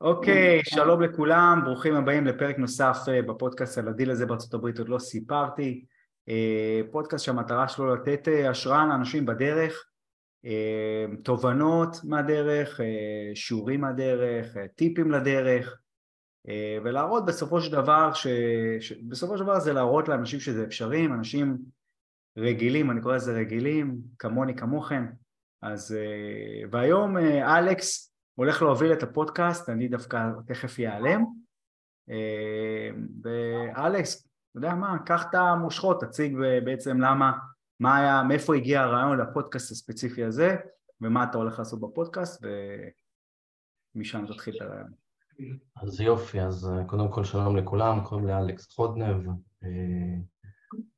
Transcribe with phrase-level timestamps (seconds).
[0.00, 4.88] אוקיי, שלום לכולם, ברוכים הבאים לפרק נוסף אה, בפודקאסט על הדיל הזה בארצות הברית, עוד
[4.88, 5.84] לא סיפרתי.
[6.28, 9.84] אה, פודקאסט שהמטרה שלו לתת אה, השראה לאנשים בדרך,
[11.24, 12.80] תובנות מהדרך,
[13.34, 15.76] שיעורים מהדרך, טיפים לדרך,
[16.84, 18.26] ולהראות בסופו של דבר, ש...
[19.08, 21.56] בסופו של דבר זה להראות לאנשים שזה אפשרי, אנשים
[22.38, 25.06] רגילים, אני קורא לזה רגילים, כמוני כמוכם,
[25.72, 25.96] אז...
[26.70, 27.16] והיום
[27.58, 31.24] אלכס הולך להוביל את הפודקאסט, אני דווקא תכף ייעלם.
[32.10, 32.90] אה,
[33.22, 37.32] ואלכס, אתה יודע מה, קח את המושכות, תציג בעצם למה,
[37.80, 40.56] מה היה, מאיפה הגיע הרעיון לפודקאסט הספציפי הזה,
[41.00, 42.44] ומה אתה הולך לעשות בפודקאסט,
[43.94, 44.92] ומשם תתחיל את הרעיון.
[45.82, 49.28] אז יופי, אז אה, קודם כל שלום לכולם, קוראים לי אלכס חודנב,
[49.64, 50.16] אה,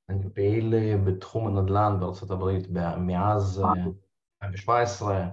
[0.09, 0.74] אני פעיל
[1.05, 1.98] בתחום הנדל"ן
[2.30, 2.66] הברית
[2.98, 3.62] מאז
[4.42, 5.28] 2017,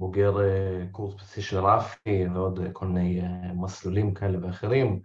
[0.00, 5.00] בוגר אה, קורס בסיסי של רפי ועוד אה, כל מיני אה, מסלולים כאלה ואחרים,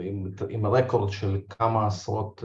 [0.00, 2.44] עם, עם הרקורד של כמה עשרות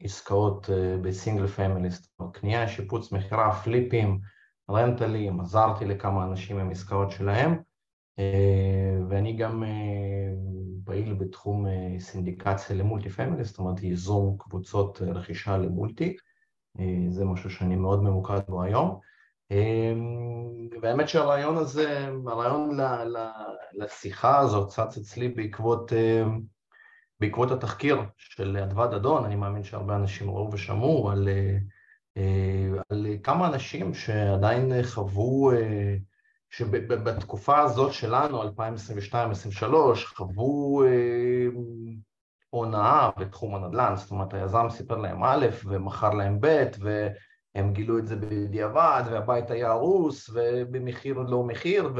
[0.00, 0.70] עסקאות
[1.02, 4.20] בסינגל פמילי, זאת אומרת קנייה, שיפוץ, מכירה, פליפים,
[4.70, 7.56] רנטלים, עזרתי לכמה אנשים עם עסקאות שלהם,
[9.08, 9.64] ואני גם
[10.84, 11.66] פעיל בתחום
[11.98, 16.16] סינדיקציה למולטי פמילי, זאת אומרת ייזום קבוצות רכישה למולטי,
[17.10, 19.00] זה משהו שאני מאוד ממוקד בו היום.
[19.50, 22.78] אמ, והאמת שהרעיון הזה, הרעיון
[23.72, 26.40] לשיחה הזאת צץ אצלי בעקבות, אמ,
[27.20, 31.28] בעקבות התחקיר של אדוה דדון, אני מאמין שהרבה אנשים ראו ושמעו על,
[32.16, 35.96] אה, על כמה אנשים שעדיין חוו, אה,
[36.50, 40.82] שבתקופה הזאת שלנו, 2022-2023, חוו
[42.50, 47.08] הונאה בתחום הנדל"ן, זאת אומרת היזם סיפר להם א' ומכר להם ב' ו...
[47.54, 51.92] הם גילו את זה בדיעבד, והבית היה הרוס, ובמחיר עוד לא מחיר,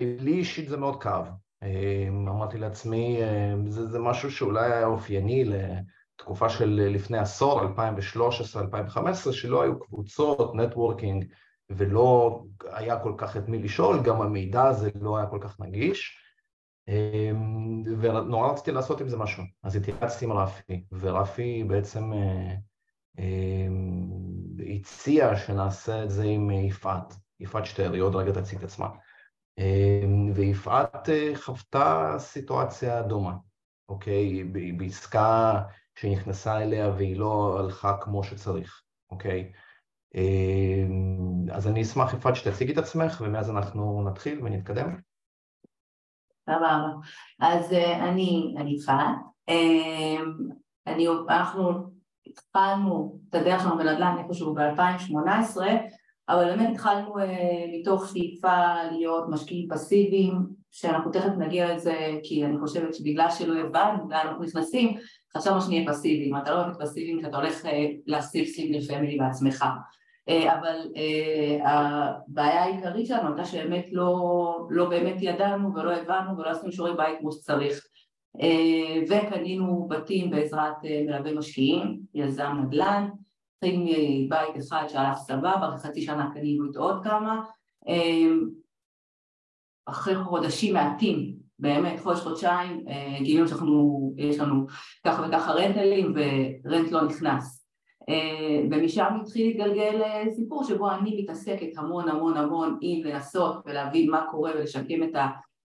[0.00, 1.26] ולי אישית זה מאוד כאב.
[1.62, 9.32] אמ, אמרתי לעצמי, אמ, זה, זה משהו שאולי היה אופייני לתקופה של לפני עשור, 2013-2015,
[9.32, 11.24] שלא היו קבוצות, נטוורקינג,
[11.70, 16.25] ולא היה כל כך את מי לשאול, גם המידע הזה לא היה כל כך נגיש.
[16.88, 19.42] אמ, ונורא רציתי לעשות עם זה משהו.
[19.62, 22.54] אז התייעצתי עם רפי, ורפי בעצם אה,
[23.18, 24.08] אמ,
[24.76, 28.88] הציע שנעשה את זה עם יפעת, יפעת שטרי, עוד רגע תציג את עצמה.
[29.58, 33.32] אמ, ויפעת אה, חוותה סיטואציה דומה,
[33.88, 34.44] אוקיי?
[34.76, 35.62] בעסקה
[35.98, 39.52] שנכנסה אליה והיא לא הלכה כמו שצריך, אוקיי?
[41.52, 44.96] אז אני אשמח, יפעת, שתציגי את עצמך, ומאז אנחנו נתחיל ונתקדם.
[46.46, 46.88] סבבה.
[47.40, 49.16] אז אה, אני, אני יפעת.
[51.28, 51.72] אנחנו
[52.26, 55.60] התחלנו את הדרך שלנו בנדל"ן איפשהו ב-2018,
[56.28, 60.32] אבל באמת התחלנו אה, מתוך שאיפה להיות משקיעים פסיביים,
[60.70, 64.96] שאנחנו תכף נגיע לזה, כי אני חושבת שבגלל שלא הבנו לאן אנחנו נכנסים,
[65.36, 69.64] חשבנו שנהיה פסיביים, אתה לא באמת פסיביים כשאתה הולך אה, להסיב סינגל פמילי בעצמך.
[70.28, 76.50] אה, אבל uh, הבעיה העיקרית שלנו הייתה שבאמת לא, לא באמת ידענו ולא הבנו ולא
[76.50, 77.86] עשינו שיעורי בית כמו שצריך.
[78.40, 83.08] אה, וקנינו בתים בעזרת אה, מלווה משקיעים, יזם נדל"ן,
[83.54, 87.44] התחיל מבית אחד שהלך סבבה, אחרי חצי שנה קנינו איתו עוד כמה,
[87.88, 88.32] אה,
[89.86, 92.84] אחרי חודשים מעטים, באמת חודש חודשיים,
[93.22, 94.66] גילינו שאנחנו, יש לנו
[95.04, 97.65] ככה וככה רנטלים ורנט לא נכנס
[98.70, 104.50] ומשם התחיל להתגלגל סיפור שבו אני מתעסקת המון המון המון עם לנסות ולהבין מה קורה
[104.54, 105.14] ולשקם את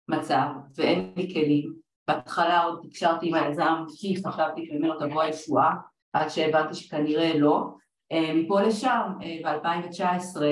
[0.10, 0.48] המצב
[0.78, 1.74] ואין לי כלים.
[2.08, 5.76] בהתחלה עוד תקשרתי עם היזם כי חשבתי שממנו תבוא הישועה
[6.14, 7.68] עד שהבנתי שכנראה לא.
[8.12, 10.48] אה, מפה לשם אה, ב-2019 אה,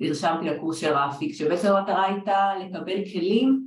[0.00, 3.66] נרשמתי לקורס של רפי כשבעצם המטרה הייתה לקבל כלים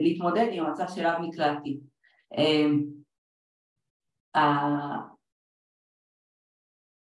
[0.00, 1.80] להתמודד עם המצב שאליו נקלעתי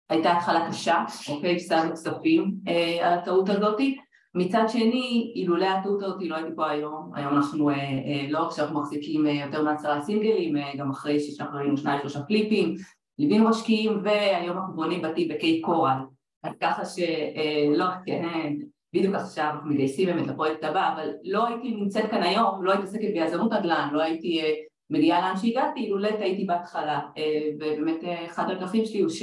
[0.08, 2.54] הייתה התחלה קשה, אוקיי, הפסדנו כספים
[3.02, 3.98] על הטעות הזאתי
[4.34, 8.52] מצד שני, אילולא הטעות הזאת לא הייתי פה היום, היום אנחנו אה, אה, לא רק
[8.56, 11.18] שאנחנו מחזיקים אה, יותר מעשרה סינגלים, אה, גם אחרי
[11.52, 12.74] ראינו שניים שלושה קליפים,
[13.18, 15.96] ליווינו משקיעים והיום אנחנו בונים בתים בקייפ קורל,
[16.42, 18.54] אז ככה שלא, אה, כן,
[18.94, 22.86] בדיוק עכשיו אנחנו מגייסים באמת לפרויקט הבא, אבל לא הייתי נמצאת כאן היום, לא הייתי
[22.86, 24.54] עוסקת ביזמות נדל"ן, לא הייתי אה,
[24.90, 29.22] מגיעה לאן שהגעתי, אילולא הייתי בהתחלה, אה, ובאמת אה, אחד הדרכים שלי הוא ש...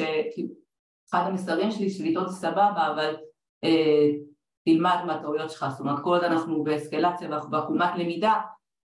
[1.09, 3.15] אחד המסרים שלי שביתות סבבה, אבל
[3.63, 4.11] אה,
[4.65, 8.41] תלמד מהטעויות שלך, זאת אומרת כל עוד אנחנו באסקלציה ואנחנו בעקומת למידה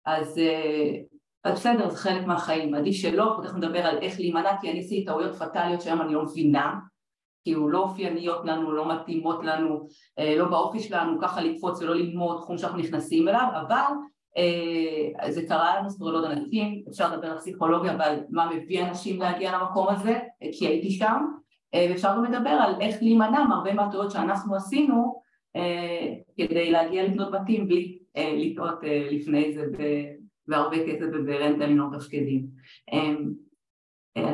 [0.07, 0.97] אז, אה,
[1.45, 4.81] אז בסדר, זה חלק מהחיים, עדיף שלא, אנחנו תכף נדבר על איך להימנע כי אני
[4.81, 6.75] עשיתי טעויות פטאליות שהיום אני לא מבינה.
[7.45, 9.87] כאילו לא אופייניות לנו, לא מתאימות לנו,
[10.39, 13.85] לא באופי שלנו ככה לקפוץ ולא ללמוד תחום שאנחנו נכנסים אליו, אבל
[15.31, 19.89] זה קרה לנו סטרולוד אנשים, אפשר לדבר על פסיכולוגיה ועל מה מביא אנשים להגיע למקום
[19.89, 20.19] הזה,
[20.53, 21.25] כי הייתי שם,
[21.75, 25.23] ואפשר גם לדבר על איך להימנע מהרבה מהטעויות שאנחנו עשינו
[26.37, 28.79] כדי להגיע לקנות בתים בלי לטעות
[29.11, 29.65] לפני זה
[30.49, 32.47] והרבה כסף וברנטה לנהוג תפקידים.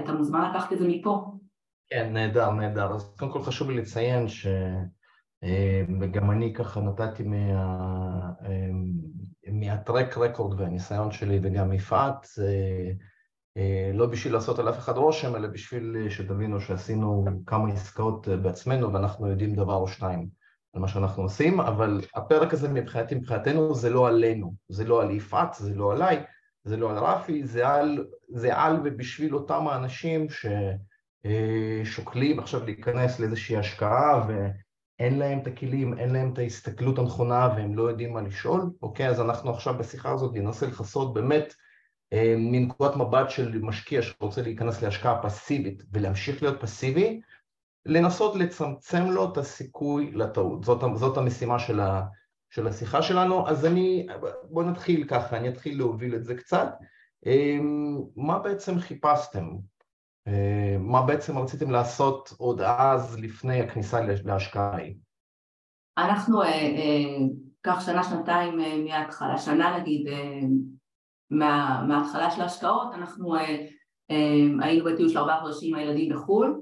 [0.03, 1.33] אתה מוזמן לקחת את זה מפה.
[1.91, 2.95] כן, נהדר, נהדר.
[2.95, 4.47] אז קודם כל חשוב לי לציין ש...
[6.01, 8.31] וגם אני ככה נתתי מה...
[9.53, 12.27] מהטרק רקורד והניסיון שלי וגם יפעת,
[13.95, 19.29] לא בשביל לעשות על אף אחד רושם, אלא בשביל שתבינו שעשינו כמה עסקאות בעצמנו ואנחנו
[19.29, 20.29] יודעים דבר או שניים
[20.75, 25.11] על מה שאנחנו עושים, אבל הפרק הזה מבחינתי, מבחינתנו, זה לא עלינו, זה לא על
[25.11, 26.23] יפעת, זה לא עליי,
[26.65, 30.27] זה לא על רפי, זה על, זה על ובשביל אותם האנשים
[31.85, 37.75] ששוקלים עכשיו להיכנס לאיזושהי השקעה ואין להם את הכלים, אין להם את ההסתכלות הנכונה והם
[37.75, 39.09] לא יודעים מה לשאול, אוקיי?
[39.09, 41.55] אז אנחנו עכשיו בשיחה הזאת ננסה לכסות באמת
[42.39, 47.21] מנקודת מבט של משקיע שרוצה להיכנס להשקעה פסיבית ולהמשיך להיות פסיבי,
[47.87, 50.65] לנסות לצמצם לו את הסיכוי לטעות.
[50.65, 52.03] זאת, זאת המשימה של, ה,
[52.51, 53.49] של השיחה שלנו.
[53.49, 54.07] אז אני,
[54.51, 56.69] בואו נתחיל ככה, אני אתחיל להוביל את זה קצת.
[57.27, 59.51] אמ, מה בעצם חיפשתם?
[60.27, 60.33] אמ,
[60.79, 64.95] מה בעצם רציתם לעשות עוד אז, לפני הכניסה להשקעה ההיא?
[65.99, 67.27] אנחנו, אה, אה,
[67.63, 70.07] כך שנה, שנתיים אה, מההתחלה, שנה נגיד,
[71.31, 73.35] מה, מההתחלה של ההשקעות, אנחנו
[74.61, 76.61] היינו בטיול של ארבעה חודשים עם הילדים בחו"ל,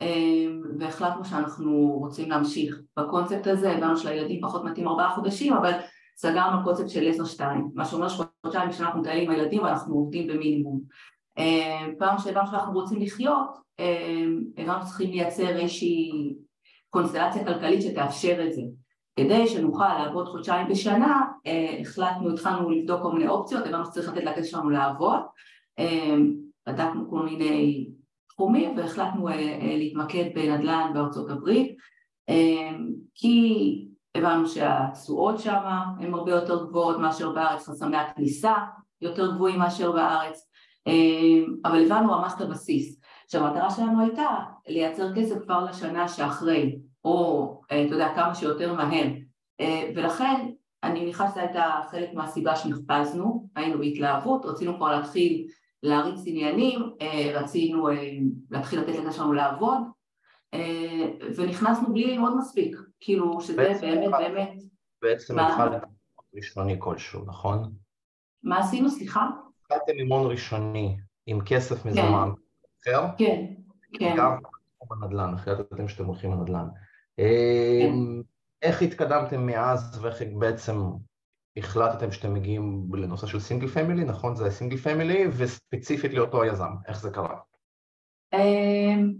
[0.00, 5.72] אמ, והחלטנו שאנחנו רוצים להמשיך בקונספט הזה, הבנו שלילדים פחות מתאים ארבעה חודשים, אבל
[6.16, 10.26] סגרנו קונספט של עשר שתיים, מה שאומר שחודשיים בשנה אנחנו מטיילים עם הילדים ואנחנו עובדים
[10.26, 10.80] במינימום.
[11.38, 16.34] אמ, פעם שהבנו שאנחנו רוצים לחיות, אמ, הבנו שצריכים לייצר איזושהי
[16.90, 18.62] קונסטלציה כלכלית שתאפשר את זה.
[19.16, 24.24] כדי שנוכל לעבוד חודשיים בשנה, אה, החלטנו, התחלנו לבדוק כל מיני אופציות, הבנו שצריך לתת
[24.24, 25.20] לכסף שלנו לעבוד,
[26.66, 27.86] בדקנו כל מיני
[28.28, 31.76] תחומים והחלטנו אה, אה, להתמקד בנדל"ן בארצות הברית
[32.28, 32.70] אה,
[33.14, 35.60] כי הבנו שהתשואות שם
[36.00, 38.54] הן הרבה יותר גבוהות מאשר בארץ, חסמי הכניסה
[39.00, 40.50] יותר גבוהים מאשר בארץ
[41.64, 44.28] אבל הבנו ממש את הבסיס שהמטרה שלנו הייתה
[44.68, 49.06] לייצר כסף כבר לשנה שאחרי או אתה יודע כמה שיותר מהר
[49.94, 50.50] ולכן
[50.82, 55.46] אני מניחה שזו הייתה חלק מהסיבה שנחפזנו, היינו בהתלהבות, רצינו כבר להתחיל
[55.82, 57.94] להריץ עניינים, אה, רצינו אה,
[58.50, 59.78] להתחיל לתת את שלנו לעבוד
[60.54, 64.52] אה, ונכנסנו בלי ללמוד מספיק, כאילו שזה באמת באמת...
[65.02, 65.86] בעצם התחלתם
[66.34, 67.72] ראשוני כלשהו, נכון?
[68.42, 69.28] מה עשינו, סליחה?
[69.60, 71.88] התחלתם הון ראשוני עם כסף כן.
[71.88, 72.28] מזומן
[72.82, 73.06] אחר?
[73.18, 73.44] כן,
[73.92, 74.14] כן.
[74.18, 74.38] גם
[74.88, 76.66] בנדל"ן, החלטתם שאתם הולכים לנדל"ן.
[77.16, 77.92] כן.
[78.62, 80.80] איך התקדמתם מאז ואיך בעצם
[81.56, 84.34] החלטתם שאתם מגיעים לנושא של single family, נכון?
[84.34, 87.36] זה single family, וספציפית לאותו היזם, איך זה קרה?
[88.34, 89.14] אמ,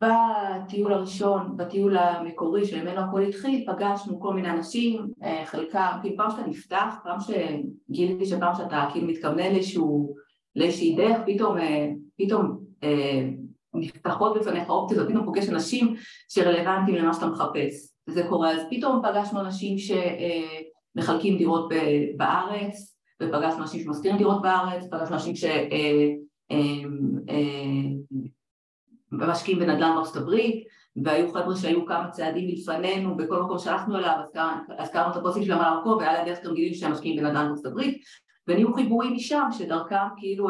[0.00, 6.30] בטיול הראשון, בטיול המקורי שממנו הכל התחיל, פגשנו כל מיני אנשים, אה, חלקם, כאילו פעם
[6.30, 10.14] שאתה נפתח, פעם שגיליתי שפעם שאתה כאילו מתכוונן לאיזשהו,
[10.56, 11.88] לאיזושהי דרך, פתאום, אה,
[12.18, 13.28] פתאום אה,
[13.80, 15.94] נפתחות בפניך אופציות, ופתאום פוגש אנשים
[16.28, 19.90] שרלוונטיים למה שאתה מחפש, וזה קורה, אז פתאום פגשנו אנשים ש...
[19.90, 20.60] אה,
[21.38, 21.68] דירות
[22.16, 25.78] בארץ, ופגשנו אנשים שמשכירים דירות בארץ, פגשנו אנשים שמשקיעים
[29.60, 30.64] אה, אה, בנדל"ן בארצות הברית,
[31.04, 34.16] והיו חבר'ה שהיו כמה צעדים לפנינו בכל מקום שהלכנו אליו,
[34.78, 37.66] אז קראנו את הפוסטים שלהם על המקום, והיה הדרך גם גילים שהם משקיעים בנדל"ן בארצות
[37.66, 38.02] הברית,
[38.48, 40.48] ונהיו חיבורים משם שדרכם כאילו,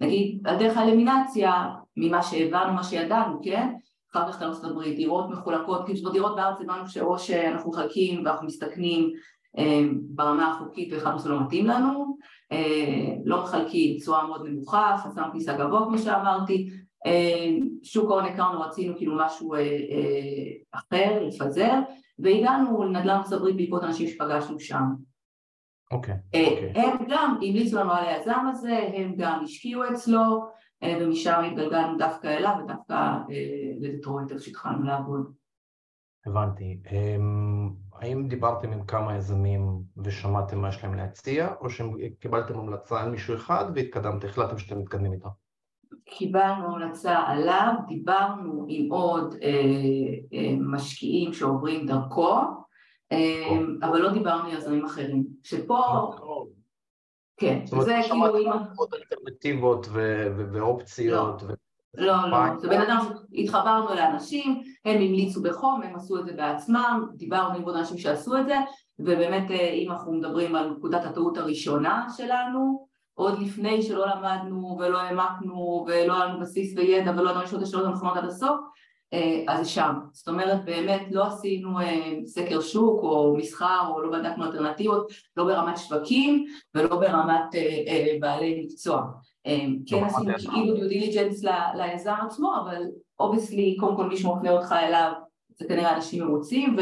[0.00, 1.66] נגיד, על דרך האלמינציה,
[1.98, 3.68] ממה שהבנו, מה שידענו, כן?
[4.12, 9.12] אחר כך לארצות הברית, דירות מחולקות, כאילו דירות בארץ הבנו שאו שאנחנו מחלקים ואנחנו מסתכנים
[9.58, 12.16] אה, ברמה החוקית והחלטנו שזה לא מתאים לנו,
[12.52, 16.70] אה, לא מחלקים תשואה מאוד נמוכה, חסם כניסה גבוה כמו שאמרתי,
[17.06, 19.54] אה, שוק ההון הכרנו, רצינו כאילו משהו
[20.72, 21.74] אחר, לפזר,
[22.18, 24.84] והגענו לנדל"ן ארצות הברית בעקבות אנשים שפגשנו שם.
[25.90, 26.14] אוקיי.
[26.14, 26.78] Okay, okay.
[26.78, 30.48] הם גם המליצו לנו על היזם הזה, הם גם השקיעו אצלו,
[30.84, 33.16] ומשם התגלגלנו דווקא אליו ודווקא
[33.80, 35.32] לדטרויט, איך שהתחלנו לעבוד.
[36.26, 36.78] הבנתי.
[36.90, 43.10] אמ, האם דיברתם עם כמה יזמים ושמעתם מה יש להם להציע, או שקיבלתם המלצה על
[43.10, 45.28] מישהו אחד והתקדמתם, החלטתם שאתם מתקדמים איתו?
[46.04, 49.48] קיבלנו המלצה עליו, דיברנו עם עוד אה,
[50.32, 52.38] אה, משקיעים שעוברים דרכו,
[53.12, 55.24] אה, אבל לא דיברנו עם יזמים אחרים.
[55.42, 56.10] שפה...
[57.38, 57.82] כן, זה כאילו...
[57.82, 59.88] זאת אומרת, שמעתם עוד אלטרנטיבות
[60.52, 61.42] ואופציות.
[61.42, 61.54] לא.
[61.94, 67.06] לא, לא, זה בן אדם שהתחברנו לאנשים, הם המליצו בחום, הם עשו את זה בעצמם,
[67.14, 68.56] דיברנו עם עוד אנשים שעשו את זה,
[68.98, 74.98] ובאמת אה, אם אנחנו מדברים על נקודת הטעות הראשונה שלנו, עוד לפני שלא למדנו ולא
[74.98, 78.60] העמקנו ולא היה לנו בסיס וידע ולא ידענו לשאול את השאלות הנכונות עד הסוף,
[79.12, 79.94] אה, אז שם.
[80.12, 85.44] זאת אומרת באמת לא עשינו אה, סקר שוק או מסחר או לא בדקנו אלטרנטיבות, לא
[85.44, 87.54] ברמת שווקים ולא ברמת
[88.20, 89.02] בעלי מקצוע.
[89.86, 92.82] כן עשינו כאילו due diligence ליזם עצמו, אבל
[93.20, 95.12] obviously קודם כל מי שמופנה אותך אליו
[95.58, 96.76] זה כנראה אנשים מרוצים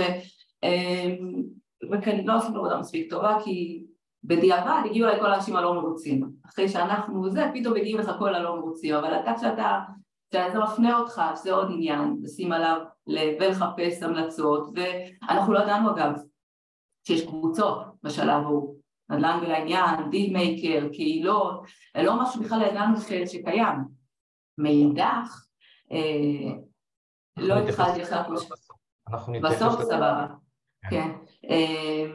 [1.92, 3.84] וכנראה לא עשינו עבודה מספיק טובה כי
[4.24, 8.56] בדיעבד הגיעו אליי כל האנשים הלא מרוצים אחרי שאנחנו זה פתאום מגיעים לך כל הלא
[8.56, 9.78] מרוצים אבל אתה כשאתה
[10.44, 12.80] כשאתה מפנה אותך זה עוד עניין לשים עליו
[13.40, 16.12] ולחפש המלצות ואנחנו לא ידענו אגב
[17.06, 18.76] שיש קבוצות בשלב ההוא
[19.10, 21.64] נדל"ן ולעניין, Deal Maker, קהילות,
[22.04, 23.96] לא משהו בכלל ידענו שקיים.
[24.58, 25.46] מאידך,
[25.92, 26.52] אה,
[27.36, 28.36] לא התחלתי אחרי.
[29.08, 30.26] אנחנו נתייחס בסוף סבבה,
[30.90, 30.90] כן.
[30.90, 31.10] כן.
[31.50, 32.06] אה,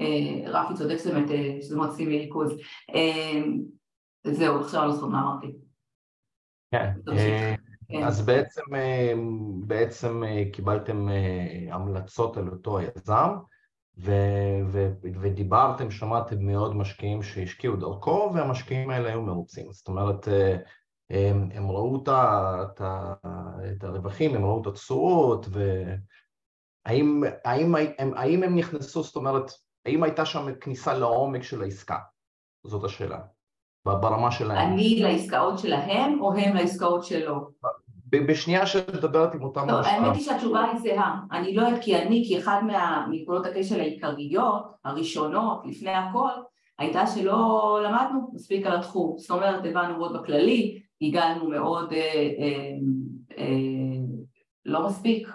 [0.00, 1.28] אה, רפי צודק שזה באמת,
[1.62, 2.52] שזה מאוד סימי ריכוז.
[4.26, 5.69] זהו, עכשיו לא זוכר מה אמרתי.
[6.70, 8.02] כן, כן.
[8.04, 8.62] אז בעצם,
[9.66, 10.22] בעצם
[10.52, 11.08] קיבלתם
[11.70, 12.78] המלצות על אותו
[13.98, 19.72] ו- ודיברתם, שמעתם מאוד משקיעים שהשקיעו דרכו, והמשקיעים האלה היו מרוצים.
[19.72, 20.28] זאת אומרת,
[21.10, 22.80] הם, הם ראו את, את,
[23.72, 25.46] את הרווחים, הם ראו את התשואות,
[26.86, 29.50] והאם האם, הם, האם הם נכנסו, זאת אומרת,
[29.86, 31.98] האם הייתה שם כניסה לעומק של העסקה?
[32.66, 33.18] זאת השאלה,
[33.84, 34.72] ברמה שלהם.
[34.72, 37.48] אני לעסקאות שלהם, או הם לעסקאות שלו?
[38.12, 39.70] בשנייה שאת מדברת עם אותם...
[39.70, 41.20] לא, האמת היא שהתשובה היא זהה.
[41.32, 42.62] אני לא יודעת כי אני, כי אחד
[43.08, 46.30] מנקודות הקשר העיקריות, הראשונות, לפני הכל,
[46.78, 49.18] הייתה שלא למדנו מספיק על התחום.
[49.18, 52.72] זאת אומרת, הבנו מאוד בכללי, הגענו מאוד, אה, אה,
[53.38, 53.46] אה,
[54.64, 55.28] לא מספיק,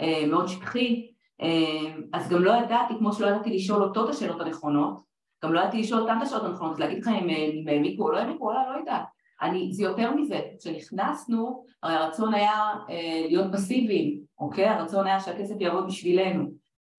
[0.00, 1.06] אה, מאוד שכחי,
[1.42, 5.09] אה, אז גם לא ידעתי, כמו שלא ידעתי לשאול אותו את השאלות הנכונות,
[5.44, 8.44] גם לא ידעתי לשאול אותם את השאלות הנכונות, להגיד לך אם העמיקו או לא העמיקו,
[8.44, 9.02] וואלה, לא יודעת.
[9.42, 14.68] אני, זה יותר מזה, כשנכנסנו, הרי הרצון היה אה, להיות פסיביים, אוקיי?
[14.68, 16.50] הרצון היה שהכסף יעבוד בשבילנו.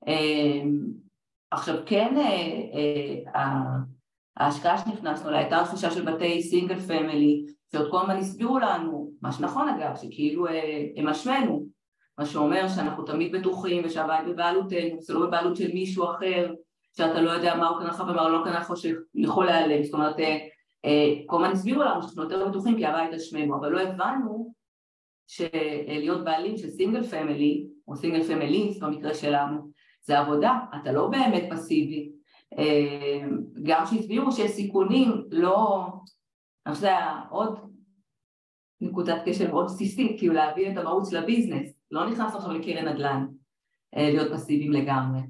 [0.08, 0.62] אה,
[1.52, 3.58] עכשיו כן, אה, אה,
[4.38, 9.32] ההשקעה שנכנסנו אליה הייתה רכישה של בתי סינגל פמילי, שעוד כל הזמן הסבירו לנו, מה
[9.32, 11.66] שנכון אגב, שכאילו אה, הם אשמנו,
[12.18, 16.54] מה שאומר שאנחנו תמיד בטוחים ושהבית בבעלותנו, זה לא בבעלות של מישהו אחר,
[16.98, 19.94] שאתה לא יודע מה הוא קנה לך ומה הוא לא קנה לך שיכול להיעלם, זאת
[19.94, 20.38] אומרת אה,
[20.86, 24.54] אה, כל הזמן הסבירו לנו שאנחנו יותר בטוחים כי הבית על אבל לא הבנו
[25.28, 29.72] שלהיות בעלים של single family, או single families במקרה שלנו,
[30.02, 32.12] זה עבודה, אתה לא באמת פסיבי.
[32.58, 33.28] אה,
[33.64, 35.86] גם שהסבירו שיש סיכונים, לא...
[36.66, 36.92] אני חושבת
[37.30, 37.60] עוד
[38.82, 43.26] נקודת קשר מאוד בסיסית, כאילו להבין את המהות של הביזנס, לא נכנס עכשיו לקרן נדל"ן,
[43.96, 45.22] להיות פסיביים לגמרי.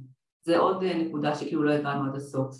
[0.44, 2.56] זה עוד נקודה שכאילו לא הבנו עד הסוף.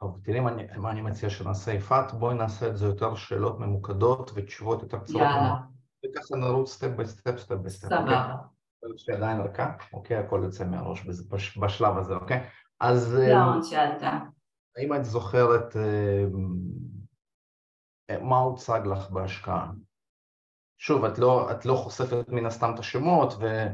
[0.00, 3.60] טוב, תראי מה אני, מה אני מציע שנעשה, יפעת, בואי נעשה את זה יותר שאלות
[3.60, 5.20] ממוקדות ותשובות יותר קצרות.
[5.20, 5.54] יאללה.
[6.06, 7.88] וככה נרוץ step by step, step by step.
[7.88, 8.34] סבבה.
[8.94, 10.16] יש לי עדיין רכה, אוקיי?
[10.16, 11.06] הכל יוצא מהראש
[11.60, 12.48] בשלב הזה, אוקיי?
[12.80, 13.14] אז...
[13.14, 14.02] לא, שאלת.
[14.76, 16.24] האם את זוכרת אה,
[18.20, 19.70] מה הוצג לך בהשקעה?
[20.78, 23.66] שוב, את לא, את לא חושפת מן הסתם את השמות ו,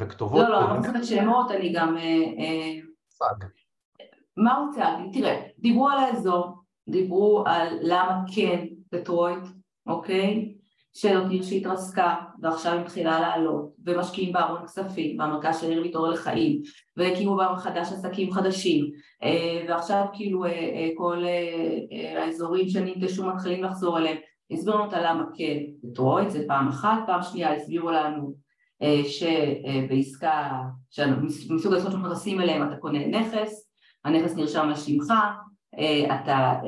[0.00, 0.40] וכתובות.
[0.40, 1.96] לא, לא, אני לא שמות, אני גם...
[1.96, 3.46] הוצג.
[4.36, 5.20] מה הוצג לי?
[5.20, 6.56] תראה, דיברו על האזור,
[6.88, 9.44] דיברו על למה כן דטרויט,
[9.86, 10.54] אוקיי?
[10.92, 16.62] שזאת עיר שהתרסקה ועכשיו היא מתחילה לעלות ומשקיעים בארון כספים והמרכז של עיר מתעורר לחיים
[16.96, 18.90] והקימו בה מחדש עסקים חדשים
[19.22, 21.24] אה, ועכשיו כאילו אה, אה, כל
[22.16, 24.16] האזורים שננטשו מתחילים לחזור אליהם
[24.50, 28.34] הסבירו לנו אותה למה כן דטרויט זה פעם אחת, פעם שנייה הסבירו לנו
[29.04, 30.62] שבעסקה
[31.50, 33.70] מסוג העסקות שאנחנו נכנסים אליהם אתה קונה נכס
[34.04, 35.12] הנכס נרשם על שמך,
[35.78, 36.60] אה, אתה אה,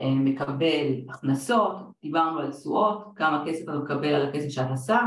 [0.00, 5.06] אה, מקבל הכנסות, דיברנו על תשואות, כמה כסף אתה מקבל על הכסף שאתה שם,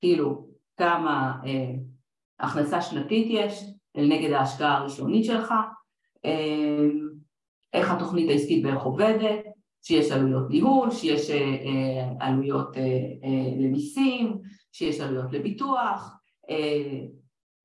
[0.00, 1.40] כאילו כמה
[2.40, 3.64] הכנסה שנתית יש
[3.96, 5.54] נגד ההשקעה הראשונית שלך,
[7.72, 9.44] איך התוכנית העסקית בערך עובדת,
[9.82, 11.30] שיש עלויות ניהול, שיש
[12.20, 12.76] עלויות
[13.58, 14.38] למיסים,
[14.74, 16.18] שיש עלויות לביטוח,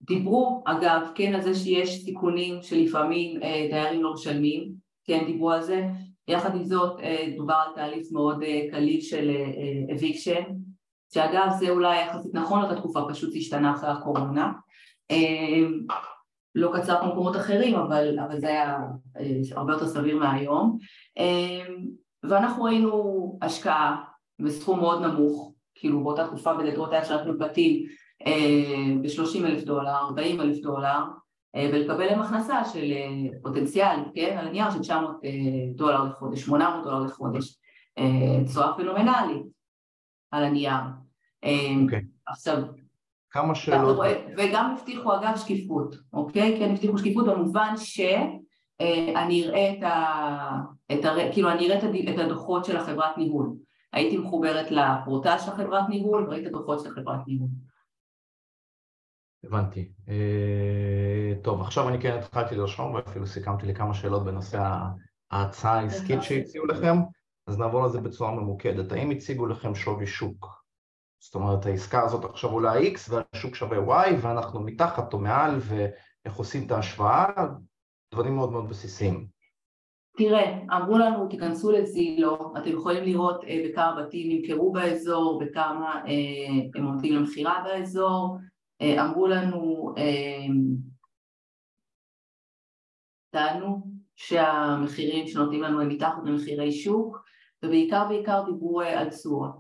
[0.02, 4.72] דיברו אגב כן על זה שיש סיכונים שלפעמים אה, דיירים לא משלמים,
[5.04, 5.88] כן דיברו על זה,
[6.28, 9.32] יחד עם זאת אה, דובר על תהליך מאוד אה, קליל של
[9.96, 10.44] אביקשן,
[11.14, 14.52] שאגב זה אולי יחסית נכון אותה תקופה, פשוט השתנה אחרי הקורונה,
[16.56, 18.78] לא קצר כמו מקומות אחרים אבל, אבל זה היה
[19.56, 20.78] הרבה יותר סביר מהיום.
[22.24, 24.04] ואנחנו ראינו השקעה
[24.40, 27.86] בסכום מאוד נמוך, כאילו באותה תקופה בדלתות היה אפשר לקנות בתים
[28.28, 31.00] אה, ב-30 אלף דולר, 40 אלף דולר,
[31.56, 35.12] אה, ולקבל להם הכנסה של אה, פוטנציאל, כן, על הנייר של 900
[35.76, 37.60] דולר לחודש, 800 דולר לחודש,
[38.46, 39.44] תשואה פנומנלית
[40.32, 40.72] על הנייר.
[41.46, 41.84] Okay.
[41.84, 42.02] אוקיי.
[42.28, 42.58] עכשיו,
[43.32, 44.00] כמה שאלות...
[44.38, 46.56] וגם הבטיחו אגב שקיפות, אוקיי?
[46.60, 50.62] כן, הבטיחו שקיפות במובן שאני אראה את ה...
[50.92, 51.14] את ה...
[51.34, 51.78] כאילו אני אראה
[52.14, 53.50] את הדוחות של החברת ניהול.
[53.94, 57.50] הייתי מחוברת לפורטל של החברת ניהול וראיתי את הדוחות של החברת ניהול.
[59.44, 59.92] הבנתי.
[60.10, 64.74] אה, טוב, עכשיו אני כן התחלתי לרשום ואפילו סיכמתי לי כמה שאלות בנושא
[65.32, 66.96] ההצעה העסקית שהציעו לכם,
[67.48, 68.92] אז נעבור לזה בצורה ממוקדת.
[68.92, 70.64] האם הציגו לכם שווי שוק?
[71.20, 76.36] זאת אומרת, העסקה הזאת עכשיו עולה X והשוק שווה Y ואנחנו מתחת או מעל ואיך
[76.36, 77.26] עושים את ההשוואה?
[78.14, 79.39] דברים מאוד מאוד בסיסיים.
[80.20, 86.70] תראה, אמרו לנו תיכנסו לזילו, אתם יכולים לראות אה, בכמה בתים נמכרו באזור, בכמה אה,
[86.76, 88.38] הם עומדים למכירה באזור,
[88.82, 90.46] אה, אמרו לנו, אה,
[93.30, 97.24] טענו שהמחירים שנותנים לנו הם מתחת למחירי שוק
[97.64, 99.56] ובעיקר בעיקר דיברו אה, על תשואות.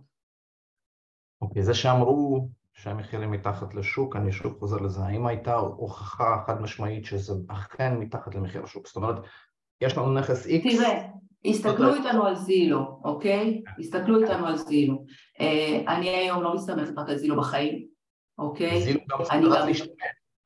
[1.41, 7.05] אוקיי, זה שאמרו שהמחירים מתחת לשוק, אני שוב חוזר לזה, האם הייתה הוכחה חד משמעית
[7.05, 8.87] שזה אכן מתחת למחיר השוק?
[8.87, 9.15] זאת אומרת,
[9.81, 10.63] יש לנו נכס X...
[10.63, 11.05] תראה,
[11.45, 13.62] הסתכלו איתנו על זילו, אוקיי?
[13.79, 15.05] הסתכלו איתנו על זילו.
[15.88, 17.86] אני היום לא מסתמכת רק על זילו בחיים,
[18.38, 18.81] אוקיי?
[18.81, 19.88] זילו גם צריך להשתמש.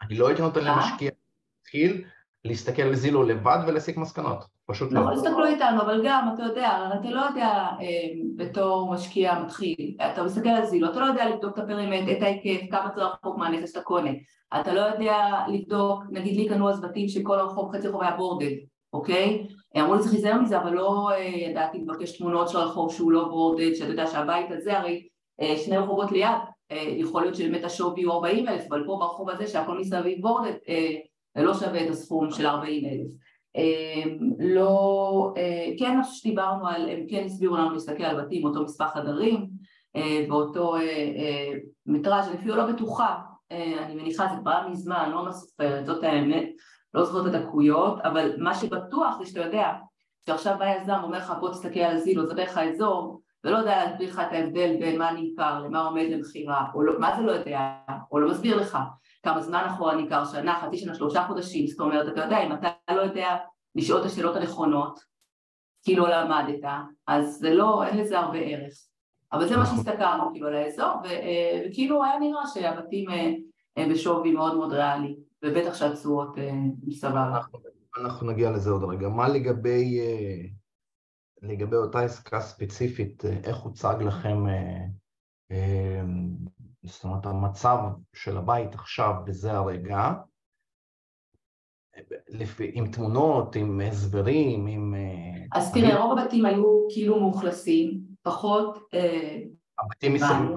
[0.01, 1.11] אני לא הייתי נותן למשקיע
[1.59, 2.03] להתחיל
[2.45, 5.01] להסתכל על זילו לבד ולהסיק מסקנות, פשוט לא.
[5.01, 7.47] נכון, הסתכלו איתנו, אבל גם, אתה יודע, אתה לא יודע
[7.81, 12.23] אה, בתור משקיע מתחיל, אתה מסתכל על זילו, אתה לא יודע לבדוק את הפרימט, את
[12.23, 14.11] ההיקף, כמה זה רחוק מהנכס שאתה קונה,
[14.61, 18.55] אתה לא יודע לבדוק, נגיד לי קנו אז בתים שכל הרחוב, חצי רחוב היה בורדד,
[18.93, 19.47] אוקיי?
[19.79, 23.23] אמרו לי צריך להיזהר מזה, אבל לא אה, ידעתי לבקש תמונות של הרחוב שהוא לא
[23.23, 25.07] בורדד, שאתה יודע שהבית הזה הרי
[25.41, 26.29] אה, שני רחובות ליד,
[26.71, 30.53] אה, יכול להיות שבאמת השווי הוא 40 אלף, אבל פה ברחוב הזה שהכל מסביב בורדד
[31.35, 33.07] לא שווה את הסכום של 40 אלף.
[34.39, 35.33] לא,
[35.79, 39.47] כן מה שדיברנו על, הם כן הסבירו לנו להסתכל על בתים, אותו מספר חדרים
[40.29, 40.75] ואותו
[41.85, 43.15] מטראז', אני אפילו לא בטוחה,
[43.51, 46.49] אני מניחה זה כבר מזמן, לא מסופרת, זאת האמת,
[46.93, 49.71] לא זוכרת את הדקויות, אבל מה שבטוח זה שאתה יודע,
[50.25, 54.09] שעכשיו בא יזם ואומר לך בוא תסתכל על זילו, זה דרך האזור, ולא יודע להסביר
[54.09, 57.59] לך את ההבדל בין מה נמכר למה עומד למכירה, או לא, מה זה לא יודע,
[58.11, 58.77] או לא מסביר לך
[59.23, 62.69] כמה זמן אחורה נמכר, שנה, חצי שנה, שלושה חודשים, זאת אומרת, אתה יודע, אם אתה
[62.91, 63.37] לא יודע
[63.75, 64.99] לשאול את השאלות הנכונות,
[65.83, 66.69] כי לא למדת,
[67.07, 68.73] אז זה לא, אין לזה הרבה ערך.
[69.33, 69.77] אבל זה מה נכון.
[69.77, 73.31] שהסתכלנו כאילו על האזור, אה, וכאילו היה נראה שהבתים אה,
[73.77, 76.35] הם בשווי מאוד מאוד ריאלי, ובטח שהתשואות
[76.83, 77.41] מסבבה.
[77.97, 79.09] אנחנו נגיע לזה עוד רגע.
[79.09, 80.47] מה לגבי אה,
[81.43, 84.85] לגבי אותה עסקה ספציפית, אה, איך הוצג לכם, אה,
[85.51, 86.01] אה,
[86.83, 87.77] זאת אומרת, המצב
[88.13, 90.13] של הבית עכשיו בזה הרגע,
[92.73, 94.95] עם תמונות, עם הסברים, עם...
[95.53, 98.77] אז תראה, רוב הבתים היו כאילו מאוכלסים, פחות...
[99.79, 100.49] הבתים מסביב,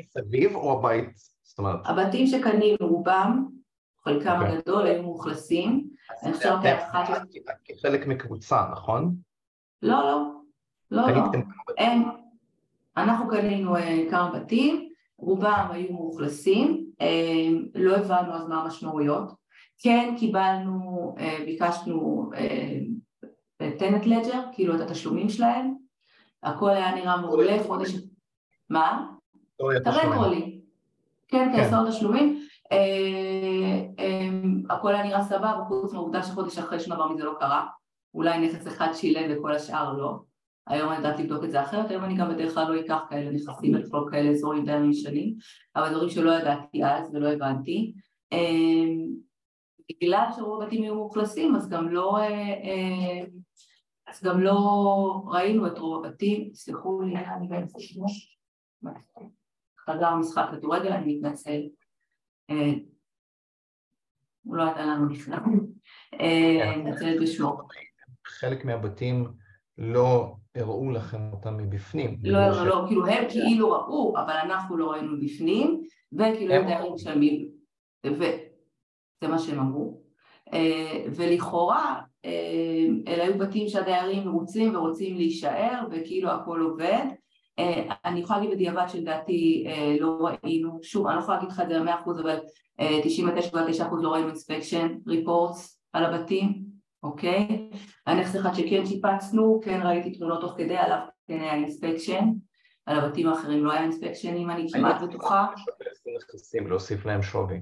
[0.00, 1.08] מסביב או הבית?
[1.42, 1.80] זאת אומרת...
[1.84, 3.48] הבתים שקנינו רובם,
[4.04, 4.40] חלקם.
[4.40, 4.56] אוקיי.
[4.56, 5.88] הגדול, היו מאוכלסים.
[6.22, 7.22] אני חושבת שאחת...
[7.64, 9.14] כחלק מקבוצה, נכון?
[9.82, 10.22] לא, לא,
[10.90, 11.22] לא, לא,
[11.78, 12.04] אין.
[12.96, 14.88] אנחנו קנינו אה, כמה בתים,
[15.18, 19.32] רובם היו מאוכלסים, אה, לא הבנו אז מה המשמעויות.
[19.78, 22.30] כן קיבלנו, אה, ביקשנו
[23.78, 25.74] טנט לג'ר, כאילו את התשלומים שלהם,
[26.42, 27.90] הכל היה נראה מעולה, חודש...
[28.70, 29.06] מה?
[29.76, 30.60] את הרנטרולי.
[31.28, 32.46] כן, כן, עשרות תשלומים.
[34.70, 37.66] הכל היה נראה סבבה, חוץ מהעובדה שחודש אחרי שום דבר מזה לא קרה.
[38.14, 40.18] אולי נכס אחד שילם וכל השאר לא.
[40.66, 43.30] היום אני יודעת לבדוק את זה אחרת, היום אני גם בדרך כלל לא אקח כאלה
[43.30, 45.34] נכסים, לכלול כאלה אזורים די ישנים,
[45.76, 47.92] אבל דברים שלא ידעתי אז ולא הבנתי.
[48.32, 49.06] אמ,
[49.90, 53.24] בגלל שרוב הבתים היו מאוכלסים, אז גם לא, אה, אה,
[54.06, 54.58] אז גם לא
[55.26, 58.38] ראינו את רוב הבתים, סלחו לי, אני באמצע שימוש,
[59.78, 61.60] חדר משחק כדורגל, אני מתנצל.
[62.50, 62.72] אה,
[64.44, 65.38] הוא לא ידע לנו בכלל.
[66.20, 67.58] אני מתנצלת בשמו.
[68.26, 69.28] חלק מהבתים
[69.78, 72.18] לא הראו לכם אותם מבפנים.
[72.22, 77.48] לא, לא, כאילו הם כאילו ראו, אבל אנחנו לא ראינו בפנים, וכאילו הם דיירים משלמים,
[78.06, 80.02] וזה מה שהם אמרו.
[80.52, 87.06] אה, ולכאורה אה, אלה היו בתים שהדיירים מרוצים ורוצים להישאר וכאילו הכל עובד.
[87.58, 89.66] אה, אני יכולה להגיד בדיעבד שלדעתי
[90.00, 92.38] לא ראינו, שוב אני לא יכולה להגיד לך את זה במאה אחוז אבל
[92.80, 92.82] 99.9%
[94.02, 97.70] לא ראינו אינספקשן ריפורטס על הבתים אוקיי?
[98.06, 102.24] הנכס אחד שכן שיפצנו, כן ראיתי תמונות תוך כדי עליו כן היה inspection,
[102.86, 105.46] על הבתים האחרים לא היה inspection אם אני כמעט בטוחה.
[106.16, 107.60] נכסים, להוסיף להם שווי.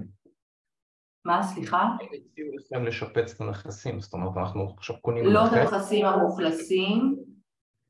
[1.25, 1.87] מה, סליחה?
[2.03, 7.15] הציעו לכם לשפץ את הנכסים, זאת אומרת אנחנו עכשיו קונים לא את הנכסים המאוכלסים,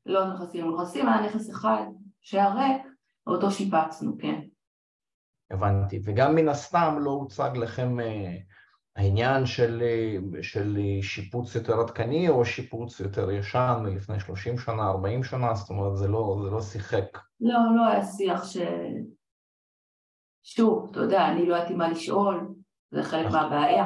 [0.06, 1.82] לא את הנכסים המאוכלסים, היה נכס אחד
[2.20, 2.82] שהיה ריק,
[3.26, 4.40] ואותו שיפצנו, כן.
[5.50, 8.36] הבנתי, וגם מן הסתם לא הוצג לכם אה,
[8.96, 15.24] העניין של, אה, של שיפוץ יותר עדכני או שיפוץ יותר ישן מלפני 30 שנה, 40
[15.24, 17.18] שנה, זאת אומרת זה לא, זה לא שיחק.
[17.40, 18.56] לא, לא היה שיח ש...
[20.42, 22.54] שוב, אתה יודע, אני לא ידעתי מה לשאול,
[22.90, 23.32] זה חלק.
[23.32, 23.84] מהבעיה,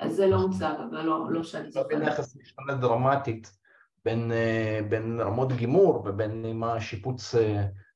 [0.00, 1.88] אז זה לא הוצג, אבל לא, לא שאני זוכרת.
[1.88, 3.57] בנכס משתנה דרמטית
[4.08, 7.34] בין, אה, בין רמות גימור ובין אם השיפוץ,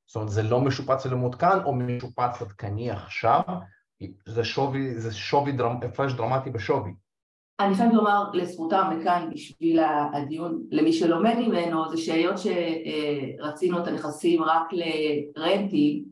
[0.06, 3.40] זאת אומרת זה לא משופץ אלא מעודכן או משופץ עדכני עכשיו,
[4.26, 6.94] זה שווי, זה שווי, דרמ, הפרש דרמטי בשווי.
[7.60, 9.80] אני חייבת לומר לזכותם וכאן בשביל
[10.12, 16.04] הדיון למי שלומד ממנו זה שהיות שרצינו את הנכסים רק לרנטים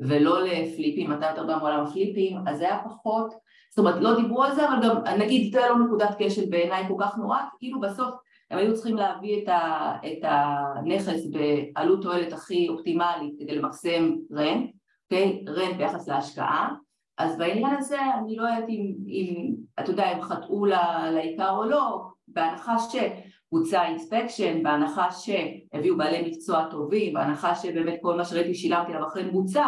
[0.00, 3.34] ולא לפליפים, אתה יותר בא מעולם הפליפים, אז זה היה פחות,
[3.70, 6.96] זאת אומרת לא דיברו על זה אבל גם נגיד זה לא נקודת כשל בעיניי כל
[7.00, 8.14] כך נורא, כאילו בסוף
[8.52, 14.70] הם היו צריכים להביא את, ה, את הנכס בעלות תועלת הכי אופטימלית כדי למקסם רנט,
[15.04, 15.44] אוקיי?
[15.48, 16.74] רנט ביחס להשקעה
[17.18, 20.66] אז בעניין הזה אני לא יודעת אם, אם אתה יודע, הם חטאו
[21.12, 28.24] לעיקר או לא, בהנחה שבוצע אינספקשן, בהנחה שהביאו בעלי מקצוע טובים, בהנחה שבאמת כל מה
[28.24, 29.66] שראיתי שילמתי עליו אכן בוצע,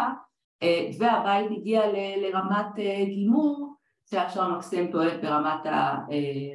[0.63, 1.81] אה, והבית הגיע
[2.17, 3.75] לרמת אה, גימור,
[4.09, 6.53] שהיה אפשר למקסם תועלת ברמת, ה, אה,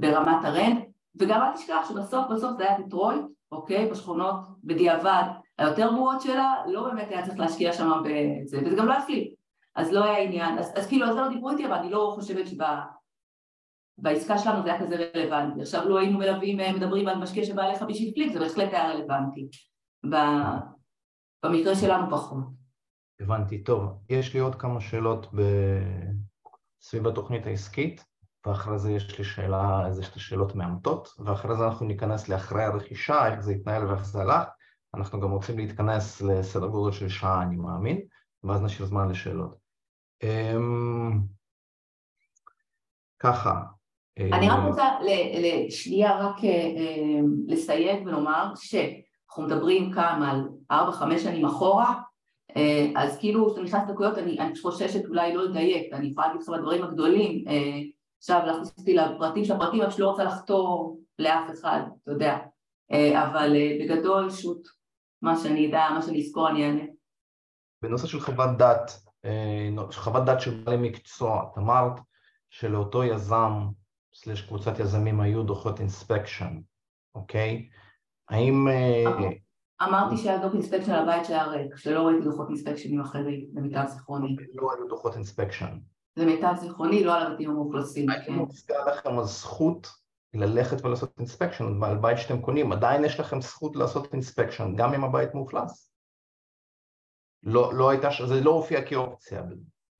[0.00, 0.84] ברמת הרנט,
[1.20, 3.90] וגם אל תשכח שבסוף בסוף זה היה דטרויט, אוקיי?
[3.90, 5.24] בשכונות בדיעבד
[5.58, 9.04] היותר גרועות שלה, לא באמת היה צריך להשקיע שם בזה, וזה גם לא היה
[9.74, 12.46] אז לא היה עניין, אז, אז כאילו זה לא דיברו איתי, אבל אני לא חושבת
[13.98, 15.60] שבעסקה שלנו זה היה כזה רלוונטי.
[15.60, 18.90] עכשיו לא היינו מלווים, אה, מדברים על משקיע שבא אליך בשביל פליק, זה בהחלט היה
[18.90, 19.48] רלוונטי.
[21.44, 22.44] במקרה שלנו פחות.
[23.20, 23.82] הבנתי, טוב.
[24.08, 25.40] יש לי עוד כמה שאלות ב...
[26.82, 28.04] סביב התוכנית העסקית,
[28.46, 33.32] ואחרי זה יש לי שאלה, איזה שתי שאלות מאמתות, ואחרי זה אנחנו ניכנס לאחרי הרכישה,
[33.32, 34.48] איך זה התנהל ואיך זה הלך.
[34.94, 38.00] אנחנו גם רוצים להתכנס לסדר גודל של שעה, אני מאמין,
[38.44, 39.56] ואז נשאיר זמן לשאלות.
[40.22, 41.20] אמ,
[43.18, 43.62] ככה.
[44.18, 51.18] אני רק אה, רוצה לשנייה רק אה, אה, לסייג ולומר שאנחנו מדברים כאן על 4-5
[51.18, 52.00] שנים אחורה,
[52.96, 56.48] אז כאילו כשאתה נכנס לדקויות אני, אני חוששת אולי לא לדייק, אני יכולה להגיד לך
[56.48, 57.44] בדברים הגדולים,
[58.22, 62.38] עכשיו להכניס אותי לפרטים של הפרטים, רק שלא רוצה לחתור לאף אחד, אתה יודע,
[63.22, 64.68] אבל בגדול shoot
[65.22, 66.82] מה שאני אדע, מה שאני אזכור אני אענה.
[67.82, 68.90] בנושא של חוות דעת,
[69.24, 72.00] אה, חוות דעת של בעלי מקצוע, את אמרת
[72.50, 73.52] שלאותו יזם,
[74.14, 76.60] slash קבוצת יזמים היו דוחות inspection,
[77.14, 77.68] אוקיי?
[78.28, 78.68] האם...
[78.68, 79.28] אה,
[79.82, 83.86] אמרתי שהיה דוח inspection על הבית שהיה ריק, שלא ראיתי דוחות inspection ים אחרים, למיטב
[83.86, 84.36] זיכרוני.
[84.54, 85.78] לא היו דוחות inspection.
[86.16, 88.10] למיטב זיכרוני, לא על הבתים המאוכלסים.
[88.10, 88.32] האם כן.
[88.32, 89.88] מוצגה לכם הזכות
[90.34, 95.04] ללכת ולעשות inspection על בית שאתם קונים, עדיין יש לכם זכות לעשות inspection, גם אם
[95.04, 95.92] הבית מאוכלס.
[97.42, 99.42] לא, לא הייתה, זה לא הופיע כאופציה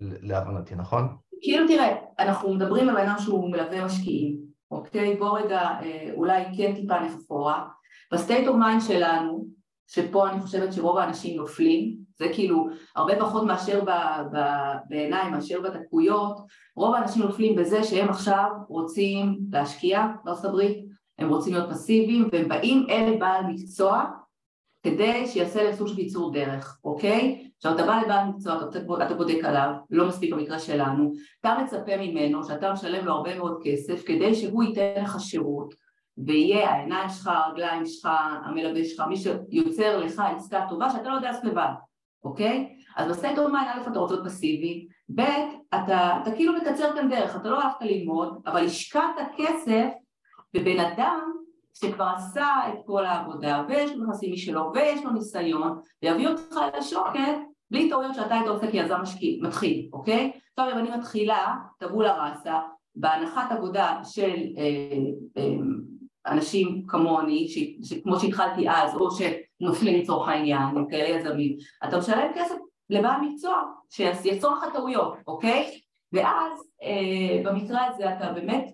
[0.00, 1.16] להבנתי, נכון?
[1.42, 5.16] כאילו תראה, אנחנו מדברים על אדם שהוא מלווה משקיעים, אוקיי?
[5.16, 7.68] בוא רגע אה, אולי כן טיפה נחפור.
[8.12, 9.46] ב state of mind שלנו,
[9.86, 13.90] שפה אני חושבת שרוב האנשים נופלים, זה כאילו הרבה פחות מאשר ב,
[14.32, 14.38] ב,
[14.88, 16.36] בעיניי, מאשר בדקויות,
[16.76, 20.84] רוב האנשים נופלים בזה שהם עכשיו רוצים להשקיע בארצות הברית,
[21.18, 24.04] הם רוצים להיות פסיביים והם באים אל בעל מקצוע
[24.82, 27.48] כדי שיעשה להם סוג של קיצור דרך, אוקיי?
[27.56, 31.96] עכשיו אתה בא לבעל מקצוע, אתה, אתה בודק עליו, לא מספיק במקרה שלנו, אתה מצפה
[31.96, 35.74] ממנו שאתה משלם לו הרבה מאוד כסף כדי שהוא ייתן לך שירות
[36.26, 38.08] ויהיה העיניים שלך, הרגליים שלך,
[38.44, 41.72] המלווה שלך, מי שיוצר לך עסקה טובה שאתה לא יודע לעשות לבד,
[42.24, 42.76] אוקיי?
[42.96, 45.20] אז אוף מיין א' אתה רוצה להיות פסיבי, ב'
[45.74, 49.88] אתה, אתה כאילו מקצר כאן דרך, אתה לא הלכת ללמוד, אבל השקעת כסף
[50.54, 51.32] בבן אדם
[51.74, 57.36] שכבר עשה את כל העבודה ויש לו נכסים משלו ויש לו ניסיון ויביא אותך לשוקת
[57.70, 59.00] בלי טעויות שאתה היית עושה כיזם
[59.42, 60.32] מתחיל, אוקיי?
[60.56, 62.58] עכשיו אם אני מתחילה, טבולה ראסה,
[62.96, 64.96] בהנחת עבודה של אה,
[65.36, 65.56] אה,
[66.26, 69.10] אנשים כמוני, ש, כמו שהתחלתי אז, או
[69.62, 72.54] שנופלים לצורך העניין, עם כאלה יזמים, אתה משלם כסף
[72.90, 75.80] לבעל מקצוע, שיצור לך טעויות, אוקיי?
[76.12, 78.70] ואז אה, במקרה הזה אתה באמת,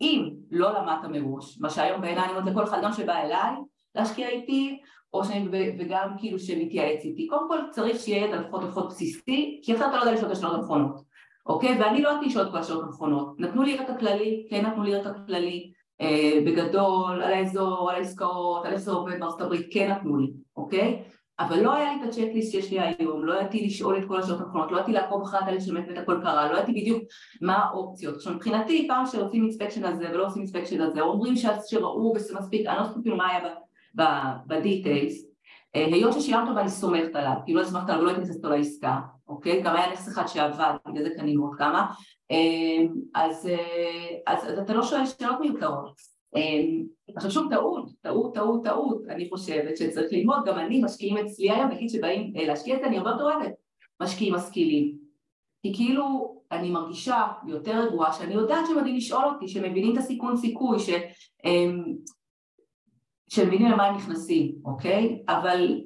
[0.00, 3.52] אם לא למדת מראש, מה שהיום בעיניי אני אומרת לכל אחד גם שבא אליי
[3.94, 4.80] להשקיע איתי,
[5.12, 9.76] או שאני, וגם כאילו שמתייעץ איתי, קודם כל צריך שיהיה ידע לפחות לפחות בסיסי, כי
[9.76, 11.00] אחרת אתה לא יודע לשאול את השאלות הנכונות,
[11.46, 11.80] אוקיי?
[11.80, 15.00] ואני לא יודעת לשאול את כל השאלות הנכונות, נתנו לי את הכללי, כן נתנו לי
[15.00, 15.72] את הכללי,
[16.46, 21.02] בגדול, על האזור, על העסקאות, על איך זה עובד בארצות הברית, כן נתנו לי, אוקיי?
[21.40, 24.20] אבל לא היה לי את ה checklist שיש לי היום, לא ידעתי לשאול את כל
[24.20, 27.02] השאלות הנכונות, לא ידעתי לעקוב אחרי התהליך שבאמת באמת הכל קרה, לא ידעתי בדיוק
[27.42, 28.14] מה האופציות.
[28.14, 31.34] עכשיו מבחינתי פעם שעושים inspection על זה ולא עושים inspection על זה, אומרים
[31.66, 33.54] שראו מספיק, אני לא זוכרת כאילו מה היה
[34.46, 35.24] ב details,
[35.76, 38.98] אה, היות ששילמת ואני סומכת עליו, כי לא סומכת עליו ולא הייתי נכנסת לו לעסקה,
[39.28, 39.62] אוקיי?
[39.62, 41.86] גם היה נכס אחד שעבד, בגלל זה קנינו עוד כמה,
[42.30, 46.18] אה, אז, אה, אז, אז אתה לא שואל שאלות מיותרות.
[47.16, 51.70] עכשיו שוב טעות, טעות, טעות, טעות, אני חושבת שצריך ללמוד, גם אני משקיעים אצלי היום,
[51.70, 53.24] נגיד שבאים להשקיע את זה, אני הרבה יותר
[54.02, 54.98] משקיעים משכילים,
[55.62, 60.36] כי כאילו אני מרגישה יותר רגועה שאני יודעת שהם יודעים לשאול אותי, שמבינים את הסיכון
[60.36, 60.90] סיכוי, ש...
[63.28, 65.22] שמבינים למה הם נכנסים, אוקיי?
[65.28, 65.80] אבל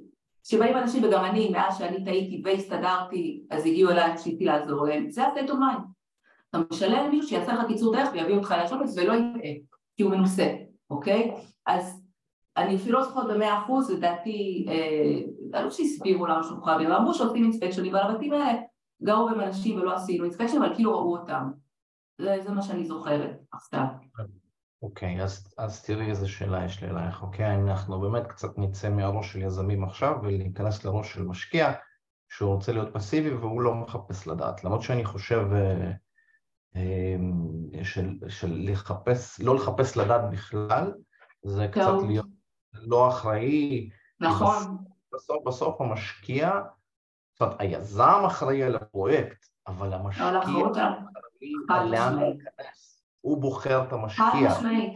[0.44, 5.24] כשבאים אנשים וגם אני, מאז שאני טעיתי והסתדרתי, אז הגיעו אליי, רציתי לעזור להם, זה
[5.24, 5.83] ה-state of mind.
[6.50, 9.52] אתה משלם מישהו שיעשה לך קיצור דרך ויביא אותך לשופט ולא יטעה,
[9.96, 10.55] כי הוא מנוסה,
[10.90, 11.35] אוקיי?
[11.66, 12.02] אז
[12.57, 14.66] אני אפילו לא זוכרת במאה אחוז, לדעתי,
[15.55, 18.59] אה, לא שהסבירו למה שהוא חייבים, אמרו שעושים אינספקשנים, אבל הבתים האלה
[19.02, 21.50] גרו בהם אנשים ולא עשינו אינספקשן, אבל כאילו ראו אותם.
[22.18, 23.85] זה, זה מה שאני זוכרת עכשיו.
[24.82, 27.54] אוקיי, אז, אז תראי איזה שאלה יש לי אלייך, אוקיי?
[27.54, 31.72] אנחנו באמת קצת נצא מהראש של יזמים עכשיו ולהיכנס לראש של משקיע
[32.28, 34.64] שהוא רוצה להיות פסיבי והוא לא מחפש לדעת.
[34.64, 35.90] למרות שאני חושב אה,
[36.76, 40.92] אה, של, של לחפש, לא לחפש לדעת בכלל,
[41.42, 41.82] זה טוב.
[41.82, 42.26] קצת להיות
[42.72, 43.90] לא אחראי.
[44.20, 44.78] נכון.
[45.14, 46.60] בסוף, בסוף המשקיע,
[47.32, 50.62] זאת אומרת, היזם אחראי על הפרויקט, אבל המשקיע אחראי
[51.90, 52.91] לאן להיכנס.
[53.22, 54.24] הוא בוחר את המשקיע.
[54.30, 54.92] חד משמעית.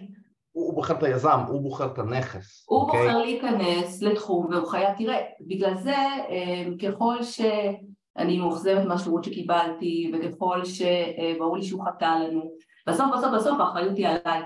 [0.53, 2.67] הוא בוחר את היזם, הוא בוחר את הנכס.
[2.69, 2.85] הוא okay?
[2.85, 3.03] אוקיי?
[3.03, 5.97] בוחר להיכנס לתחום והוא חייב, תראה, בגלל זה
[6.29, 12.51] אמ, ככל שאני מאוכזבת מהשירות שקיבלתי וככל שברור לי שהוא חטא לנו,
[12.87, 14.43] בסוף בסוף בסוף האחריות היא עליי.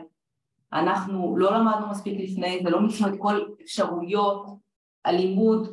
[0.72, 4.46] אנחנו לא למדנו מספיק לפני זה, לא מיצינו את כל אפשרויות
[5.04, 5.72] הלימוד אה,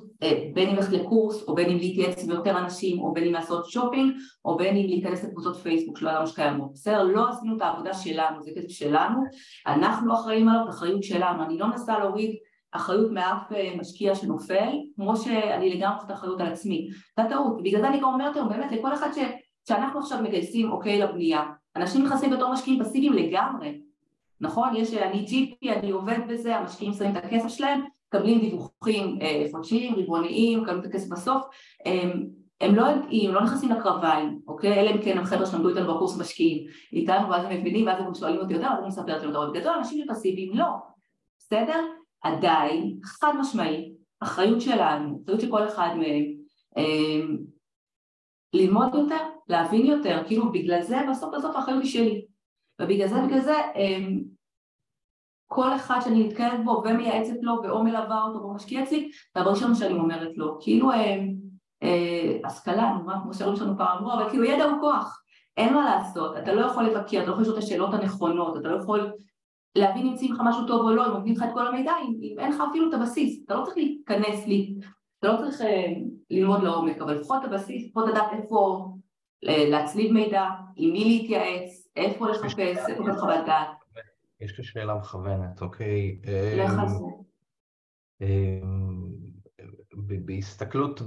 [0.53, 3.65] בין אם ללכת לקורס, או בין אם להתייעץ עם יותר אנשים, או בין אם לעשות
[3.65, 4.13] שופינג,
[4.45, 6.73] או בין אם להיכנס לקבוצות פייסבוק שלא ידענו שקיימות.
[6.73, 7.03] בסדר?
[7.03, 9.23] לא עשינו את העבודה שלנו, זה כסף שלנו,
[9.67, 11.43] אנחנו אחראים עליו, אחריות שלנו.
[11.43, 12.35] אני לא מנסה להוריד
[12.71, 16.89] אחריות מאף אה, משקיע שנופל, כמו שאני לגמרי חושבת אחריות על עצמי.
[17.19, 19.17] זו טעות, בגלל זה אני גם אומרת היום, באמת, לכל אחד ש...
[19.67, 21.43] שאנחנו עכשיו מגייסים אוקיי לבנייה,
[21.75, 23.81] אנשים נכנסים בתור משקיעים פסיביים לגמרי,
[24.41, 24.75] נכון?
[24.75, 29.95] יש, אני ג'יפי, אני עובד בזה, המשקיעים שמים את הכסף שלהם, מקבלים דיווחים אה, חודשיים,
[29.95, 31.43] רבעוניים, מקבלים את הכסף בסוף,
[32.61, 34.73] הם, לא יודעים, לא נכנסים לקרביים, אוקיי?
[34.73, 38.39] אלה אם כן החבר'ה שלמדו איתנו בקורס משקיעים איתנו ואז הם מבינים ואז הם שואלים
[38.39, 40.67] אותי יותר, אז אני מספרת להם יותר בגדול, אנשים פסיביים לא,
[41.37, 41.85] בסדר?
[42.21, 46.25] עדיין, חד משמעי, אחריות שלנו, אחריות של כל אחד מהם,
[46.77, 47.21] אה,
[48.53, 52.25] ללמוד יותר, להבין יותר, כאילו בגלל זה בסוף בסוף האחריות היא שלי
[52.81, 53.97] ובגלל זה בגלל זה אה,
[55.47, 59.75] כל אחד שאני נתקלת בו ומייעצת לו ואו מלווה אותו או משקיע אצלי, זה הראשון
[59.75, 61.17] שאני אומרת לו, כאילו אה,
[61.83, 65.21] אה, השכלה, נאמר כמו שהורים שלנו פעם אמרו, אבל כאילו ידע הוא כוח,
[65.57, 68.67] אין מה לעשות, אתה לא יכול לבקר, אתה לא יכול לשאול את השאלות הנכונות, אתה
[68.67, 69.11] לא יכול
[69.75, 72.13] להבין אם יוצאים לך משהו טוב או לא, אם נותנים לך את כל המידע, אם,
[72.21, 74.75] אם אין לך אפילו את הבסיס, אתה לא צריך להיכנס לי,
[75.19, 75.93] אתה לא צריך אה,
[76.31, 78.87] ללמוד לעומק, אבל לפחות את הבסיס, לפחות לדעת איפה
[79.47, 83.76] אה, להצליב מידע, עם מי להתייעץ, איפה לחפש, איפה לתת חוות דעת.
[84.39, 86.19] יש לי שאלה מכוונת, אוקיי?
[86.57, 86.97] לך על זה.
[90.25, 91.01] בהסתכלות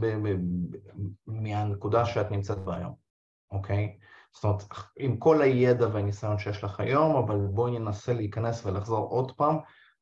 [1.27, 2.95] מהנקודה שאת נמצאת בה היום,
[3.51, 3.99] אוקיי?
[4.33, 4.63] זאת אומרת,
[4.99, 9.57] עם כל הידע והניסיון שיש לך היום, אבל בואי ננסה להיכנס ולחזור עוד פעם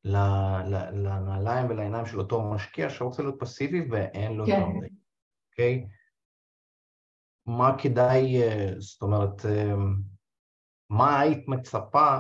[0.04, 4.60] לנעליים ולעיניים של אותו משקיע שרוצה להיות פסיבי ואין לו כן.
[4.60, 4.94] דברים,
[5.50, 5.88] אוקיי?
[7.46, 9.74] מה כדאי, אה, זאת אומרת, אה,
[10.90, 12.18] מה היית מצפה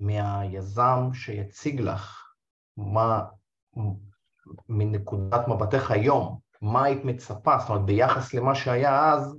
[0.00, 2.32] מהיזם שיציג לך
[2.76, 3.24] מה
[4.68, 9.38] מנקודת מבטך היום, מה היית מצפה, זאת אומרת ביחס למה שהיה אז,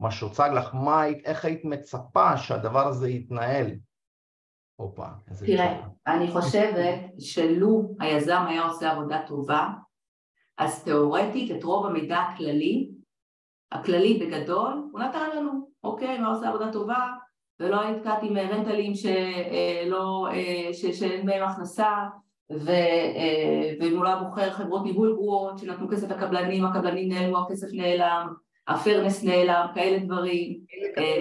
[0.00, 3.70] מה שהוצג לך, מה היית, איך היית מצפה שהדבר הזה יתנהל?
[4.76, 5.86] הופה, איזה תראה.
[6.06, 9.68] אני חושבת שלו היזם היה עושה עבודה טובה,
[10.58, 12.90] אז תאורטית את רוב המידע הכללי,
[13.72, 17.06] הכללי בגדול, הוא נתן לנו, אוקיי, מה עושה עבודה טובה,
[17.60, 21.88] ולא נתקעת עם רנטלים שלא, אה, ש, שאין בהם הכנסה
[22.52, 27.66] ו, אה, ואם הוא לא בוחר חברות ניהול גרועות שנתנו כסף לקבלנים, הקבלנים נעלמו, הכסף
[27.72, 28.34] נעלם,
[28.68, 30.60] הפרנס נעלם, כאלה דברים.
[30.98, 31.18] אה,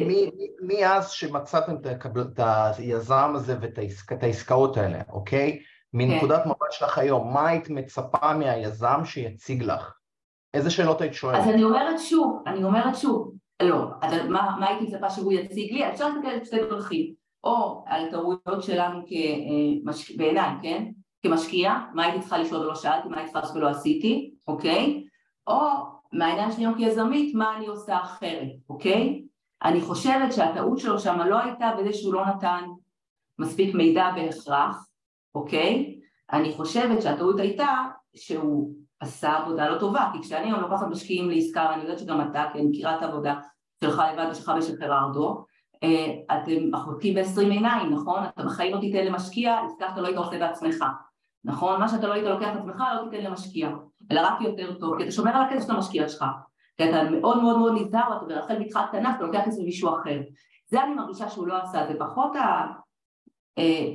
[0.62, 2.40] מאז שמצאתם את
[2.78, 5.60] היזם הזה ואת העסקאות האלה, אוקיי?
[5.94, 6.50] מנקודת כן.
[6.50, 9.94] מבט שלך היום, מה היית מצפה מהיזם שיציג לך?
[10.54, 11.40] איזה שאלות היית שואלת?
[11.40, 13.34] אז אני אומרת שוב, אני אומרת שוב,
[13.64, 15.90] לא, אבל מה, מה הייתי מצפה שהוא יציג לי?
[15.90, 17.24] אפשר להסתכל על שתי דרכים.
[17.44, 19.00] או על טעויות שלנו
[19.84, 20.92] כמשקיע, בעיניי, כן?
[21.24, 25.04] כמשקיע, מה הייתי צריכה לשאול ולא שאלתי, מה הייתי צריכה לעשות ולא עשיתי, אוקיי?
[25.48, 25.60] או
[26.14, 29.24] מהעניין שלי כיזמית, מה אני עושה אחרת, אוקיי?
[29.64, 32.64] אני חושבת שהטעות שלו שם לא הייתה בזה שהוא לא נתן
[33.40, 34.88] מספיק מידע בהכרח,
[35.36, 36.00] אוקיי?
[36.34, 37.78] אני חושבת שהטעות הייתה
[38.16, 42.46] שהוא עשה עבודה לא טובה, כי כשאני היום לוקחת משקיעים לעסקה, ואני יודעת שגם אתה,
[42.54, 43.36] כי אני מכירה את העבודה
[43.84, 45.46] שלך לבד ושלך ושל חררדו,
[46.32, 48.24] אתם מחלקים בעשרים עיניים, נכון?
[48.24, 50.86] אתה בחיים לא תיתן למשקיע, שאתה לא היית עושה בעצמך,
[51.46, 51.80] נכון?
[51.80, 53.70] מה שאתה לא היית לוקח לעצמך לא תיתן למשקיע,
[54.12, 56.26] אלא רק יותר טוב, כי אתה שומר על הכסף של המשקיע שלך,
[56.78, 60.22] כי אתה מאוד מאוד מאוד נזהר, ואתה ברחל בתך קטנה, אתה לוקח כסף למישהו אחר.
[60.68, 62.66] זה אני מרגישה שהוא לא עשה, זה פחות ה...
[63.58, 63.86] אה,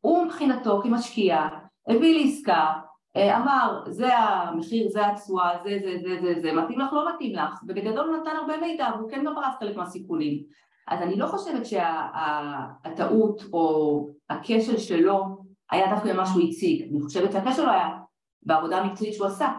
[0.00, 1.48] הוא מבחינתו כמשקיע
[1.88, 2.72] הביא לי עסקה,
[3.16, 7.60] אמר זה המחיר, זה התשואה, זה זה זה זה זה, מתאים לך, לא מתאים לך,
[7.66, 10.42] ובגדול הוא נתן הרבה מידע והוא כן מברס חלק מהסיכונים.
[10.86, 15.24] אז אני לא חושבת שהטעות שה, או הכשל שלו
[15.70, 17.98] היה דווקא במה שהוא הציג, אני חושבת שהכשל שלו היה
[18.42, 19.52] בעבודה המקצועית שהוא עשה,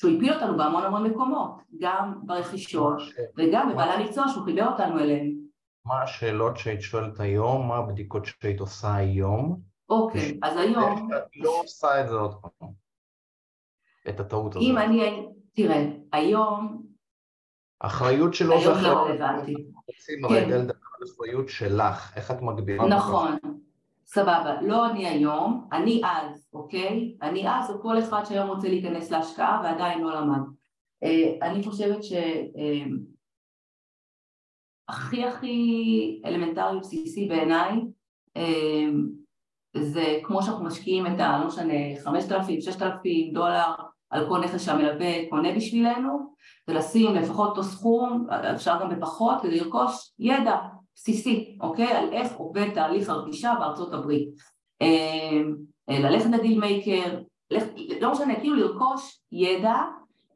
[0.00, 3.02] שהוא הפיל אותנו בהמון המון מקומות, גם ברכישות
[3.36, 5.32] וגם בבעלי המקצוע שהוא חיבר אותנו אליהם.
[5.84, 11.08] מה השאלות שהיית שואלת היום, מה הבדיקות שהיית עושה היום, אוקיי, אז היום...
[11.12, 12.68] אני לא עושה את זה עוד פעם,
[14.08, 14.68] את הטעות הזאת.
[14.68, 15.26] אם אני...
[15.52, 16.82] תראה, היום...
[17.80, 19.06] האחריות שלו זה אחריות.
[19.06, 19.54] היום לא הבנתי.
[19.86, 22.88] רוצים רגע לדבר על אחריות שלך, איך את מגבירה...
[22.88, 23.36] נכון,
[24.06, 24.62] סבבה.
[24.62, 27.16] לא אני היום, אני אז, אוקיי?
[27.22, 30.40] אני אז, או כל אחד שהיום רוצה להיכנס להשקעה ועדיין לא למד.
[31.02, 32.12] אה, אני חושבת ש...
[32.12, 32.84] אה,
[34.88, 37.72] הכי הכי אלמנטרי ובסיסי בעיניי
[39.90, 41.38] זה כמו שאנחנו משקיעים את ה...
[41.40, 41.74] לא משנה,
[42.04, 43.72] 5,000, 6,000 דולר
[44.10, 46.34] על כל נכס שהמלווה קונה בשבילנו,
[46.68, 50.56] ולשים לפחות אותו סכום, אפשר גם בפחות, כדי לרכוש ידע
[50.94, 51.92] בסיסי, אוקיי?
[51.92, 54.28] על איך עובד תהליך הרכישה בארצות הברית.
[54.80, 55.56] אמ,
[55.88, 57.18] ללכת לדיל מייקר,
[58.00, 59.76] לא משנה, כאילו לרכוש ידע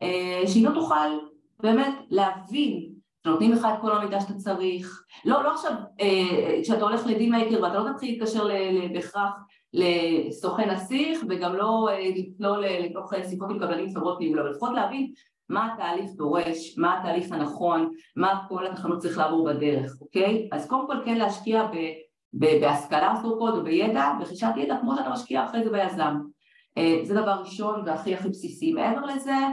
[0.02, 1.18] אה, שהיא לא תוכל
[1.60, 2.93] באמת להבין
[3.24, 7.62] שנותנים לך את כל המידע שאתה צריך, לא, לא עכשיו אה, כשאתה הולך לדיל מייקר
[7.62, 8.48] ואתה לא תתחיל להתקשר
[8.92, 9.32] בהכרח
[9.72, 15.12] לסוכן הסיך וגם לא לצלול לא לתוך שיחות עם קבלנים חברות ניהול, אבל לפחות להבין
[15.48, 20.48] מה התהליך דורש, מה התהליך הנכון, מה כל התחנות צריך לעבור בדרך, אוקיי?
[20.52, 21.76] אז קודם כל כן להשקיע ב,
[22.32, 26.16] ב, בהשכלה סורקוד או בידע, ברכישת ידע כמו שאתה משקיע אחרי זה ביזם.
[26.78, 28.72] אה, זה דבר ראשון והכי הכי בסיסי.
[28.72, 29.50] מעבר לזה, אה, אה,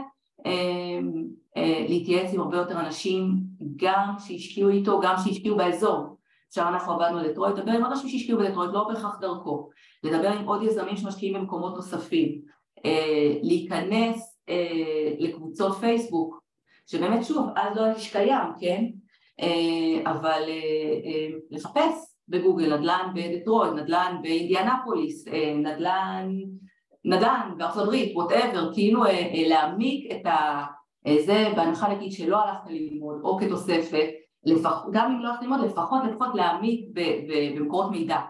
[1.88, 3.32] להתייעץ עם הרבה יותר אנשים,
[3.76, 6.16] גם שהשקיעו איתו, גם שהשקיעו באזור.
[6.48, 9.68] עכשיו אנחנו עבדנו על דטרויט, לדבר עם אנשים שהשקיעו בדטרויט, לא בהכרח דרכו,
[10.04, 12.40] לדבר עם עוד יזמים שמשקיעים במקומות נוספים,
[13.42, 14.38] להיכנס
[15.18, 16.42] לקבוצות פייסבוק,
[16.86, 18.84] שבאמת שוב, אז לא היה שקיים, כן?
[20.06, 20.42] אבל
[21.50, 25.24] לחפש בגוגל נדל"ן בדטרויט, נדל"ן באינדיאנפוליס,
[25.56, 26.28] נדל"ן
[27.04, 30.64] נדל"ן בארצות הברית, whatever, כאילו אה, אה, להעמיק את ה...
[31.06, 34.08] אה, זה בהנחה נגיד שלא הלכת ללמוד או כתוספת,
[34.44, 36.88] לפח, גם אם לא הלכת ללמוד, לפחות לפחות להעמיק
[37.54, 38.20] במקורות מידע,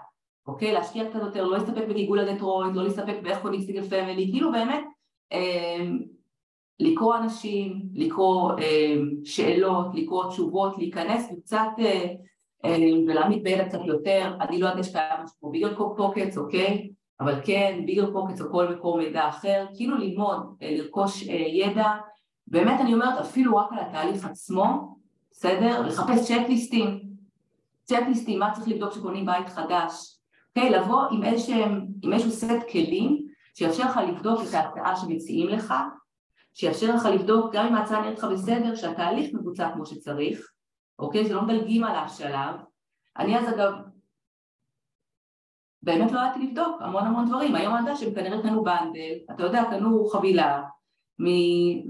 [0.46, 0.72] אוקיי?
[0.72, 4.84] להשקיע קצת יותר, לא להסתפק בגיגול הדטרויט, לא להסתפק באיך קונים single family, כאילו באמת
[5.32, 5.84] אה,
[6.80, 12.14] לקרוא אנשים, לקרוא אה, שאלות, לקרוא תשובות, להיכנס וקצת אה,
[13.08, 16.90] ולהעמיק בידע קצת יותר, אני לא יודעת שקיים משהו כמו BiggerPockets, אוקיי?
[17.22, 21.90] אבל כן, BiggerPockets או כל מקור מידע אחר, כאילו ללמוד, אה, לרכוש אה, ידע,
[22.46, 24.96] באמת אני אומרת אפילו רק על התהליך עצמו,
[25.30, 25.86] בסדר?
[25.86, 27.02] לחפש צ'קליסטים,
[27.84, 30.70] צ'קליסטים, מה צריך לבדוק כשקונים בית חדש, אוקיי?
[30.70, 35.74] לבוא עם איזשהם, עם איזשהו סט כלים שיאפשר לך לבדוק את ההצעה שמציעים לך,
[36.54, 40.50] שיאפשר לך לבדוק גם אם ההצעה נראית לך בסדר, שהתהליך מבוצע כמו שצריך,
[40.98, 41.28] אוקיי?
[41.28, 42.54] שלא מדלגים עליו שלב.
[43.18, 43.72] אני אז אגב
[45.82, 49.42] באמת לא ידעתי לבדוק המון המון דברים, היום אני יודעת שהם כנראה קנו בנדל, אתה
[49.42, 50.62] יודע, קנו חבילה,
[51.20, 51.26] מ...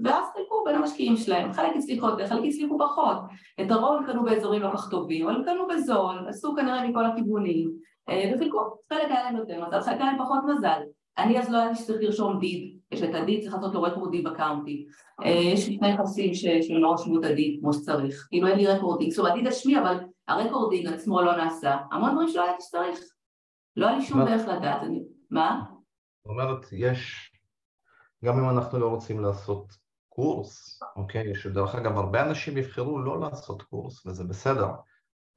[0.05, 3.16] ואז חילקו בין המשקיעים שלהם, חלק הצליחו יותר, חלק הצליחו פחות,
[3.61, 7.70] את הרוב קנו באזורים לא כך טובים, אבל הם קנו בזול, עשו כנראה מכל הכיוונים,
[8.09, 8.59] אה, וחילקו,
[8.92, 10.81] חלק היה להם יותר מזל, חלק היה להם פחות מזל,
[11.18, 14.22] אני אז לא ידעתי שצריך לרשום deed, יש את ה deed, צריך לעשות לו recording
[14.22, 14.87] ב county,
[15.24, 18.59] אה, יש לי שני נכסים שהם לא רשמו את ה deed כמו שצריך, כאילו אין
[18.59, 19.97] לי recording, זאת אומרת ה deed עצמו אבל
[20.28, 23.01] ה recording עצמו לא נעשה, המון דברים שלא ידעתי שצריך
[23.77, 25.03] לא היה לי שום דרך לדעת, אני...
[25.31, 25.64] מה?
[26.25, 27.33] זאת אומרת, יש,
[28.25, 29.73] גם אם אנחנו לא רוצים לעשות
[30.09, 34.68] קורס, אוקיי, שדרך אגב הרבה אנשים יבחרו לא לעשות קורס, וזה בסדר,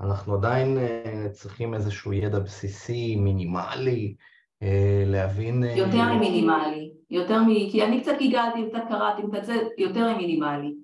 [0.01, 4.15] אנחנו עדיין uh, צריכים איזשהו ידע בסיסי, מינימלי,
[4.63, 4.65] uh,
[5.05, 5.63] להבין...
[5.63, 7.47] Uh, יותר ממינימלי, יותר מ...
[7.71, 10.75] כי אני קצת גיגלתי, קצת קראתי, קצת זה, יותר ממינימלי.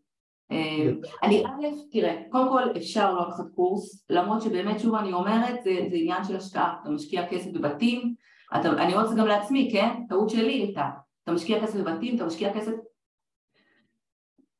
[0.51, 0.91] אה,
[1.23, 5.71] אני א', תראה, קודם כל אפשר לא לקחת קורס, למרות שבאמת שוב אני אומרת, זה,
[5.89, 8.13] זה עניין של השקעה, אתה משקיע כסף בבתים,
[8.59, 9.89] אתה, אני אומרת את זה גם לעצמי, כן?
[10.09, 10.89] טעות שלי הייתה,
[11.23, 12.71] אתה משקיע כסף בבתים, אתה משקיע כסף...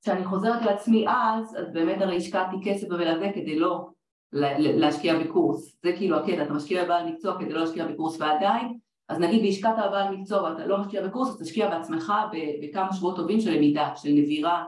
[0.01, 3.87] כשאני חוזרת לעצמי אז, אז באמת הרי השקעתי כסף במלווה כדי לא
[4.33, 8.77] להשקיע בקורס, זה כאילו הקטע, אתה משקיע בבעל מקצוע כדי לא להשקיע בקורס ועדיין,
[9.09, 12.13] אז נגיד והשקעת בבעל מקצוע ואתה לא משקיע בקורס, אז תשקיע בעצמך
[12.61, 14.65] בכמה שבועות טובים של למידה, של נבירה,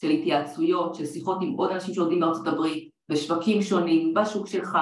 [0.00, 4.78] של התייעצויות, של שיחות עם עוד אנשים שעובדים בארצות הברית, בשווקים שונים, בשוק שלך,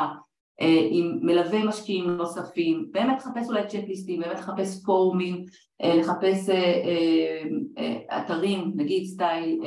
[0.60, 5.44] אה, עם מלווי משקיעים נוספים, באמת לחפש אולי checklist ים, באמת לחפש פורומים,
[5.82, 9.60] אה, לחפש אה, אתרים, נגיד style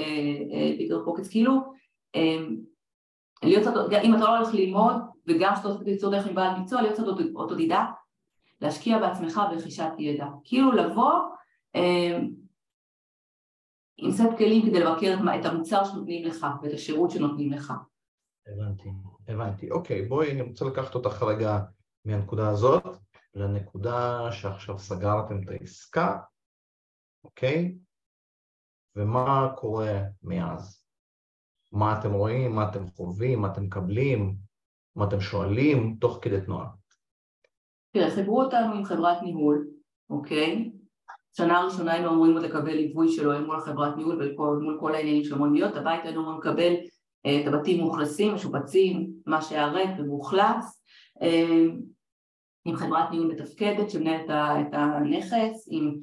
[0.78, 1.54] BiggerPockets, כאילו
[3.44, 3.68] להיות,
[4.04, 4.96] אם אתה לא הולך ללמוד
[5.28, 7.00] וגם שאתה ליצור דרך עם בעל מקצוע, להיות
[7.36, 7.80] אוטודידקט,
[8.62, 11.12] להשקיע בעצמך ברכישת ידע, כאילו לבוא
[13.98, 17.74] עם סט כלים כדי לבקר את המוצר שנותנים לך ואת השירות שנותנים לך.
[18.48, 18.90] הבנתי,
[19.28, 19.72] הבנתי.
[19.72, 21.60] אוקיי, בואי, אני רוצה לקחת אותך רגע
[22.06, 22.84] מהנקודה הזאת
[23.34, 26.20] לנקודה שעכשיו סגרתם את העסקה,
[27.24, 27.78] אוקיי?
[28.96, 30.86] ומה קורה מאז?
[31.72, 34.38] מה אתם רואים, מה אתם חווים, מה אתם מקבלים,
[34.96, 36.70] מה אתם שואלים תוך כדי תנועה.
[37.94, 39.68] תראה, חיברו אותנו עם חברת ניהול,
[40.10, 40.72] אוקיי?
[41.38, 45.54] שנה ראשונה היינו אמורים עוד לקבל ליווי שלו מול החברת ניהול ומול כל העניינים שאמורים
[45.54, 46.74] להיות, הבית היינו אמורים לקבל
[47.26, 50.84] אה, את הבתים מאוכלסים, משופצים, מה שהיה ריק ומאוכלס,
[51.22, 51.64] אה,
[52.66, 55.96] עם חברת ניהול מתפקדת שמנהלת את הנכס, עם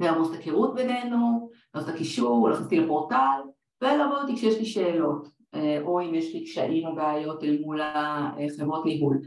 [0.00, 3.40] לעמוס את הקירות בינינו, את הקישור, אותי לפורטל,
[3.82, 7.80] ולעבוד אותי כשיש לי שאלות, אה, או אם יש לי קשיים או בעיות אל מול
[7.80, 9.20] החברות ניהול.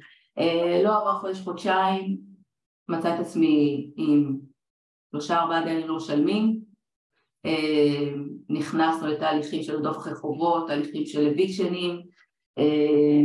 [0.84, 2.18] לא עבר חודש חודשיים,
[2.89, 4.49] מצא את עצמי עם
[5.12, 6.60] שלושה ארבעה דיינים לא משלמים,
[7.45, 8.14] אה,
[8.49, 12.01] נכנסנו לתהליכים של רדוף אחרי חובות, תהליכים של אביקשנים,
[12.57, 13.22] אה,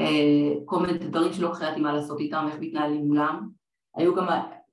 [0.00, 3.48] אה, כל מיני דברים שלא החלטתי מה לעשות איתם, איך מתנהלים מולם.
[3.96, 4.26] היו גם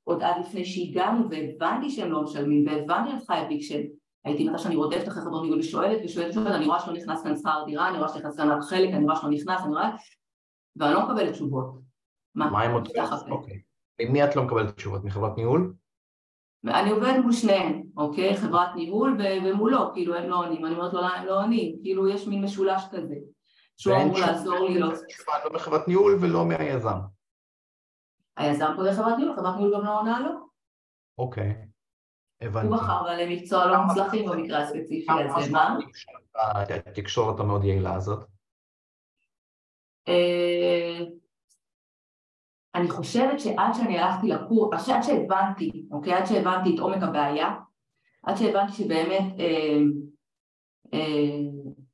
[0.04, 3.82] עוד עד לפני שהגענו והבנתי שהם לא משלמים והבנתי אותך אביקשן
[4.26, 7.38] הייתי מתי שאני רודפת אחרי חדור ניהול ושואלת ושואלת ושואלת אני רואה שלא נכנס כאן
[7.38, 9.90] שכר דירה, אני רואה שנכנס כאן חלק, אני רואה שלא נכנס, אני רואה
[10.76, 11.82] ואני לא מקבלת תשובות.
[12.36, 12.88] מה הם עוד
[13.30, 13.62] אוקיי.
[14.00, 15.04] ממי את לא מקבלת תשובות?
[15.04, 15.74] מחברת ניהול?
[16.68, 18.38] אני עובדת מול שניהם, אוקיי?
[18.38, 22.28] חברת ניהול ומולו, כאילו הם לא עונים, אני אומרת לו הם לא עונים, כאילו יש
[22.28, 23.16] מין משולש כזה,
[23.78, 24.88] שהוא אמור לעזור לי לא...
[25.46, 26.98] לא מחברת ניהול ולא מהיזם.
[28.38, 30.30] היזם פה זה חברת ניהול, חברת ניהול גם לא עונה לו.
[31.18, 31.56] אוקיי,
[32.42, 32.68] הבנתי.
[32.68, 35.78] הוא בחר בעלי מקצוע לא מוצלחים במקרה הספציפי הזה, מה?
[36.86, 38.26] התקשורת המאוד יעילה הזאת?
[42.76, 46.14] אני חושבת שעד שאני הלכתי לקורס, עד שהבנתי, אוקיי?
[46.14, 47.56] עד שהבנתי את עומק הבעיה,
[48.24, 49.80] עד שהבנתי שבאמת אה,
[50.94, 51.40] אה,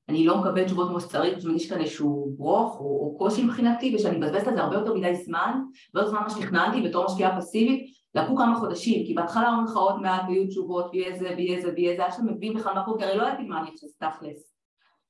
[0.09, 4.17] אני לא מקבל תשובות כמו שצריך, יש כאן איזשהו ברוך או, או קושי מבחינתי ושאני
[4.17, 5.61] מבזבזת על זה הרבה יותר מדי זמן,
[5.93, 10.01] ועוד זמן מה שתכננתי בתור משקיעה פסיבית, לקחו כמה חודשים, כי בהתחלה אומרים לך עוד
[10.01, 12.97] מעט ויהיו תשובות ויהיה זה ויהיה זה ויהיה זה, עד שאתה מבין בכלל מה קורה,
[12.97, 14.53] כי הרי לא ידעתי מה אני עכשיו תכלס,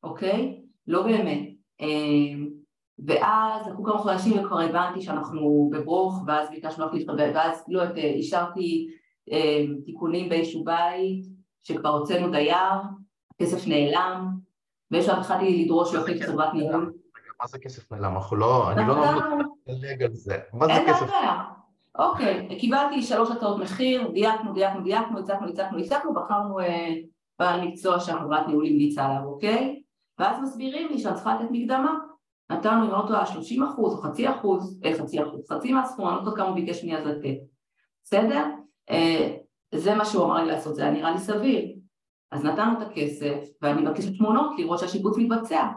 [0.03, 0.61] אוקיי?
[0.87, 1.49] לא באמת.
[1.81, 2.47] אה,
[3.05, 8.87] ואז לקחו כמה חודשים וכבר הבנתי שאנחנו בברוך ואז ביקשנו להחליף ואז לא יודעת, אישרתי
[9.31, 11.25] אה, תיקונים באיזשהו בית
[11.63, 12.81] שכבר הוצאנו דייר,
[13.35, 14.27] הכסף נעלם
[14.91, 16.93] ויש לך התחלתי לדרוש להחליף חברת ניהול.
[17.41, 18.15] מה זה כסף נעלם?
[18.15, 18.95] אנחנו לא, אני לא
[19.67, 20.37] מדלג על זה.
[20.53, 21.05] מה זה כסף?
[21.97, 26.93] אוקיי, קיבלתי שלוש הצעות מחיר, דייקנו, דייקנו, דייקנו, הצעקנו, הצעקנו, הצעקנו, בחרנו אה,
[27.39, 29.81] בעל מקצוע שהחברת ניהול המליצה עליו, אוקיי?
[30.19, 31.95] ואז מסבירים לי שאני צריכה לתת מקדמה
[32.49, 36.15] נתנו, אם לא טועה, 30 אחוז או חצי אחוז, אה, חצי אחוז, חצי מהסכום, אני
[36.15, 37.37] לא יודעת כמה הוא ביקש ממני אז לתת,
[38.03, 38.45] בסדר?
[38.89, 39.35] אה,
[39.75, 41.77] זה מה שהוא אמר לי לעשות, זה היה נראה לי סביר.
[42.31, 45.67] אז נתנו את הכסף, ואני מבקשת תמונות לראות שהשיבוץ מתבצע.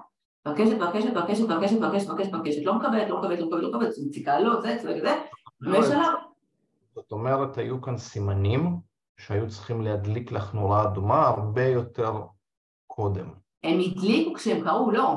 [0.48, 3.92] מבקשת, מבקשת, מבקשת, מבקשת, מבקשת, מבקשת, מבקשת, לא מקבלת, לא מקבלת, לא מקבלת, לא מקבלת,
[3.92, 5.22] זה מציקה, לא, זה, זה וזה,
[5.62, 6.14] ושלב.
[6.94, 8.76] זאת אומרת, היו כאן סימנים
[9.16, 12.12] שהיו צריכים להדליק לך נורה אדומה הרבה יותר
[12.86, 13.28] קודם.
[13.64, 15.16] הם הדליקו כשהם קראו, לא.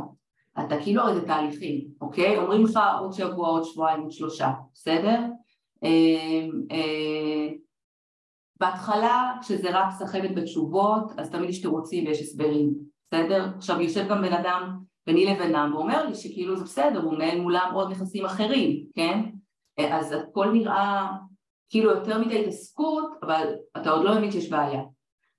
[0.60, 2.38] אתה כאילו הרי זה תהליכים, אוקיי?
[2.38, 5.20] אומרים לך עוד שבוע, עוד שבועיים, עוד שלושה, בסדר?
[5.84, 7.50] אמ, אה,
[8.60, 12.74] בהתחלה, כשזה רק סחבת בתשובות, אז תמיד יש תירוצים ויש הסברים,
[13.08, 13.46] בסדר?
[13.58, 17.72] עכשיו יושב גם בן אדם ביני לבינם ואומר לי שכאילו זה בסדר, הוא מנהל מולם
[17.74, 19.20] עוד נכסים אחרים, כן?
[19.80, 21.08] אה, אז הכל נראה
[21.70, 24.82] כאילו יותר מדי התעסקות, אבל אתה עוד לא מבין שיש בעיה.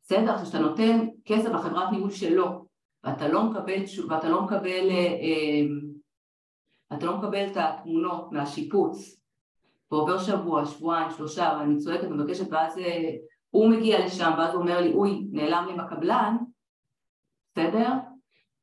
[0.03, 0.31] בסדר?
[0.31, 2.67] עכשיו כשאתה נותן כסף לחברת ניהול שלו,
[3.05, 5.67] ואתה לא מקבל, ואתה לא מקבל, אה, אה,
[6.97, 9.21] אתה לא מקבל את התמונות מהשיפוץ
[9.91, 13.11] ועובר שבוע, שבועיים, שלושה ואני צועקת ומבקשת ואז אה,
[13.51, 16.37] הוא מגיע לשם ואז הוא אומר לי אוי נעלם לי עם הקבלן
[17.53, 17.91] בסדר?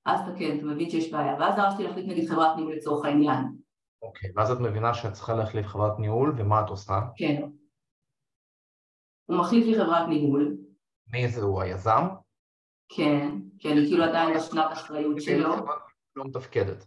[0.05, 1.35] אז אתה כן, אתה מבין שיש בעיה.
[1.39, 3.45] ואז דרשתי להחליט נגיד חברת ניהול לצורך העניין.
[4.01, 6.99] אוקיי, ואז את מבינה שאת צריכה להחליף חברת ניהול, ומה את עושה?
[7.15, 7.41] כן.
[9.25, 10.57] הוא מחליף לי חברת ניהול.
[11.13, 12.07] מי זה הוא, היזם?
[12.95, 13.29] כן,
[13.59, 15.55] כן, היא כאילו עדיין בשנת אחריות שלו.
[16.15, 16.85] לא מתפקדת.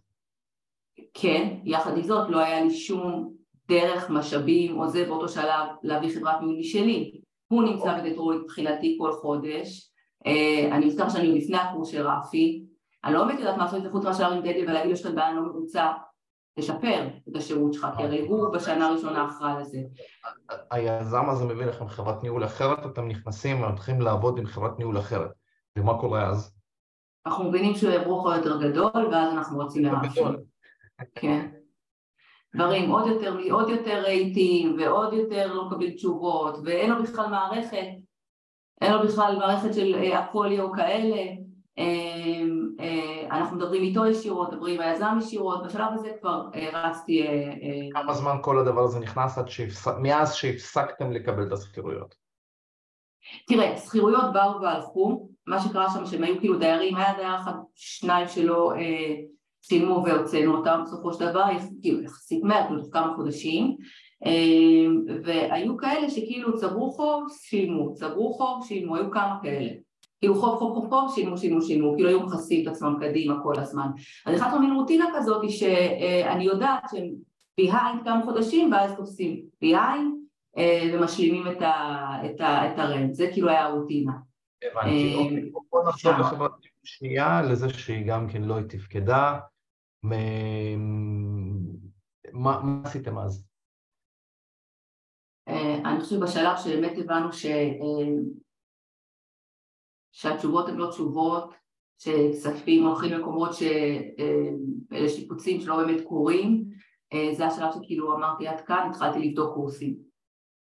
[1.15, 3.35] כן, יחד עם זאת לא היה לי שום
[3.69, 7.21] דרך, משאבים או זה באותו שלב להביא חברת ניהול משלי.
[7.49, 8.11] הוא נמצא אוקיי.
[8.11, 9.91] בדטרויט מבחינתי כל חודש.
[10.27, 12.65] אה, אני מזכר שאני לפני הקורס של רפי.
[13.05, 15.11] אני לא באמת יודעת מה לעשות את זה חוץ מאשר עם דדי ולהגיד לו שאתה
[15.11, 15.93] בעיה לא מרוצה.
[16.57, 19.79] לשפר את השירות שלך, כי הרי הוא בשנה הראשונה אחראי לזה.
[20.71, 25.31] היזם הזה מביא לכם חברת ניהול אחרת, אתם נכנסים ומתחילים לעבוד עם חברת ניהול אחרת.
[25.79, 26.55] ומה קורה אז?
[27.27, 30.25] אנחנו מבינים שהוא ברוך יותר גדול, ואז אנחנו רוצים להרחיב.
[31.15, 31.51] כן.
[32.55, 37.87] דברים עוד יותר, עוד יותר רהיטים, ועוד יותר לא מקבל תשובות, ואין לו בכלל מערכת,
[38.81, 41.23] אין לו בכלל מערכת של הפוליו אה, כאלה.
[41.79, 47.27] אמ, אה, אנחנו מדברים איתו ישירות, מדברים עם היזם ישירות, בשלב הזה כבר אה, רצתי...
[47.93, 49.93] כמה זמן כל הדבר הזה נכנס שהפסק...
[50.03, 52.15] מאז שהפסקתם לקבל את השכירויות?
[53.47, 58.29] תראה, שכירויות באו והלכו, מה שקרה שם שהם היו כאילו דיירים, היה דייר אחד, שניים
[58.29, 59.15] שלא אה,
[59.61, 61.45] צילמו והוצאנו אותם בסופו של דבר,
[61.83, 63.77] כאילו יחסית מעט, כאילו כמה חודשים,
[64.27, 69.71] אה, והיו כאלה שכאילו צברו חוב, שילמו, צברו חוב, שילמו, היו כמה כאלה.
[70.21, 73.55] כאילו חוב חוב חוב חוב, שילמו שילמו שילמו, כאילו היו מכסים את עצמם קדימה כל
[73.59, 73.87] הזמן.
[74.27, 77.11] אז אחת מין רוטינה כזאת היא שאני יודעת שהם
[77.61, 80.25] behind כמה חודשים ואז תופסים behind
[80.59, 81.63] אה, ומשלימים את,
[82.25, 84.13] את, את הרנט, זה כאילו היה הרוטינה.
[84.71, 86.51] הבנתי, אה, אוקיי, בוא נחזור לחברת
[86.85, 89.41] שנייה לזה שהיא גם כן לא תפקדה,
[92.33, 93.47] מה עשיתם אז?
[95.49, 97.47] אה, אני חושבת בשלב שבאמת הבנו ש...
[100.13, 101.55] שהתשובות הן לא תשובות,
[101.99, 106.65] שכספים הולכים למקומות שאלה שיפוצים שלא באמת קורים,
[107.33, 109.97] זה השלב שכאילו אמרתי עד כאן, התחלתי לבדוק קורסים.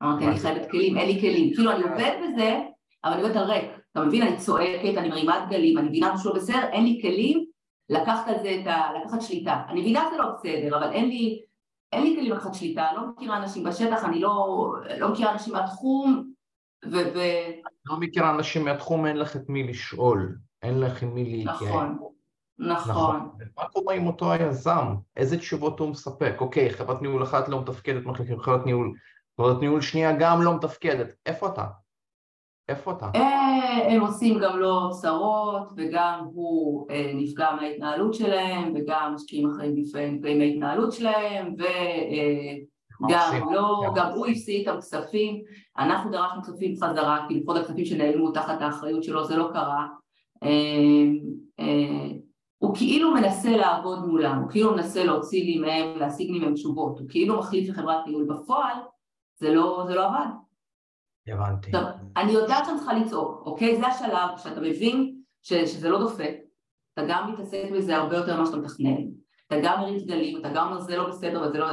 [0.02, 1.54] אמרתי, אני חייבת כלים, אין לי כלים.
[1.54, 2.58] כאילו, אני עובדת בזה,
[3.04, 3.70] אבל אני עובדת על ריק.
[3.96, 7.46] אתה מבין, אני צועקת, אני מרימה דגלים, אני מבינה משהו לא בסדר, אין לי כלים
[7.88, 8.88] לקחת זה את ה...
[9.00, 9.62] לקחת שליטה.
[9.68, 11.42] אני מבינה שזה לא בסדר, אבל אין לי,
[11.92, 14.68] אין לי כלים לקחת שליטה, לא מכירה אנשים בשטח, אני לא,
[14.98, 16.30] לא מכירה אנשים מהתחום,
[16.84, 16.96] ו...
[17.14, 17.20] ו...
[17.86, 21.62] לא מכירה אנשים מהתחום, אין לך את מי לשאול, אין לך עם מי להתייעץ.
[21.62, 21.98] נכון.
[22.58, 22.90] נכון.
[22.90, 23.30] נכון.
[23.56, 24.94] מה קורה עם אותו היזם?
[25.16, 26.34] איזה תשובות הוא מספק?
[26.40, 28.02] אוקיי, חברת ניהול אחת לא מתפקדת,
[28.40, 28.92] חברת ניהול
[29.40, 31.14] חברת ניהול שנייה גם לא מתפקדת.
[31.26, 31.64] איפה אתה?
[32.68, 33.10] איפה אתה?
[33.14, 39.74] אה, הם עושים גם לו צרות, וגם הוא אה, נפגע מההתנהלות שלהם, וגם משקיעים אחרים
[39.76, 45.42] נפגעים מההתנהלות שלהם, וגם אה, לא, גם הוא הפסיד איתם כספים,
[45.78, 49.86] אנחנו דרשנו כספים חזרה, כי לפחות הכספים שנעלמו תחת האחריות שלו, זה לא קרה.
[52.58, 56.98] הוא כאילו מנסה לעבוד מולם, הוא כאילו מנסה להוציא לי מהם, להשיג לי מהם תשובות,
[56.98, 58.76] הוא כאילו מחליף לחברת ניהול בפועל,
[59.36, 60.45] זה לא, זה לא עבד.
[61.32, 61.66] הבנתי.
[61.66, 63.76] עכשיו, אני יודעת שאני צריכה לצעוק, אוקיי?
[63.76, 66.34] זה השלב שאתה מבין ש, שזה לא דופק,
[66.94, 69.02] אתה גם מתעסק בזה הרבה יותר ממה שאתה מתכנן,
[69.46, 71.66] אתה גם מרים דגלים, אתה גם אומר זה לא בסדר וזה לא...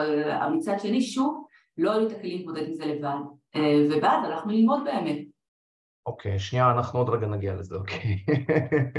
[0.49, 1.47] מצד שני, שוב,
[1.77, 3.15] לא היו לי את הכלים להתמודד עם זה לבד,
[3.55, 5.17] אה, ואז הלכנו ללמוד באמת.
[6.05, 8.25] אוקיי, שנייה, אנחנו עוד רגע נגיע לזה, אוקיי.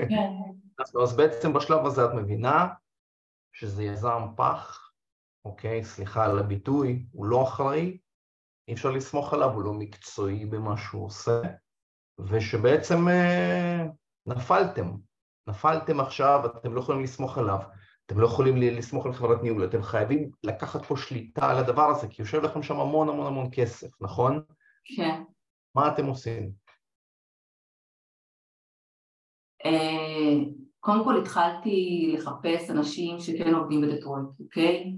[0.09, 0.31] כן.
[1.03, 2.67] אז בעצם בשלב הזה את מבינה
[3.53, 4.91] שזה יזם פח,
[5.45, 7.99] אוקיי, סליחה על הביטוי, הוא לא אחראי,
[8.69, 11.41] אי אפשר לסמוך עליו, הוא לא מקצועי במה שהוא עושה,
[12.19, 13.85] ושבעצם אה,
[14.27, 14.93] נפלתם.
[15.47, 17.59] נפלתם עכשיו, אתם לא יכולים לסמוך עליו,
[18.07, 22.09] אתם לא יכולים לסמוך על חברת ניהול, אתם חייבים לקחת פה שליטה על הדבר הזה,
[22.09, 24.43] כי יושב לכם שם המון המון המון כסף, נכון?
[24.97, 25.23] כן.
[25.75, 26.53] מה אתם עושים?
[29.65, 30.45] אה,
[30.81, 34.93] קודם כל התחלתי לחפש אנשים שכן עובדים בדטרויט, אוקיי?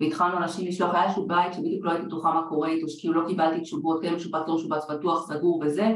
[0.00, 3.28] והתחלנו אנשים לשלוח, היה איזשהו בית שבדיוק לא הייתי בטוחה מה קורה איתו, שכאילו לא
[3.28, 5.94] קיבלתי תשובות, כן משובץ, לא משובץ, פתוח, סגור וזה,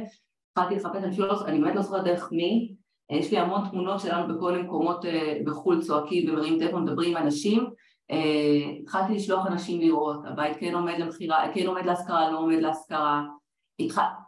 [0.50, 2.74] התחלתי לחפש, אני, לא, אני באמת לא זוכרת דרך מי,
[3.10, 7.16] אה, יש לי המון תמונות שלנו בכל מיני מקומות אה, בחו"ל צועקים ומרימים טלפון, מדברים
[7.16, 7.66] עם אנשים,
[8.10, 13.22] אה, התחלתי לשלוח אנשים לראות, הבית כן עומד למכירה, כן עומד להשכרה, לא עומד להשכרה,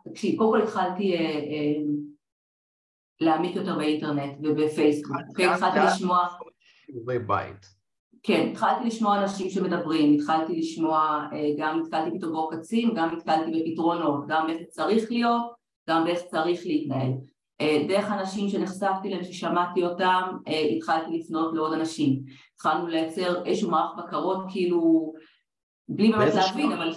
[0.05, 1.16] תקשיב, קודם כל התחלתי
[3.20, 6.27] להעמיק יותר באינטרנט ובפייסבוק, כן, התחלתי לשמוע...
[6.87, 7.76] שיעורי בית.
[8.27, 14.24] כן, התחלתי לשמוע אנשים שמדברים, התחלתי לשמוע, אה, גם נתקלתי פתאום בעוקצים, גם נתקלתי בפתרונות,
[14.29, 15.55] גם איך צריך להיות,
[15.89, 17.12] גם באיך צריך להתנהל.
[17.61, 22.22] אה, דרך אנשים שנחשפתי להם, ששמעתי אותם, אה, התחלתי לפנות לעוד אנשים.
[22.55, 25.12] התחלנו לייצר איזשהו מערך בקרות, כאילו,
[25.89, 26.93] בלי באמת להבין, אבל...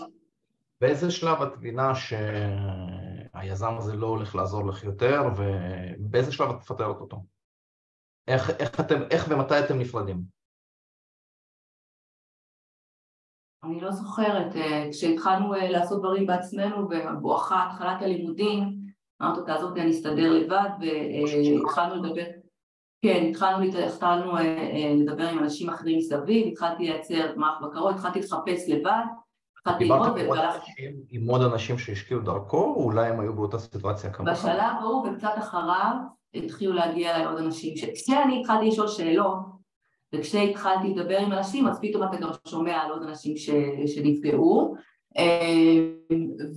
[0.82, 7.02] באיזה שלב את מבינה שהיזם הזה לא הולך לעזור לך יותר, ובאיזה שלב את מפטרת
[7.02, 7.18] אותו?
[8.28, 10.39] איך, איך, אתם, איך ומתי אתם נפרדים?
[13.64, 18.80] אני לא זוכרת, אה, כשהתחלנו אה, לעשות דברים בעצמנו ובואכה התחלת הלימודים,
[19.22, 22.24] אמרתי, תעזוב אותי, אני אסתדר לבד, והתחלנו לדבר,
[23.02, 24.34] כן, התחלנו, התחלנו
[24.96, 29.04] לדבר עם אנשים אחרים מסביב, התחלתי לייצר מערך בקרות, התחלתי לחפש לבד,
[29.60, 30.72] התחלתי ללמוד והלכתי...
[31.10, 34.32] עם עוד אנשים שהשקיעו דרכו, או אולי הם היו באותה סיטואציה כמובן?
[34.32, 35.96] בשלב ההוא וקצת אחריו
[36.34, 39.59] התחילו להגיע אליי עוד אנשים, כשאני התחלתי לשאול שאלות
[40.16, 43.50] וכשהתחלתי לדבר עם אנשים אז פתאום אתה גם שומע על עוד אנשים ש...
[43.86, 44.76] שנפגעו.
[45.18, 45.94] אמ,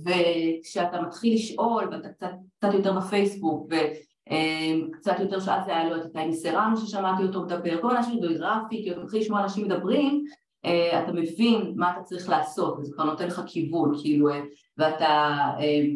[0.05, 6.33] וכשאתה מתחיל לשאול ואתה קצת, קצת יותר בפייסבוק וקצת יותר שאז היה לו את איתי
[6.33, 10.25] סרנו ששמעתי אותו מדבר, כל אנשים גרפי, כי אתה מתחיל לשמוע אנשים מדברים
[10.65, 14.41] אה, אתה מבין מה אתה צריך לעשות וזה כבר נותן לך כיוון כאילו אה,
[14.77, 15.95] ואתה אמ,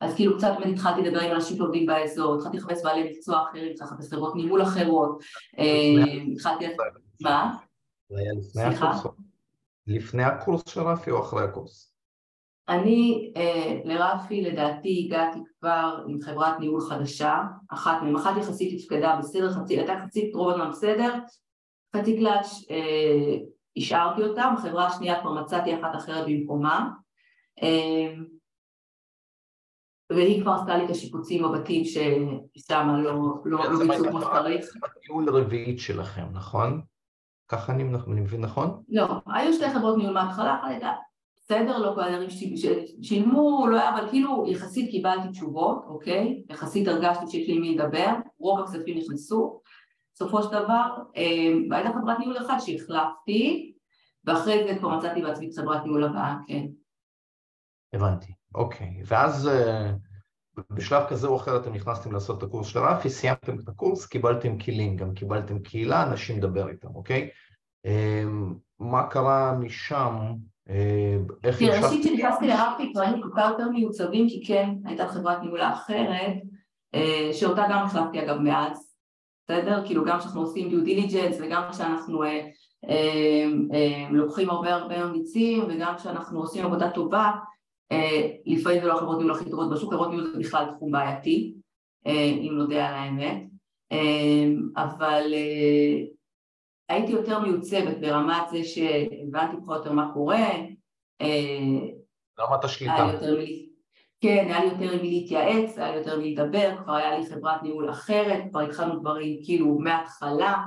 [0.00, 3.72] אז כאילו קצת באמת התחלתי לדבר עם אנשים שעובדים באזור, התחלתי לחפש בעלי מקצוע אחרים,
[3.72, 5.22] התחלתי לחפש חברות ניהול אחרות,
[5.58, 6.64] אה, התחלתי...
[7.22, 7.56] מה?
[8.10, 8.32] היה
[9.86, 10.62] לפני הקורס?
[10.68, 11.94] של רפי או אחרי הקורס?
[12.68, 17.38] אני אה, לרפי לדעתי הגעתי כבר עם חברת ניהול חדשה,
[17.68, 21.14] אחת מהן, אחת יחסית תפקדה בסדר, חצי, הייתה חצי רוב הזמן בסדר,
[21.96, 23.36] חצי קלאץ' אה,
[23.76, 26.90] השארתי אותה, בחברה השנייה כבר מצאתי אחת אחרת במקומה
[30.10, 34.64] והיא כבר עשתה לי את השיפוצים בבתים ששם לא, לא, לא ביצעו כמו שצריך.
[34.64, 36.80] זה הניהול הרביעית שלכם, נכון?
[37.48, 38.82] ככה אני מבין נכון?
[38.88, 40.92] לא, היו שתי חברות ניהול מההתחלה, אחת הייתה
[41.36, 42.30] בסדר, לא כל הדברים
[43.02, 46.42] שילמו, לא היה, אבל כאילו יחסית קיבלתי תשובות, אוקיי?
[46.50, 49.60] יחסית הרגשתי שיש לי מי לדבר, רוב הכספים נכנסו.
[50.14, 50.86] בסופו של דבר,
[51.16, 53.72] אה, הייתה חברת ניהול אחת שהחלפתי,
[54.24, 56.66] ואחרי זה כבר מצאתי בעצמי את חברת ניהול הבאה, כן.
[57.92, 58.39] הבנתי.
[58.54, 59.92] אוקיי, ואז אה,
[60.70, 64.58] בשלב כזה או אחר אתם נכנסתם לעשות את הקורס של רפי, סיימתם את הקורס, קיבלתם
[64.58, 67.28] כלים, גם קיבלתם קהילה, אנשים לדבר איתם, אוקיי?
[67.84, 70.16] אמ, מה קרה משם?
[70.70, 75.42] אה, איך תראה, ראשית כשנכנסתי לרפי כבר היינו כל יותר מיוצבים, כי כן, הייתה חברת
[75.42, 76.34] ניהולה אחרת,
[76.94, 78.94] אה, שאותה גם החלפתי אגב מאז,
[79.44, 79.86] בסדר?
[79.86, 82.22] כאילו גם כשאנחנו עושים דיו דיליג'נס וגם כשאנחנו
[84.10, 87.38] לוקחים הרבה הרבה אמיצים וגם כשאנחנו עושים עבודה טובה אה,
[88.46, 91.54] לפעמים זה לא החברות ניהול הכי טובות בשוק, חברות ניהול זה בכלל תחום בעייתי,
[92.06, 93.42] אה, אם נודה על האמת,
[93.92, 95.34] אה, אבל
[96.88, 100.48] הייתי יותר מיוצבת ברמת זה שהבנתי פחות יותר מה קורה.
[102.40, 103.10] רמת השליטה.
[104.20, 107.18] כן, היה לי יותר עם מי להתייעץ, היה לי יותר עם מי לדבר, כבר היה
[107.18, 110.62] לי חברת ניהול אחרת, כבר התחלנו דברים כאילו מההתחלה, אה,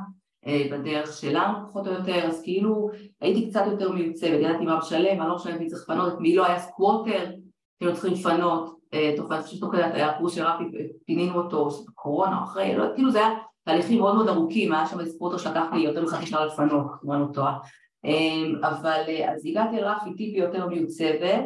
[0.48, 2.89] בדרך שלנו פחות או יותר, אז כאילו
[3.22, 6.46] הייתי קצת יותר מיוצבת, ידעתי מה משלם, אני לא משלמת מי צריך לפנות, מי לא
[6.46, 7.32] היה squatter,
[7.80, 9.32] כאילו צריכים לפנות, אה, תוך
[9.72, 10.64] כדי היה קורס של רפי,
[11.06, 13.30] פינינו אותו, בקורונה או אחרי, לא, כאילו זה היה
[13.64, 17.22] תהליכים מאוד מאוד ארוכים, היה שם איזה squatter שלקח לי יותר מחצי שנה לפנות, אני
[17.22, 17.58] לא טועה,
[18.06, 21.44] אה, אבל אז הגעתי לרפי טיפי יותר מיוצבת,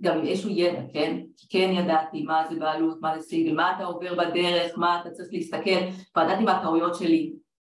[0.00, 1.20] גם עם איזשהו ידע, כן?
[1.36, 5.10] כי כן ידעתי מה זה בעלות, מה זה סיגל, מה אתה עובר בדרך, מה אתה
[5.10, 5.80] צריך להסתכל,
[6.16, 7.32] וידעתי מה הטעויות שלי,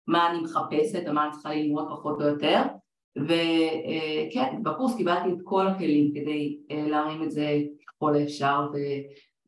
[0.07, 2.61] מה אני מחפשת ומה אני צריכה ללמוד פחות או יותר
[3.17, 8.77] וכן, בקורס קיבלתי את כל הכלים כדי אה, להרים את זה ככל האפשר ו...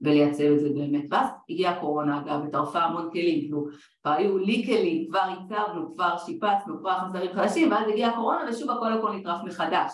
[0.02, 1.06] ולייצב את זה באמת.
[1.12, 3.66] ואז הגיעה הקורונה אגב וטרפה המון כלים, כאילו
[4.02, 8.72] כבר היו לי כלים, כבר הצבנו, כבר שיפצנו, כבר חזרים חדשים ואז הגיעה הקורונה ושוב
[8.72, 9.92] הכל הכל נטרף מחדש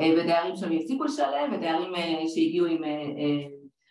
[0.00, 2.82] אה, ודיירים שם הפסיקו לשלם ודיירים אה, שהגיעו עם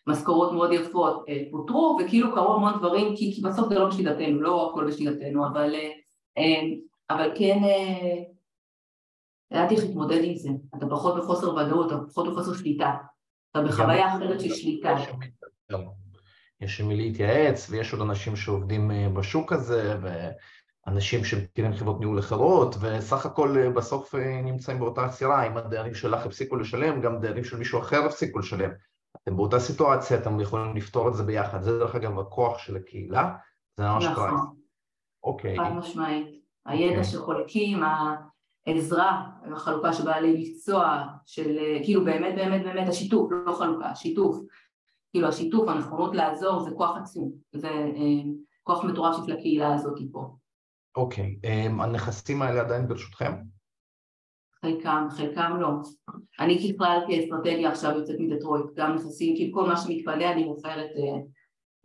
[0.08, 4.70] משכורות מאוד יפות פוטרו וכאילו קרו המון דברים כי, כי בסוף זה לא בשליטתנו, לא
[4.70, 5.76] הכל בשליטתנו אבל
[7.10, 8.24] אבל כן אה,
[9.52, 12.96] ידעתי איך להתמודד עם זה, אתה פחות בחוסר ודאות, אתה פחות בחוסר שליטה,
[13.52, 14.96] אתה בחוויה אחרת של שליטה.
[16.62, 22.20] יש עם מי להתייעץ ויש עוד אנשים שעובדים אה, בשוק הזה ואנשים שמכירים חברות ניהול
[22.20, 27.44] אחרות וסך הכל אה, בסוף נמצאים באותה סירה, אם הדיירים שלך הפסיקו לשלם, גם דיירים
[27.44, 28.70] של מישהו אחר הפסיקו לשלם.
[29.24, 31.62] אתם באותה סיטואציה, אתם יכולים לפתור את זה ביחד.
[31.62, 33.36] זה דרך אגב הכוח של הקהילה,
[33.78, 34.32] זה ממש קרה.
[35.24, 35.58] אוקיי.
[35.58, 36.28] חד משמעית.
[36.66, 37.04] הידע אוקיי.
[37.04, 37.80] שחולקים,
[38.68, 44.38] העזרה, החלוקה של בעלי מקצוע, של כאילו באמת באמת באמת השיתוף, לא חלוקה, השיתוף.
[45.12, 48.24] כאילו השיתוף, הנכונות לעזור זה כוח עצום, זה אה,
[48.64, 50.36] כוח מטורף של הקהילה הזאת פה.
[50.96, 53.32] אוקיי, אה, הנכסים האלה עדיין ברשותכם?
[54.62, 55.70] חלקם, חלקם לא.
[56.40, 61.04] אני ככלל כאסטרטגיה עכשיו יוצאת מדטרויט, גם נכסים, כאילו כל מה שמתפנה אני מוכרת אה,
[61.04, 61.20] אה,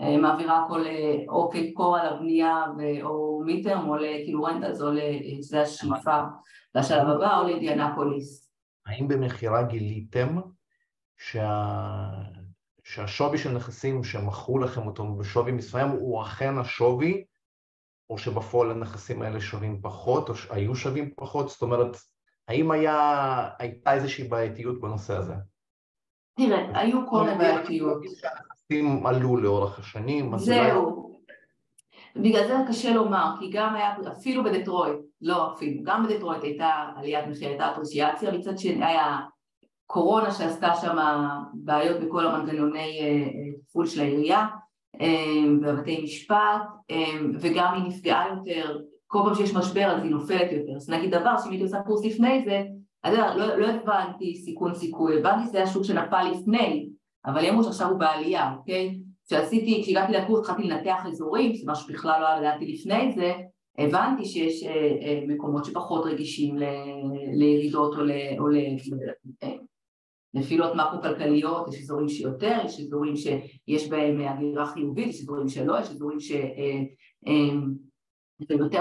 [0.01, 2.65] מעבירה הכל אה, או כקור על הבנייה
[3.03, 4.89] או מיטרם או כאילו רנטלס או
[5.43, 6.21] שזה השאיפה
[6.75, 8.51] לשלב הבא או לאינדיאנפוליס.
[8.87, 10.37] האם במכירה גיליתם
[11.17, 11.71] שה...
[12.85, 17.25] שהשווי של נכסים שמכרו לכם אותו בשווי מסוים הוא אכן השווי
[18.11, 21.49] או שבפועל הנכסים האלה שווים פחות, או שהיו שווים פחות?
[21.49, 21.97] זאת אומרת,
[22.49, 25.35] האם היה, הייתה איזושהי בעייתיות בנושא הזה?
[26.37, 27.65] תראה, היו כל מיני
[28.71, 31.05] הנכסים עלו לאורך השנים, זהו.
[32.17, 37.27] בגלל זה קשה לומר, כי גם היה, אפילו בדטרויט, לא אפילו, גם בדטרויט הייתה עליית
[37.29, 39.19] מחיר, הייתה אפרסיאציה, מצד שני היה
[39.87, 40.97] קורונה שעשתה שם
[41.55, 43.01] בעיות בכל המנגנוני
[43.67, 44.47] טיפול של העירייה,
[45.63, 46.63] בבתי משפט,
[47.41, 50.77] וגם היא נפגעה יותר, כל פעם שיש משבר אז היא נופלת יותר.
[50.77, 52.63] אז נגיד דבר שאם הייתי עושה קורס לפני זה,
[53.05, 56.89] אז לא, לא הבנתי סיכון סיכוי, הבנתי שזה היה שוק שנפל לפני,
[57.27, 59.01] אבל אמרו שעכשיו הוא בעלייה, אוקיי?
[59.27, 63.33] כשעשיתי, כשהגעתי לקורס התחלתי לנתח אזורים, מה שבכלל לא ידעתי לפני זה,
[63.79, 64.65] הבנתי שיש
[65.29, 66.57] מקומות שפחות רגישים
[67.39, 67.95] לירידות
[68.39, 68.49] או
[70.35, 75.91] נפילות מקרו-כלכליות, יש אזורים שיותר, יש אזורים שיש בהם הגירה חיובית, יש אזורים שלא, יש
[75.91, 76.47] אזורים שיותר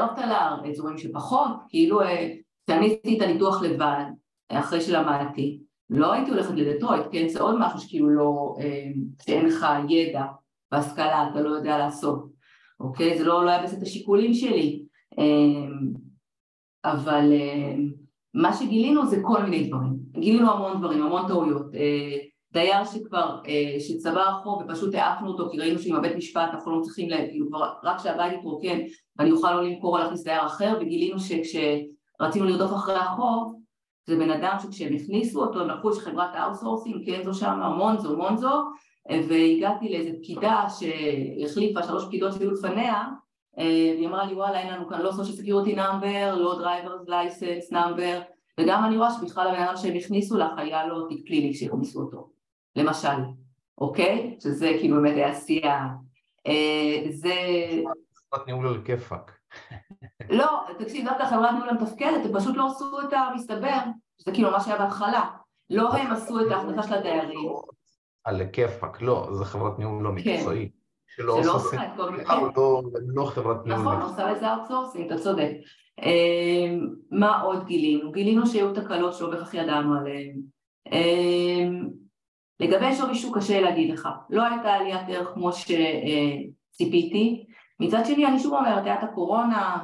[0.06, 2.00] אבטלה, אזורים שפחות, כאילו
[2.68, 4.06] כשאני עשיתי את הניתוח לבד,
[4.50, 5.63] אחרי שלמדתי,
[5.96, 7.28] לא הייתי הולכת לדטרויט, כן?
[7.28, 8.56] זה עוד משהו שכאילו לא,
[9.26, 10.24] שאין לך ידע
[10.72, 12.26] והשכלה, אתה לא יודע לעשות,
[12.80, 13.18] אוקיי?
[13.18, 14.84] זה לא, לא היה בסט השיקולים שלי,
[16.86, 17.32] אבל
[18.34, 21.66] מה שגילינו זה כל מיני דברים, גילינו המון דברים, המון טעויות,
[22.54, 23.42] דייר שכבר,
[23.80, 27.74] שצבר חוב ופשוט העפנו אותו כי ראינו שעם הבית משפט אנחנו לא צריכים, כאילו כבר
[27.84, 28.80] רק שהבית יתרוקן
[29.18, 33.63] ואני אוכל לא למכור או להכניס דייר אחר וגילינו שכשרצינו לרדוף אחרי החוב
[34.06, 37.60] זה בן אדם שכשהם הכניסו אותו הם לקחו את חברת ה outsourcing, כן זו שם,
[37.78, 38.64] מונזו, מונזו
[39.10, 43.04] והגעתי לאיזה פקידה שהחליפה שלוש פקידות שהיו לפניה
[43.58, 48.34] והיא אמרה לי וואלה אין לנו כאן לא social security number, לא drivers license number
[48.60, 52.30] וגם אני רואה שבכלל הבן אדם שהם הכניסו לך היה לו תיק פלילי כשהכניסו אותו
[52.76, 53.08] למשל,
[53.78, 54.38] אוקיי?
[54.40, 55.70] שזה כאילו באמת היה שיא
[57.10, 57.34] זה...
[58.16, 59.40] חברת ניהול על כיפאק
[60.30, 63.78] לא, תקשיב, דווקא חברת ניהול המתפקדת, הם פשוט לא עשו את המסתבר,
[64.22, 65.30] שזה כאילו מה שהיה בהתחלה
[65.70, 67.50] לא הם עשו את ההחלטה של הדיירים
[68.24, 70.72] על כיפאק, לא, זה חברת ניהול לא מקצועית
[71.08, 72.24] שלא עושה את כל מיני,
[73.16, 73.82] לא חברת ניהול.
[73.82, 75.52] נכון, עושה לזה outsourcing, אתה צודק.
[77.12, 78.12] מה עוד גילינו?
[78.12, 80.42] גילינו שהיו תקלות שלא בהכרח ידענו עליהן.
[82.60, 87.46] לגבי שווי שוק קשה להגיד לך, לא הייתה עליית ערך כמו שציפיתי,
[87.80, 89.80] מצד שני אני שוב אומרת, הייתה הקורונה,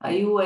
[0.00, 0.36] היו,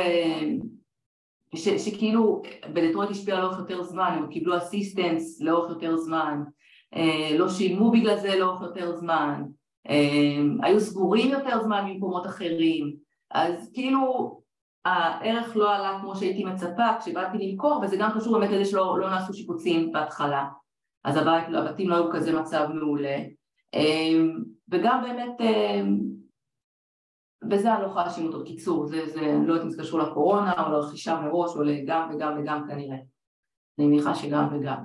[1.54, 6.42] שכאילו בדטרויט השפיע לאורך יותר זמן, הם קיבלו אסיסטנס לאורך יותר זמן,
[7.38, 9.42] לא שילמו בגלל זה לאורך יותר זמן,
[10.62, 12.96] היו סגורים יותר זמן ממקומות אחרים,
[13.30, 14.40] אז כאילו
[14.84, 19.10] הערך לא עלה כמו שהייתי מצפה כשבאתי למכור, וזה גם קשור באמת לזה שלא לא
[19.10, 20.44] נעשו שיפוצים בהתחלה,
[21.04, 21.16] אז
[21.54, 23.16] הבתים לא היו כזה מצב מעולה,
[24.68, 25.36] וגם באמת
[27.44, 30.52] בזה אני לא יכולה להאשים אותו, בקיצור, זה, זה לא יודעת אם זה קשור לקורונה
[30.66, 32.96] או לרכישה מראש או לגם וגם וגם כנראה,
[33.78, 34.84] אני מניחה שגם וגם.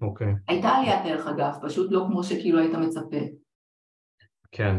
[0.00, 0.32] אוקיי.
[0.32, 0.36] Okay.
[0.48, 3.16] הייתה עליית ערך אגב, פשוט לא כמו שכאילו היית מצפה.
[4.52, 4.76] כן,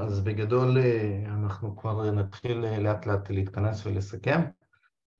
[0.00, 0.78] אז בגדול
[1.26, 4.40] אנחנו כבר נתחיל לאט לאט להתכנס ולסכם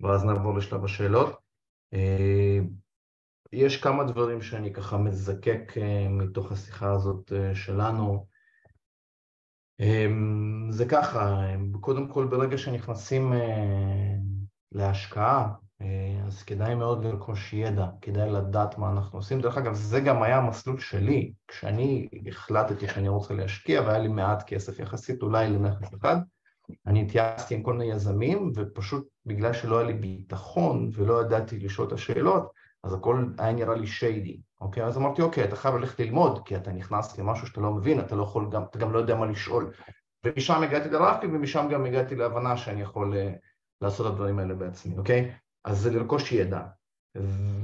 [0.01, 1.37] ואז נעבור לשלב השאלות.
[3.53, 5.73] יש כמה דברים שאני ככה מזקק
[6.11, 8.27] מתוך השיחה הזאת שלנו.
[10.71, 11.47] זה ככה,
[11.81, 13.33] קודם כל ברגע שנכנסים
[14.73, 15.49] להשקעה
[16.27, 19.41] אז כדאי מאוד לרכוש ידע, כדאי לדעת מה אנחנו עושים.
[19.41, 24.43] דרך אגב, זה גם היה המסלול שלי, כשאני החלטתי שאני רוצה להשקיע והיה לי מעט
[24.47, 26.17] כסף יחסית אולי לנכס אחד,
[26.87, 31.89] אני התייעצתי עם כל מיני יזמים, ופשוט בגלל שלא היה לי ביטחון ולא ידעתי לשאול
[31.89, 32.51] את השאלות,
[32.87, 34.85] אז הכל היה נראה לי שיידי, אוקיי?
[34.85, 38.15] אז אמרתי, אוקיי, אתה חייב ללכת ללמוד, כי אתה נכנס למשהו שאתה לא מבין, אתה
[38.15, 39.73] לא יכול גם, אתה גם לא יודע מה לשאול.
[40.27, 43.15] ומשם הגעתי לרפי, ומשם גם הגעתי להבנה שאני יכול
[43.81, 45.33] לעשות את הדברים האלה בעצמי, אוקיי?
[45.65, 46.61] אז זה לרכוש ידע,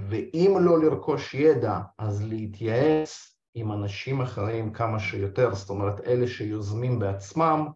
[0.09, 6.99] ואם לא לרכוש ידע, אז להתייעץ עם אנשים אחרים כמה שיותר, זאת אומרת, אלה שיוזמים
[6.99, 7.67] בעצמם,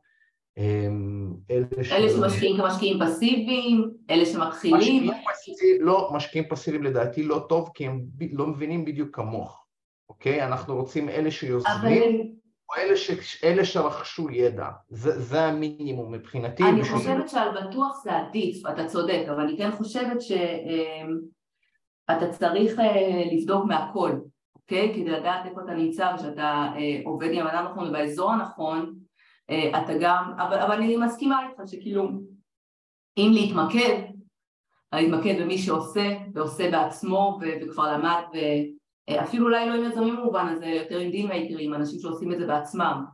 [0.58, 1.92] אלה, ש...
[1.92, 5.10] אלה שמשקיעים כמשקיעים פסיביים, אלה שמתחילים.
[5.80, 8.00] לא, משקיעים פסיביים לדעתי לא טוב, כי הם
[8.32, 9.66] לא מבינים בדיוק כמוך,
[10.08, 10.46] אוקיי?
[10.46, 12.36] אנחנו רוצים אלה שיוזמים.
[12.68, 13.10] או אלה, ש...
[13.44, 16.62] אלה שרכשו ידע, זה, זה המינימום מבחינתי.
[16.62, 22.80] אני חושבת שעל בטוח זה עדיף, אתה צודק, אבל אני כן חושבת שאתה צריך
[23.32, 24.12] לבדוק מהכל,
[24.54, 24.92] אוקיי?
[24.94, 26.72] כדי לדעת איפה אתה נמצא ושאתה
[27.04, 29.05] עובד עם האדם הנכון ובאזור הנכון,
[29.50, 32.08] אתה גם, אבל, אבל אני מסכימה איתך שכאילו
[33.18, 34.02] אם להתמקד,
[34.92, 38.22] להתמקד במי שעושה ועושה בעצמו וכבר למד
[39.10, 42.46] אפילו אולי לא עם יזמים במובן הזה, יותר עם דין מייקרים, אנשים שעושים את זה
[42.46, 43.04] בעצמם,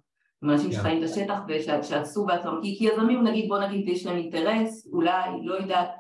[0.43, 0.73] עם אנשים yeah.
[0.73, 0.79] כן.
[0.79, 5.31] שחיים את השטח ושעשו בעצמם, כי, כי יזמים נגיד בוא נגיד יש להם אינטרס, אולי,
[5.45, 5.91] לא יודעת,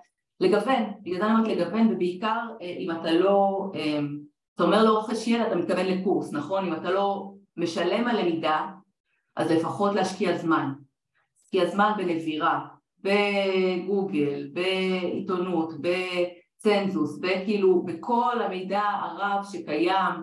[0.41, 3.99] לגוון, בגלל זה אני אומרת לגוון ובעיקר אה, אם אתה לא, אה,
[4.55, 6.67] אתה אומר לא רוכש ידע אתה מתכוון לקורס, נכון?
[6.67, 8.67] אם אתה לא משלם על למידה
[9.37, 10.73] אז לפחות להשקיע זמן,
[11.41, 12.67] להשקיע זמן בנבירה,
[13.03, 20.15] בגוגל, בעיתונות, בצנזוס, בכאילו בכל המידע הרב שקיים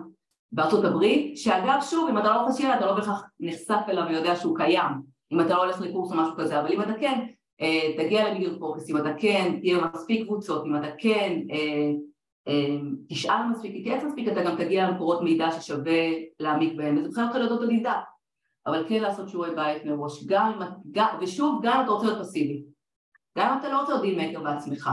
[0.52, 4.56] בארצות הברית, שאגב שוב אם אתה לא ידע אתה לא בהכרח נחשף אליו ויודע שהוא
[4.56, 4.92] קיים,
[5.32, 7.26] אם אתה לא הולך לקורס או משהו כזה, אבל אם אתה כן
[7.60, 11.90] אה, תגיע למיליון פוקס, אם אתה כן תהיה מספיק קבוצות, אם אתה כן אה,
[12.48, 12.76] אה,
[13.08, 17.40] תשאל מספיק, תתייעץ מספיק, אתה גם תגיע למקורות מידע ששווה להעמיק בהם, וזה בכלל יכול
[17.40, 17.96] להיות אוטודידקט,
[18.70, 20.60] אבל כן לעשות שיעורי בית מראש, גם,
[20.90, 22.64] גם, ושוב, גם אם אתה רוצה להיות פסיבי,
[23.38, 24.90] גם אם אתה לא רוצה להיות deal maker בעצמך,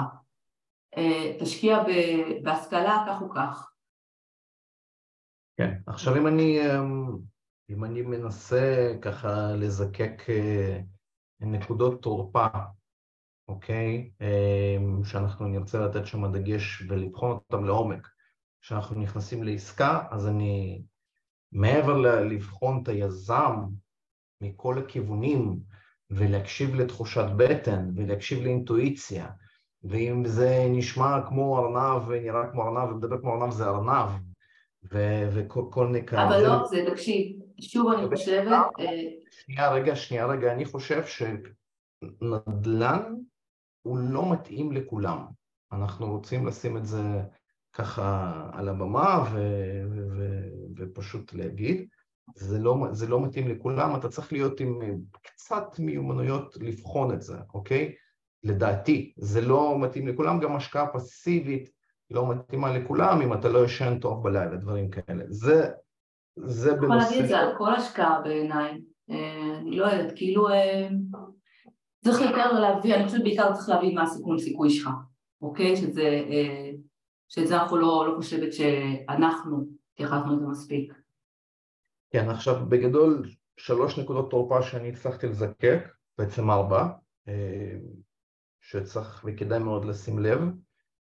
[1.39, 1.83] תשקיע
[2.43, 3.71] בהשכלה כך או כך.
[5.57, 6.59] כן, עכשיו אם אני,
[7.69, 10.23] אם אני מנסה ככה לזקק
[11.39, 12.47] נקודות תורפה,
[13.47, 14.11] אוקיי?
[15.03, 18.07] שאנחנו נרצה לתת שם דגש ולבחון אותם לעומק.
[18.61, 20.81] כשאנחנו נכנסים לעסקה, אז אני,
[21.51, 23.55] מעבר לבחון את היזם
[24.41, 25.59] מכל הכיוונים,
[26.09, 29.27] ולהקשיב לתחושת בטן, ולהקשיב לאינטואיציה,
[29.83, 34.09] ואם זה נשמע כמו ארנב ונראה כמו ארנב ומדבר כמו ארנב זה ארנב,
[35.33, 36.27] וכל נקרא...
[36.27, 38.51] אבל לא, זה תקשיב, שוב אני חושבת...
[38.79, 38.85] אה,
[39.31, 41.03] שנייה רגע, שנייה רגע, אני חושב
[42.01, 43.13] שנדל"ן
[43.81, 45.25] הוא לא מתאים לכולם.
[45.71, 47.21] אנחנו רוצים לשים את זה
[47.73, 51.87] ככה על הבמה ו- ו- ו- ופשוט להגיד,
[52.35, 54.79] זה לא, זה לא מתאים לכולם, אתה צריך להיות עם
[55.21, 57.95] קצת מיומנויות לבחון את זה, אוקיי?
[58.43, 61.69] לדעתי, זה לא מתאים לכולם, גם השקעה פסיבית
[62.11, 65.23] לא מתאימה לכולם אם אתה לא ישן טוב בלילה, דברים כאלה.
[65.27, 65.69] זה,
[66.35, 66.85] זה בנושא...
[66.85, 68.81] יכול להגיד את זה על כל השקעה בעיניי.
[69.09, 70.87] אה, אני לא יודעת, כאילו אה,
[72.03, 74.89] צריך יותר להביא, אני חושבת בעיקר צריך להביא מה הסיכון סיכוי שלך,
[75.41, 75.75] אוקיי?
[75.75, 76.71] שזה, אה,
[77.27, 80.93] שזה אנחנו לא, לא חושבת שאנחנו התייחסנו לזה מספיק.
[82.09, 85.87] כן, עכשיו בגדול שלוש נקודות תורפה שאני הצלחתי לזקק,
[86.17, 86.87] בעצם ארבע,
[88.61, 90.39] שצריך וכדאי מאוד לשים לב.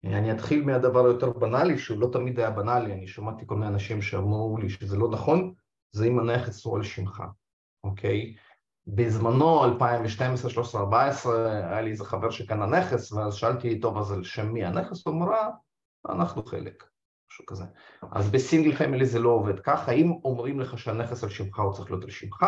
[0.04, 4.02] אני אתחיל מהדבר היותר בנאלי, שהוא לא תמיד היה בנאלי, אני שמעתי כל מיני אנשים
[4.02, 5.54] שאמרו לי שזה לא נכון,
[5.92, 7.22] זה אם הנכס הוא על שמך.
[7.84, 8.36] אוקיי?
[8.86, 14.24] בזמנו, 2012, 13, 14, היה לי איזה חבר שקנה נכס, ואז שאלתי, טוב, אז על
[14.24, 15.06] שם מי הנכס?
[15.06, 15.28] הוא אמר,
[16.08, 16.84] אנחנו חלק,
[17.32, 17.64] משהו כזה.
[18.12, 21.90] אז בסינגל פמילי זה לא עובד ככה, אם אומרים לך שהנכס על שמך, הוא צריך
[21.90, 22.46] להיות על שמך,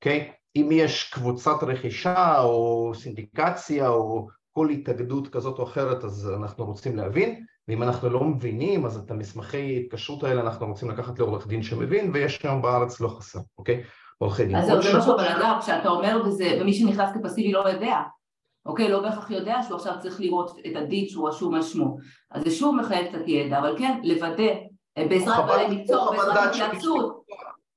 [0.00, 0.32] אוקיי?
[0.56, 6.96] אם יש קבוצת רכישה או סינדיקציה או כל התאגדות כזאת או אחרת, אז אנחנו רוצים
[6.96, 11.62] להבין, ואם אנחנו לא מבינים, אז את המסמכי התקשרות האלה אנחנו רוצים לקחת לעורך דין
[11.62, 13.82] שמבין, ויש היום בארץ לא חסר, אוקיי?
[14.18, 14.56] עורכי דין.
[14.56, 16.22] אז זה משהו, אבל אגב, כשאתה אומר
[16.60, 18.02] ומי שנכנס כפסיבי לא יודע,
[18.66, 18.88] אוקיי?
[18.88, 21.96] לא בהכרח יודע שהוא עכשיו צריך לראות את הדיד שהוא רשום על שמו.
[22.30, 24.52] אז זה שוב מחייב קצת ידע, אבל כן, לוודא
[24.98, 27.24] אה, בעזרת בעלי מקצוע, בעזרת התייעצות,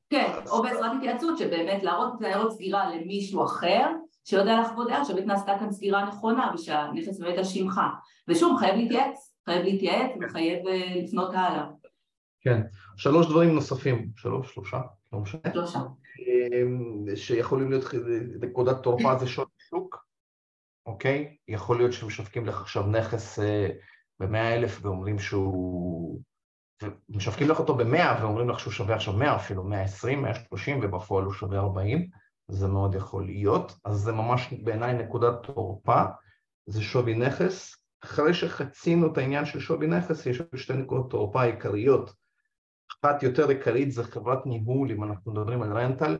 [0.09, 3.87] כן, או בעזרת התייעצות שבאמת להראות את סגירה למישהו אחר
[4.23, 7.81] שיודע לחוות דעה שבאמת כאן סגירה נכונה ושהנכס באמת על שמך.
[8.27, 11.65] ושוב, חייב להתייעץ, חייב להתייעץ וחייב אה, לפנות הלאה.
[12.41, 12.61] כן,
[12.97, 14.81] שלוש דברים נוספים, שלוש, שלושה,
[15.13, 15.41] לא משנה.
[15.53, 15.79] שלושה.
[16.19, 17.85] אמ, שיכולים להיות
[18.41, 20.05] נקודת תורפה זה שוק,
[20.85, 21.37] אוקיי?
[21.47, 23.69] יכול להיות שמשווקים לך עכשיו נכס אה,
[24.19, 26.21] במאה אלף ואומרים שהוא...
[27.09, 30.79] משווקים לך אותו במאה ואומרים לך שהוא שווה עכשיו מאה אפילו, מאה עשרים, מאה שלושים
[30.83, 32.09] ובפועל הוא שווה ארבעים,
[32.47, 36.03] זה מאוד יכול להיות, אז זה ממש בעיניי נקודת תורפה,
[36.65, 37.75] זה שווי נכס.
[38.03, 42.13] אחרי שחצינו את העניין של שווי נכס, יש שתי נקודות תורפה עיקריות.
[42.91, 46.17] אחת יותר עיקרית זה חברת ניהול, אם אנחנו מדברים על רנטל,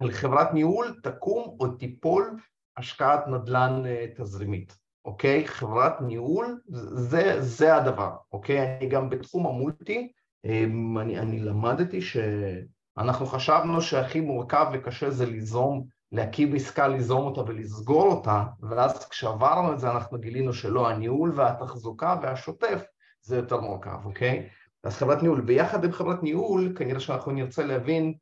[0.00, 2.40] על חברת ניהול תקום או תיפול
[2.76, 5.46] השקעת נדל"ן אה, תזרימית, אוקיי?
[5.46, 6.60] חברת ניהול
[6.94, 8.76] זה, זה הדבר, אוקיי?
[8.78, 10.12] אני גם בתחום המולטי,
[10.44, 17.40] אמ, אני, אני למדתי שאנחנו חשבנו שהכי מורכב וקשה זה ליזום, להקים עסקה, ליזום אותה
[17.40, 22.82] ולסגור אותה, ואז כשעברנו את זה אנחנו גילינו שלא, הניהול והתחזוקה והשוטף
[23.22, 24.48] זה יותר מורכב, אוקיי?
[24.84, 28.14] אז חברת ניהול, ביחד עם חברת ניהול כנראה שאנחנו נרצה להבין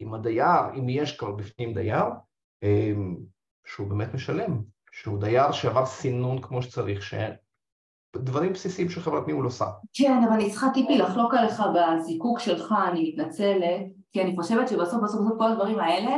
[0.00, 2.04] אם הדייר, אם יש כבר בפנים דייר,
[2.62, 3.16] אמ,
[3.74, 4.62] שהוא באמת משלם,
[4.92, 9.64] שהוא דייר שעבר סינון כמו שצריך, שדברים בסיסיים שחברת ניהול עושה.
[9.92, 13.80] כן, אבל אני צריכה טיפי לחלוק עליך בזיקוק שלך, אני מתנצלת,
[14.12, 16.16] כי אני חושבת שבסוף בסוף בסוף כל הדברים האלה,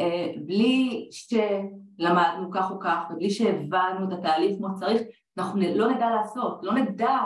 [0.00, 5.02] אה, בלי שלמדנו כך או כך, ובלי שהבנו את התהליך כמו שצריך,
[5.38, 7.18] אנחנו לא נדע לעשות, לא נדע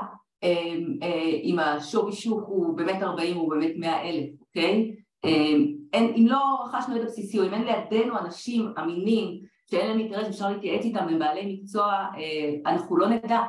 [1.42, 4.94] אם השווי שוק הוא באמת 40 או באמת 100 אלף, אוקיי?
[5.92, 9.40] אין, אם לא רכשנו ידע בסיסי, או אם אין לידינו אנשים אמינים
[9.70, 11.86] שאין להם אינטרס, אפשר להתייעץ איתם, הם בעלי מקצוע,
[12.16, 13.40] אה, אנחנו לא נדע,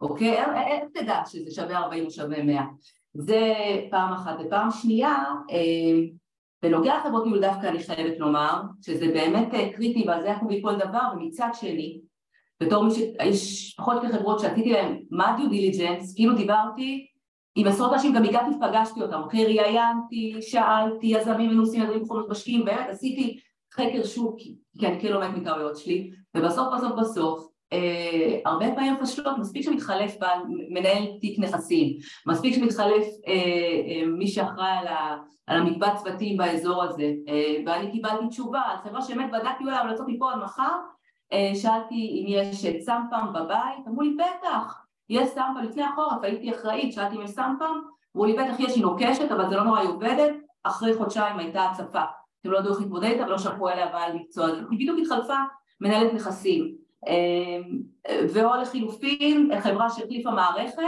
[0.00, 0.38] אוקיי?
[0.66, 2.62] איך תדע שזה שווה 40 או שווה 100?
[3.14, 3.54] זה
[3.90, 4.36] פעם אחת.
[4.46, 6.00] ופעם שנייה, אה,
[6.62, 10.62] בנוגע לחברות ניהול דווקא אני חייבת לומר, שזה באמת אה, קריטי ועל זה אנחנו מביא
[10.62, 12.00] כל דבר, ומצד שני,
[12.62, 17.06] בתור מי שיש פחות כחברות שעשיתי להם מה דיו דיליג'נס, כאילו דיברתי
[17.56, 22.64] עם עשרות אנשים, גם הגעתי ופגשתי אותם, אוקיי, ראיינתי, שאלתי, יזמים מנוסים, יזמים מכונות משקיעים,
[22.64, 23.38] באמת עשיתי
[23.74, 24.36] חקר שוק,
[24.78, 30.18] כי אני כן לומדת מטעויות שלי, ובסוף בסוף בסוף, אה, הרבה פעמים פשוט מספיק שמתחלף
[30.18, 30.38] בעל
[30.70, 31.96] מנהל תיק נכסים,
[32.26, 34.86] מספיק שמתחלף אה, אה, מי שאחראי על,
[35.46, 40.32] על המקבץ צוותים באזור הזה, אה, ואני קיבלתי תשובה, חברה שבאמת בדקתי אולי המלצות מפה
[40.32, 40.72] עד מחר,
[41.32, 46.92] אה, שאלתי אם יש סמפם בבית, אמרו לי בטח, יש סמפם לפני החורף, הייתי אחראית,
[46.92, 47.74] שאלתי אם יש סמפם,
[48.16, 50.32] אמרו לי בטח יש, היא נוקשת, אבל זה לא נורא, היא עובדת,
[50.64, 52.02] אחרי חודשיים הייתה הצפה,
[52.42, 55.36] אתם לא ידעו איך להתמודד איתה ולא שלחו אליה בעל מקצוע, היא בדיוק התחלפה
[55.80, 56.74] מנהלת נכסים,
[57.08, 57.58] אה,
[58.28, 60.82] ואו לחילופין חברה שהחליפה מערכת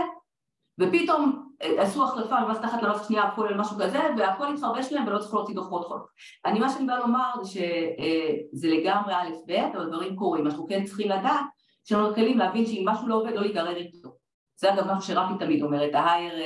[0.81, 5.19] ופתאום אה, עשו החלפה ממערכת אחת למערכת שנייה הפכו למשהו כזה והכל התחרבש להם ולא
[5.19, 6.13] צריכו להוציא דוחות חוק.
[6.45, 10.67] אני מה שאני באה לומר זה שזה אה, לגמרי א' ב' אבל דברים קורים, אנחנו
[10.67, 11.45] כן צריכים לדעת
[11.85, 14.14] שיש לנו כלים להבין שאם משהו לא עובד לא להיגרר איתו.
[14.57, 16.41] זה אגב משהו שרפי תמיד אומרת, ה-hire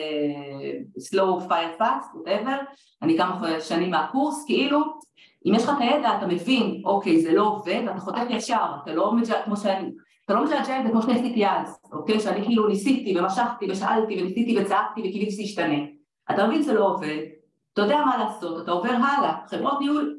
[0.99, 2.65] slow fire fast, whatever,
[3.03, 4.81] אני כמה שנים מהקורס, כאילו
[5.47, 8.95] אם יש לך את הידע אתה מבין, אוקיי זה לא עובד ואתה חותך ישר, אתה
[8.95, 9.91] לא מג'עג' כמו שאני,
[10.25, 12.21] אתה לא מג'עג' את זה כמו שאני עשיתי אז, אוקיי?
[12.21, 15.79] שאני כאילו ניסיתי ומשכתי ושאלתי וניסיתי וצעקתי וקיוויתי שזה ישתנה.
[16.31, 17.19] אתה מבין זה לא עובד,
[17.73, 20.19] אתה יודע מה לעשות, אתה עובר הלאה, חברות ניהול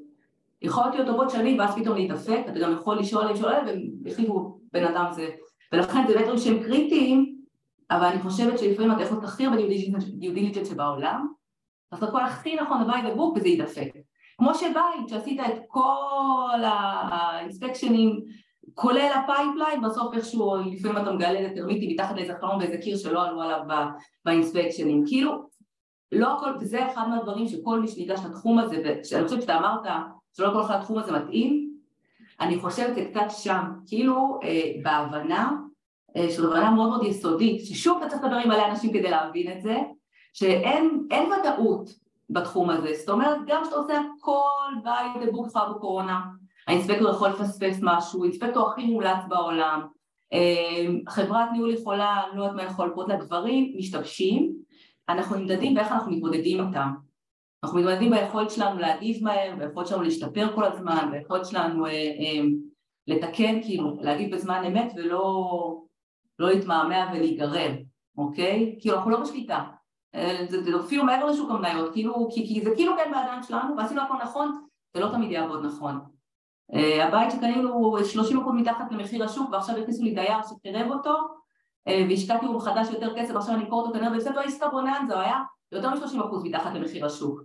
[0.61, 4.59] יכולות להיות טובות שנים ואז פתאום להתהפך, אתה גם יכול לשאול לשאול עליהם והם יחליפו
[4.73, 5.29] בן אדם זה,
[5.73, 7.38] ולכן זה באמת דברים שהם קריטיים,
[7.91, 11.27] אבל אני חושבת שלפעמים אתה יכול לעשות הכי הרבה due diligence שבעולם,
[11.91, 13.89] לעשות הכל הכי נכון בבית by the book וזה יידפק.
[14.37, 18.19] כמו שבית, שעשית את כל האינספקשנים,
[18.73, 22.97] כולל ה pipeline, בסוף איכשהו לפעמים אתה מגלה את הטרמיטים מתחת לאיזה חלום באיזה קיר
[22.97, 23.59] שלא עלו עליו
[24.25, 25.49] באינספקשנים, כאילו
[26.11, 29.85] לא הכל, וזה אחד מהדברים שכל מי שניגש לתחום הזה, ואני חושבת שאתה אמרת
[30.33, 31.73] שלא כל אחד לתחום הזה מתאים,
[32.39, 35.51] אני חושבת זה קצת שם, כאילו אה, בהבנה,
[36.29, 39.61] של הבנה מאוד מאוד יסודית, ששוב אתה צריך לדבר עם מלא אנשים כדי להבין את
[39.61, 39.77] זה,
[40.33, 41.89] שאין ודאות
[42.29, 46.19] בתחום הזה, זאת אומרת גם כשאתה עושה הכל by the book כבר בקורונה,
[46.67, 49.87] האינספקטור יכול לפספס משהו, האינספקטור הכי מומלץ בעולם,
[50.33, 54.53] אמ, חברת ניהול יכולה, לא יודעת מה יכול לקרות לה, דברים משתבשים,
[55.09, 56.89] אנחנו נמדדים באיך אנחנו מתמודדים איתם,
[57.63, 62.41] אנחנו מתמודדים ביכולת שלנו להגיב מהר, ביכולת שלנו להשתפר כל הזמן, ביכולת שלנו אה, אה,
[63.07, 65.81] לתקן, כאילו, להגיב בזמן אמת ולא
[66.39, 67.71] לא להתמהמה ולהיגרר,
[68.17, 68.77] אוקיי?
[68.79, 69.63] כאילו אנחנו לא בשליטה,
[70.15, 73.77] אה, זה, זה אפילו מעבר לשוק המניות, כאילו, כי, כי זה כאילו כן בידיים שלנו
[73.77, 74.61] ועשינו הכל נכון,
[74.93, 75.99] זה לא תמיד יעבוד נכון.
[76.71, 81.15] Uh, הבית שקנינו 30% מתחת למחיר השוק ועכשיו הכניסו לי דייר שקירב אותו
[81.89, 85.19] uh, והשקעתי בו מחדש יותר כסף ועכשיו אני אמכור אותו כנראה והפסד לו עסקה בוננזה,
[85.19, 85.37] היה
[85.71, 87.41] יותר מ-30% מתחת למחיר השוק.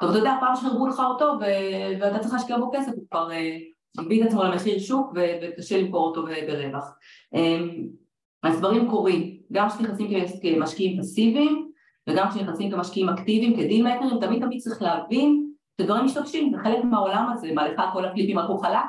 [0.00, 3.28] אבל אתה יודע, פעם שחרבו לך אותו ו- ואתה צריך להשקיע בו כסף, הוא כבר
[3.98, 6.84] מביא את עצמו למחיר שוק וקשה למכור אותו ברווח.
[7.34, 8.01] Um,
[8.42, 10.10] אז דברים קורים, גם כשנכנסים
[10.42, 11.72] כמשקיעים פסיביים
[12.08, 17.52] וגם כשנכנסים כמשקיעים אקטיביים, כדילמקרים, תמיד תמיד צריך להבין שדברים משתמשים, זה חלק מהעולם הזה,
[17.54, 18.84] מה לך כל הקליפים הלכו חלק?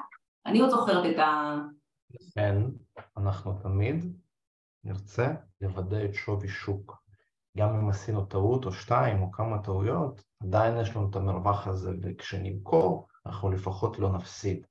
[0.45, 1.57] אני עוד זוכרת את ה...
[2.35, 2.55] כן,
[3.17, 4.05] אנחנו תמיד
[4.83, 7.03] נרצה לוודא את שווי שוק.
[7.57, 11.91] גם אם עשינו טעות או שתיים או כמה טעויות, עדיין יש לנו את המרווח הזה,
[12.01, 14.65] וכשנמכור, אנחנו לפחות לא נפסיד,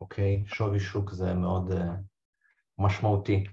[0.00, 0.44] אוקיי?
[0.46, 1.74] שווי שוק זה מאוד uh,
[2.78, 3.44] משמעותי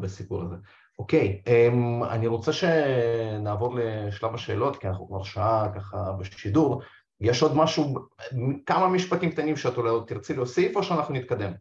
[0.00, 0.56] בסיפור הזה.
[0.98, 6.82] אוקיי, אמ, אני רוצה שנעבור לשלב השאלות, כי אנחנו כבר שעה ככה בשידור.
[7.20, 7.94] יש עוד משהו,
[8.66, 11.52] כמה משפטים קטנים שאת אולי עוד תרצי להוסיף, או שאנחנו נתקדם?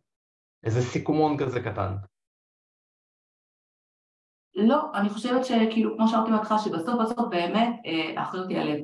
[0.63, 1.95] איזה סיכומון כזה קטן.
[4.55, 8.79] לא, אני חושבת שכאילו, כמו שאמרתי בהתחלה, שבסוף בסוף באמת אה, האחריות היא הלב.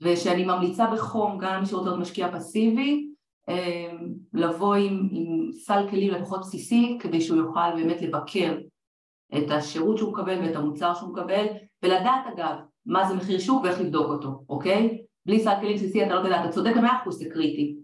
[0.00, 3.07] ושאני ממליצה בחום, גם למי שרוצה להיות משקיע פסיבי,
[4.32, 8.58] לבוא עם, עם סל כלים לפחות בסיסי, כדי שהוא יוכל באמת לבקר
[9.38, 11.46] את השירות שהוא מקבל ואת המוצר שהוא מקבל,
[11.82, 15.04] ולדעת אגב מה זה מחיר שוק ואיך לבדוק אותו, אוקיי?
[15.26, 17.76] בלי סל כלים בסיסי אתה לא יודע, אתה צודק במאה אחוז זה קריטי,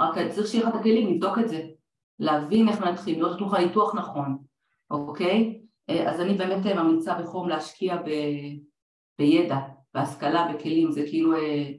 [0.00, 1.62] רק צריך שיהיה לך את הכלים לבדוק את זה,
[2.18, 4.38] להבין איך מנתחים, שנתנו לך ניתוח נכון,
[4.90, 5.60] אוקיי?
[5.88, 8.10] אז אני באמת ממליצה בחום להשקיע ב...
[9.18, 9.56] בידע,
[9.94, 11.70] בהשכלה, בכלים, זה כאילו אה,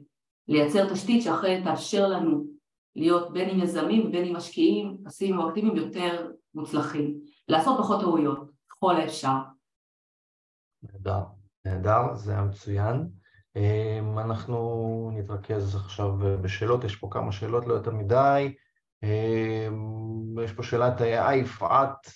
[0.48, 2.44] לייצר תשתית שאחרי תאפשר לנו
[2.96, 8.50] להיות בין עם יזמים ובין עם משקיעים, פסיביים או אקטיביים יותר מוצלחים, לעשות פחות טעויות,
[8.68, 9.36] ככל האפשר.
[10.82, 11.22] נהדר,
[11.64, 13.08] נהדר, זה היה מצוין.
[13.56, 16.12] אמ, אנחנו נתרכז עכשיו
[16.42, 18.54] בשאלות, יש פה כמה שאלות, לא יותר מדי.
[19.02, 22.12] אמ, יש פה שאלת, אה, יפעת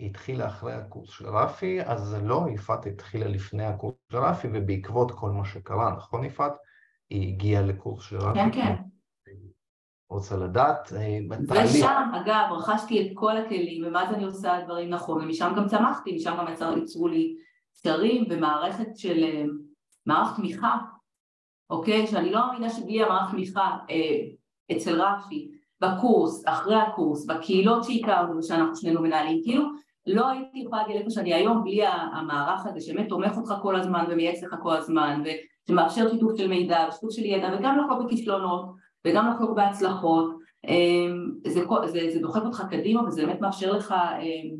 [0.00, 5.30] התחילה אחרי הקורס של רפי, אז לא, יפעת התחילה לפני הקורס של רפי, ובעקבות כל
[5.30, 6.52] מה שקרה, נכון יפעת?
[7.10, 8.38] היא הגיעה לקורס של רפי.
[8.38, 8.74] כן, כן.
[10.10, 11.74] רוצה לדעת, אה, בתהליך...
[11.74, 16.16] ושם, אגב, רכשתי את כל הכלים, ומה זה אני עושה דברים נכון, ומשם גם צמחתי,
[16.16, 17.36] משם גם יצר, יצרו לי
[17.74, 19.44] סקרים ומערכת של, אה,
[20.06, 20.78] מערך תמיכה,
[21.70, 22.06] אוקיי?
[22.06, 25.50] שאני לא מאמינה שבלי המערך תמיכה אה, אצל רפי,
[25.80, 29.64] בקורס, אחרי הקורס, בקהילות שהכרנו, שאנחנו שנינו מנהלים, כאילו
[30.06, 34.04] לא הייתי יכולה להגיע לאיפה שאני היום בלי המערך הזה שבאמת תומך אותך כל הזמן
[34.10, 35.22] ומייעץ לך כל הזמן
[35.64, 38.74] ושמאפשר שיתוף של מידע ושיתוף של ידע וגם לחוק בכישלונות
[39.06, 40.36] וגם לחוק בהצלחות
[40.66, 44.56] אמ, זה, זה, זה דוחק אותך קדימה וזה באמת מאפשר לך אמ,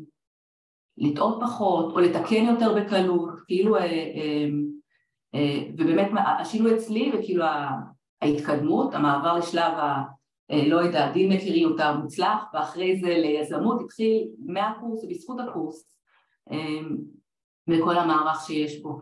[0.97, 4.67] לטעות פחות או לתקן יותר בקלות כאילו אמ,
[5.35, 7.45] אה, ובאמת השינוי אצלי וכאילו
[8.21, 10.03] ההתקדמות, המעבר לשלב ה...
[10.51, 15.97] אה, לא יודע, דין מכיריותה המוצלח, ואחרי זה ליזמות התחיל מהקורס ובזכות הקורס
[17.69, 19.01] וכל המערך שיש בו.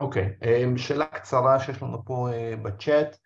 [0.00, 0.78] אוקיי, okay.
[0.78, 3.16] שאלה קצרה שיש לנו פה אה, בצ'אט,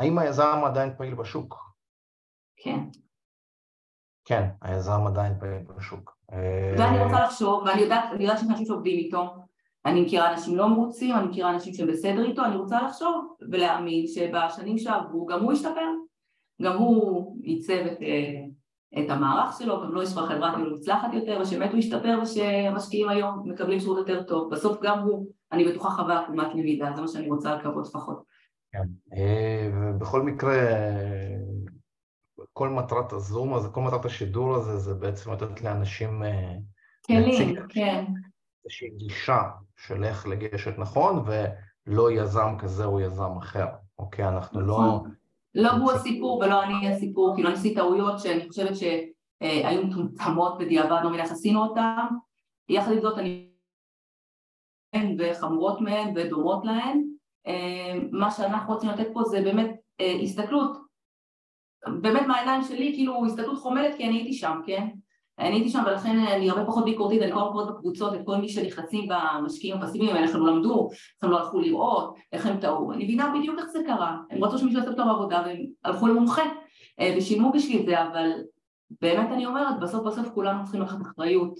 [0.00, 1.56] האם היזם עדיין פעיל בשוק?
[2.56, 2.78] כן.
[4.24, 6.16] כן, היזם עדיין פעיל בשוק.
[6.78, 9.34] ואני רוצה לחשוב, ואני יודעת, אני יודעת שיש אנשים שעובדים איתו,
[9.86, 14.06] אני מכירה אנשים לא מרוצים, אני מכירה אנשים שהם בסדר איתו, אני רוצה לחשוב ולהאמין
[14.06, 15.90] שבשנים שעברו גם הוא ישתפר,
[16.62, 21.38] גם הוא ייצב את, אה, את המערך שלו, גם לא יש חברה כאילו מוצלחת יותר,
[21.42, 24.52] ושבאמת הוא ישתפר ושהמשקיעים היום מקבלים שירות יותר טוב.
[24.52, 28.29] בסוף גם הוא, אני בטוחה חווה עקומת למידה, זה מה שאני רוצה לקוות לפחות.
[28.72, 30.56] כן, אה, ובכל מקרה,
[32.52, 36.22] כל מטרת הזום הזה, כל מטרת השידור הזה, זה בעצם לתת לאנשים...
[36.22, 36.54] אה,
[37.06, 38.04] כלים, כן.
[38.64, 39.42] איזושהי גישה
[39.76, 43.66] של איך לגשת נכון, ולא יזם כזה או יזם אחר,
[43.98, 44.28] אוקיי?
[44.28, 44.78] אנחנו לא...
[44.78, 45.14] נכון.
[45.54, 51.00] לא הוא הסיפור ולא אני הסיפור, כאילו אני עשיתי טעויות שאני חושבת שהיו מטומטמות בדיעבד,
[51.02, 52.06] לא מבינה איך עשינו אותן,
[52.68, 53.50] יחד עם זאת אני...
[55.18, 57.09] וחמורות מהן ודומות להן,
[58.10, 59.70] מה שאנחנו רוצים לתת פה זה באמת
[60.00, 60.76] אה, הסתכלות,
[62.00, 64.88] באמת מהעיניים שלי, כאילו הסתכלות חומלת כי אני הייתי שם, כן?
[65.38, 68.36] אני הייתי שם ולכן אני הרבה פחות ביקורתית, אני כל הזמן קוראת בקבוצות את כל
[68.36, 72.46] מי שנכנסים במשקיעים הפסיביים האלה, איך הם לא למדו, איך הם לא הלכו לראות, איך
[72.46, 75.66] הם טעו, אני מבינה בדיוק איך זה קרה, הם רצו שמישהו יעשה טוב עבודה והם
[75.84, 76.42] הלכו למומחה
[77.00, 78.30] אה, ושילמו בשביל זה, אבל
[79.00, 81.58] באמת אני אומרת, בסוף בסוף כולנו צריכים לקחת אחריות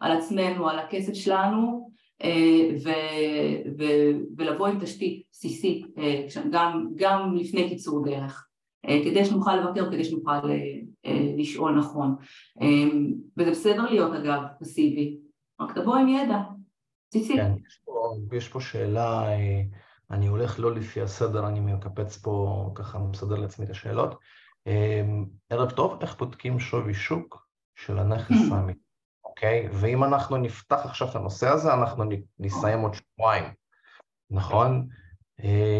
[0.00, 1.90] על עצמנו, על הכסף שלנו
[2.84, 8.46] ו- ו- ולבוא עם תשתית בסיסית אה, גם, גם לפני קיצור דרך
[8.88, 12.16] אה, כדי שנוכל לבקר, כדי שנוכל אה, אה, לשאול נכון.
[13.36, 15.18] וזה בסדר להיות אגב פסיבי,
[15.60, 16.38] רק תבוא עם ידע,
[17.10, 17.36] בסיסי.
[17.36, 19.24] כן, יש פה, יש פה שאלה,
[20.10, 24.14] אני הולך לא לפי הסדר, אני מקפץ פה, ככה מסדר לעצמי את השאלות.
[25.50, 28.80] ערב טוב, איך בודקים שווי שוק של הנכס האמיתי,
[29.36, 29.68] אוקיי?
[29.72, 32.04] ואם אנחנו נפתח עכשיו את הנושא הזה, אנחנו
[32.38, 33.44] נסיים עוד שבועיים,
[34.30, 34.88] נכון?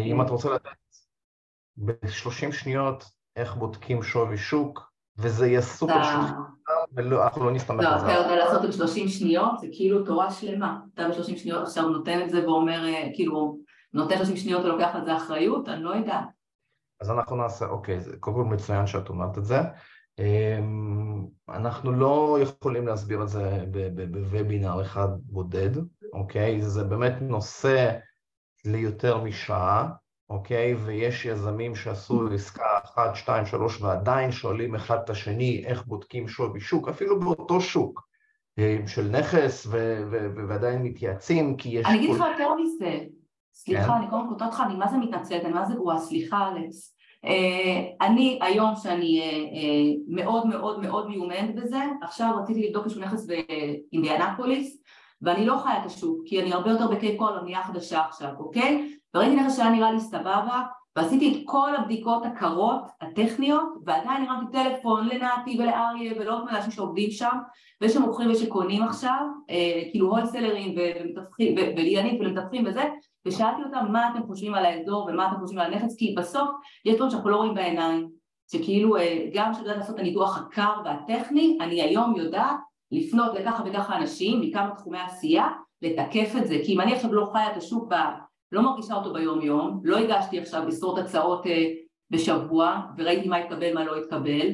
[0.05, 0.77] אם את רוצה לדעת
[1.77, 3.03] ב-30 שניות
[3.35, 6.37] איך בודקים שווי שוק, וזה יהיה סופר שוק,
[6.95, 8.05] ואנחנו לא נסתמך על זה.
[8.05, 10.79] לא, אתה יודע לעשות את 30 שניות, זה כאילו תורה שלמה.
[10.93, 13.57] אתה ב-30 שניות עכשיו נותן את זה ואומר, אה, כאילו,
[13.93, 16.27] נותן 30 שניות ולוקח על זה אחריות, אני לא יודעת.
[17.01, 19.59] אז אנחנו נעשה, אוקיי, זה קודם כל מצוין שאת אומרת את זה.
[20.19, 23.65] אמ, אנחנו לא יכולים להסביר את זה
[24.11, 25.69] בוובינר אחד בודד,
[26.13, 26.61] אוקיי?
[26.61, 27.91] זה באמת נושא
[28.65, 29.89] ליותר משעה,
[30.29, 30.75] אוקיי?
[30.75, 36.59] ויש יזמים שעשו עסקה אחת, שתיים, שלוש, ועדיין שואלים אחד את השני איך בודקים שווי
[36.59, 38.07] שוק, אפילו באותו שוק
[38.59, 39.67] אה, של נכס,
[40.47, 41.85] ועדיין מתייעצים, כי יש...
[41.85, 43.05] אני אגיד לך יותר מזה,
[43.53, 43.91] סליחה, כן?
[43.91, 46.96] אני קודם כל אותך, אני מה זה מתנצלת, אני מה זה גרועה, סליחה אלכס.
[47.27, 53.27] אה, אני היום שאני אה, מאוד מאוד מאוד מיומנת בזה, עכשיו רציתי לבדוק איזשהו נכס
[53.27, 54.81] באינדיאנפוליס,
[55.21, 58.29] ואני לא חיה את השוק, כי אני הרבה יותר ב Cape Coral, אני חדשה עכשיו,
[58.39, 58.97] אוקיי?
[59.15, 60.63] וראיתי נכס שהיה נראה לי סבבה,
[60.95, 67.11] ועשיתי את כל הבדיקות הקרות, הטכניות, ועדיין הרמתי טלפון לנתי ולאריה ולעוד מלא אנשים שעובדים
[67.11, 67.37] שם,
[67.81, 70.75] ושמוכרים ושקונים עכשיו, אה, כאילו הולסלרים
[71.75, 72.83] וליאנית ולמתווכים וזה,
[73.27, 76.49] ושאלתי אותם מה אתם חושבים על האזור ומה אתם חושבים על הנכס, כי בסוף
[76.85, 78.09] יש דברים שאנחנו לא רואים בעיניים,
[78.51, 82.57] שכאילו אה, גם כשאתה יודע לעשות את הניתוח הקר והטכני, אני היום יודעת
[82.91, 85.47] לפנות לככה וככה אנשים מכמה תחומי עשייה,
[85.81, 87.95] לתקף את זה, כי אם אני עכשיו לא חיה את השוק ב...
[88.51, 91.65] לא מרגישה אותו ביום יום, לא הגשתי עכשיו עשרות הצעות אה,
[92.11, 94.47] בשבוע וראיתי מה התקבל מה לא התקבל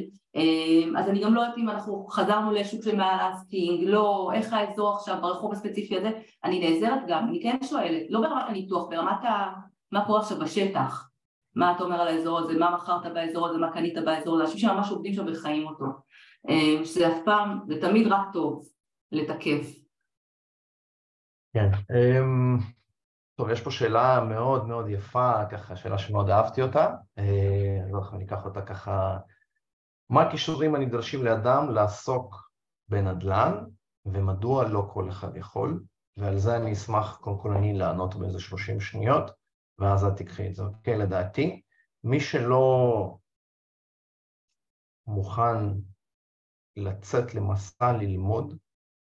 [0.97, 4.95] אז אני גם לא יודעת אם אנחנו חזרנו לשוק של מעל אסקינג, לא, איך האזור
[4.95, 6.11] עכשיו ברחוב הספציפי הזה,
[6.43, 9.53] אני נעזרת גם, אני כן שואלת, לא ברמת הניתוח, ברמת ה...
[9.91, 11.09] מה קורה עכשיו בשטח,
[11.55, 14.59] מה אתה אומר על האזור הזה, מה מכרת באזור הזה, מה קנית באזור הזה, אנשים
[14.59, 15.85] שממש עובדים שם וחיים אותו,
[16.49, 18.65] אמ, שזה אף פעם, זה תמיד רק טוב
[19.11, 19.83] לתקף.
[21.53, 22.57] כן, אמ,
[23.35, 28.17] טוב, יש פה שאלה מאוד מאוד יפה, ככה, שאלה שמאוד אהבתי אותה, אה, אז אנחנו
[28.17, 29.17] ניקח אותה ככה
[30.13, 32.51] מה הכישורים הנדרשים לאדם לעסוק
[32.89, 33.53] בנדל"ן
[34.05, 35.83] ומדוע לא כל אחד יכול,
[36.17, 39.31] ועל זה אני אשמח קודם כל אני לענות באיזה 30 שניות,
[39.79, 40.63] ואז את תקחי את זה.
[40.63, 41.61] אוקיי, לדעתי,
[42.03, 43.17] מי שלא
[45.07, 45.59] מוכן
[46.75, 48.57] לצאת למסע ללמוד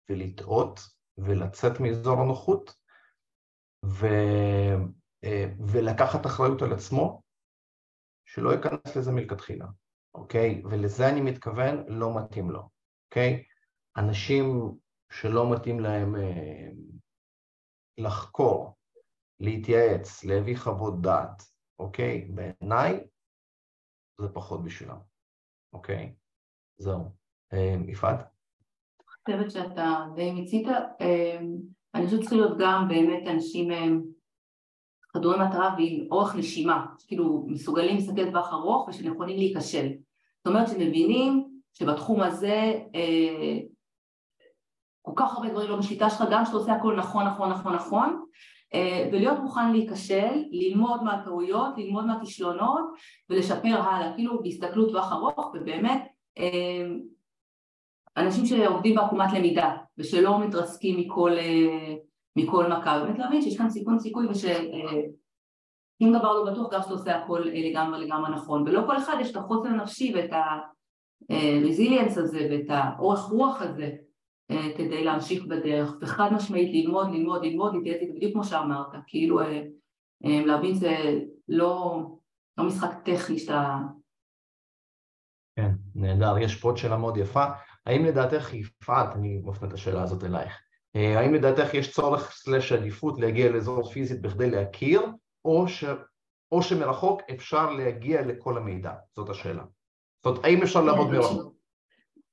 [0.09, 0.79] ולטעות
[1.17, 2.75] ולצאת מאזור הנוחות
[3.85, 4.05] ו...
[5.23, 7.21] אה, ולקחת אחריות על עצמו,
[8.25, 9.65] שלא ייכנס לזה מלכתחילה.
[10.15, 10.61] אוקיי?
[10.65, 12.69] ולזה אני מתכוון, לא מתאים לו,
[13.05, 13.43] אוקיי?
[13.97, 14.71] אנשים
[15.11, 16.69] שלא מתאים להם אה,
[17.97, 18.75] לחקור,
[19.39, 21.43] להתייעץ, להביא חוות דעת,
[21.79, 22.31] אוקיי?
[22.33, 22.99] בעיניי
[24.21, 24.99] זה פחות בשבילם,
[25.73, 26.15] אוקיי?
[26.77, 27.03] זהו.
[27.53, 28.19] אה, יפעת?
[29.27, 30.67] אני חושבת שאתה די מיצית.
[31.01, 31.39] אה,
[31.95, 33.85] אני חושבת שצריכים להיות גם באמת אנשים אה,
[35.13, 39.87] חדורי מטרה ועם אורך נשימה, כאילו מסוגלים להסתכל טווח ארוך ושנכונים להיכשל.
[40.37, 43.59] זאת אומרת שמבינים שבתחום הזה אה,
[45.01, 48.25] כל כך הרבה דברים לא בשליטה שלך, גם שאתה עושה הכל נכון, נכון, נכון, נכון,
[48.73, 52.83] אה, ולהיות מוכן להיכשל, ללמוד מהטעויות, ללמוד מהכישלונות
[53.29, 56.07] ולשפר הלאה, כאילו בהסתכלות טווח ארוך ובאמת
[56.37, 56.87] אה,
[58.17, 61.95] אנשים שעובדים בעקומת למידה ושלא מתרסקים מכל, אה,
[62.35, 64.45] מכל מכה, באמת להבין שיש כאן סיכון סיכוי וש...
[64.45, 65.01] אה,
[66.19, 68.61] דבר לא בטוח גם שאתה עושה הכל אה, לגמרי לגמרי נכון.
[68.61, 70.29] ולא כל אחד יש את החוסן הנפשי ואת
[71.29, 73.91] הרזיליאנס הזה ואת האורך רוח הזה
[74.51, 75.93] אה, כדי להמשיך בדרך.
[76.01, 78.87] וחד משמעית ללמוד ללמוד ללמוד להתייעץ איתי בדיוק כמו שאמרת.
[79.07, 79.61] כאילו אה,
[80.23, 82.01] להבין זה לא,
[82.57, 83.77] לא משחק טכני שאתה
[85.55, 86.37] כן, נהדר.
[86.37, 87.45] יש פה עוד שאלה מאוד יפה.
[87.85, 90.61] האם לדעתך, יפעת, אני מפנה את השאלה הזאת אלייך,
[90.95, 95.01] האם לדעתך יש צורך סלש עדיפות להגיע לאזור פיזית בכדי להכיר,
[95.45, 95.83] או, ש...
[96.51, 98.91] או שמרחוק אפשר להגיע לכל המידע?
[99.15, 99.63] זאת השאלה.
[100.17, 101.53] זאת אומרת, האם אפשר לעבוד כן, מרחוק?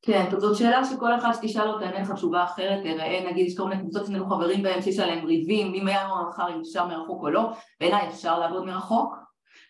[0.03, 3.69] כן, זאת שאלה שכל אחד שתשאל אותה אין לך תשובה אחרת, ראה נגיד יש כל
[3.69, 7.31] מיני קבוצות שנינו חברים בהם שיש עליהם ריבים, מי מהיום מחר אם אפשר מרחוק או
[7.31, 7.51] לא,
[7.81, 9.15] בעיניי אפשר לעבוד מרחוק,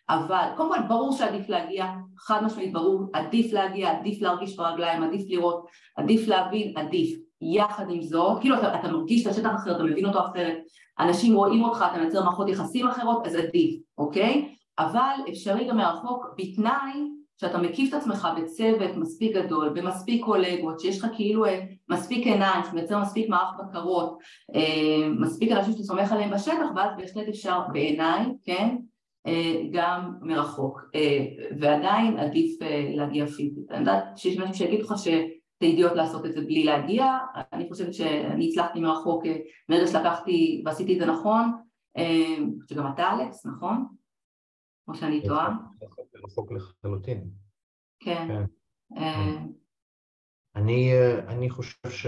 [0.09, 1.87] אבל קודם כל ברור שעדיף להגיע,
[2.19, 7.30] חד משמעית ברור, עדיף להגיע, עדיף להרגיש ברגליים, עדיף לראות, עדיף להבין, עדיף.
[7.43, 10.59] יחד עם זאת, כאילו אתה, אתה מרגיש את השטח אחרת, אתה מבין אותו אחרת,
[10.99, 14.55] אנשים רואים אותך, אתה מייצר מערכות יחסים אחרות, אז עדיף, אוקיי?
[14.79, 16.93] אבל אפשרי גם מרחוק בתנאי
[17.41, 22.65] שאתה מקיף את עצמך בצוות מספיק גדול, במספיק קולגות, שיש לך כאילו אה, מספיק עיניים,
[22.71, 24.19] שמייצר מספיק מערך בקרות,
[24.55, 28.77] אה, מספיק אנשים שאתה סומך עליהם בשטח, ואז בהחלט אפשר בעיניי, כן,
[29.27, 30.81] אה, גם מרחוק,
[31.61, 32.59] ועדיין עדיף
[32.97, 33.71] להגיע פיזית.
[33.71, 34.99] אני יודעת שיש אנשים שיגידו לך את
[35.61, 37.19] הידיעות לעשות את זה בלי להגיע,
[37.53, 39.24] אני חושבת שאני הצלחתי מרחוק
[39.69, 41.53] מרגע שלקחתי ועשיתי את זה נכון,
[42.69, 43.87] שגם אתה אלכס, נכון?
[44.85, 45.57] כמו שאני טועה.
[46.15, 47.31] מרחוק לחלוטין.
[48.01, 48.28] כן.
[48.28, 48.45] כן.
[48.97, 49.39] אה,
[50.57, 50.93] אני,
[51.28, 52.07] אני חושב ש...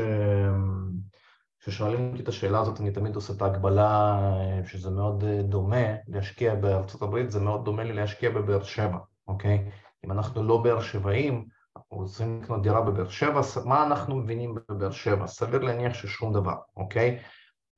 [1.60, 4.20] כששואלים אותי את השאלה הזאת, אני תמיד עושה את ההקבלה
[4.66, 8.98] שזה מאוד דומה, להשקיע בארצות הברית זה מאוד דומה לי להשקיע בבאר שבע,
[9.28, 9.70] אוקיי?
[10.04, 11.46] אם אנחנו לא באר שבעים,
[11.90, 15.26] רוצים לקנות דירה בבאר שבע, מה אנחנו מבינים בבאר שבע?
[15.26, 17.18] סביר להניח ששום דבר, אוקיי?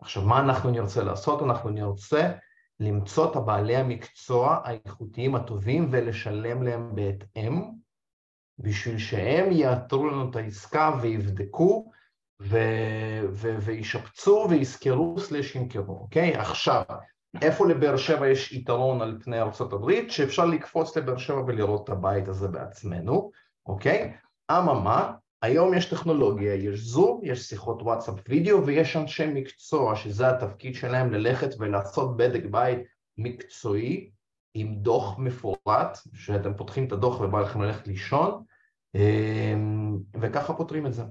[0.00, 1.42] עכשיו, מה אנחנו נרצה לעשות?
[1.42, 2.32] אנחנו נרצה
[2.80, 7.62] למצוא את הבעלי המקצוע האיכותיים הטובים ולשלם להם בהתאם,
[8.58, 11.90] בשביל שהם יאתרו לנו את העסקה ויבדקו
[12.42, 16.34] ו- ו- וישפצו ויזכרו סלש ימכרו, אוקיי?
[16.34, 16.82] עכשיו,
[17.42, 20.08] איפה לבאר שבע יש יתרון על פני ארה"ב?
[20.08, 23.30] שאפשר לקפוץ לבאר שבע ולראות את הבית הזה בעצמנו,
[23.66, 24.12] אוקיי?
[24.50, 25.12] אממה,
[25.42, 31.12] היום יש טכנולוגיה, יש זום, יש שיחות וואטסאפ וידאו ויש אנשי מקצוע שזה התפקיד שלהם
[31.12, 32.78] ללכת ולעשות בדק בית
[33.18, 34.10] מקצועי
[34.54, 38.44] עם דוח מפורט, שאתם פותחים את הדוח ובא לכם ללכת לישון,
[38.94, 41.02] אמ, וככה פותרים את זה.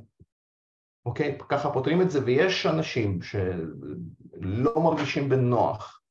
[1.05, 1.37] אוקיי?
[1.49, 6.01] ככה פותרים את זה, ויש אנשים שלא מרגישים בנוח,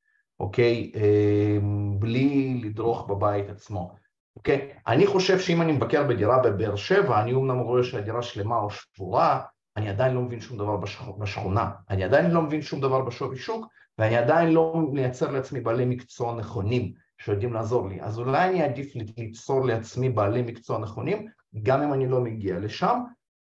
[0.41, 0.93] אוקיי?
[0.95, 4.02] אמ, בלי לדרוך בבית עצמו.
[4.37, 4.69] אוקיי?
[4.87, 9.41] אני חושב שאם אני מבקר בדירה בבאר שבע, אני אומנם רואה שהדירה שלמה או שבורה,
[9.77, 10.77] אני עדיין לא מבין שום דבר
[11.19, 13.67] בשכונה, אני עדיין לא מבין שום דבר בשווי שוק,
[13.99, 18.01] ואני עדיין לא מייצר לעצמי בעלי מקצוע נכונים שיודעים לעזור לי.
[18.01, 21.29] אז אולי אני אעדיף ליצור לעצמי בעלי מקצוע נכונים,
[21.63, 23.01] גם אם אני לא מגיע לשם,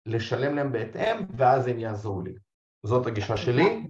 [0.06, 2.32] לשלם להם בהתאם, ואז הם יעזרו לי.
[2.82, 3.86] זאת הגישה שלי.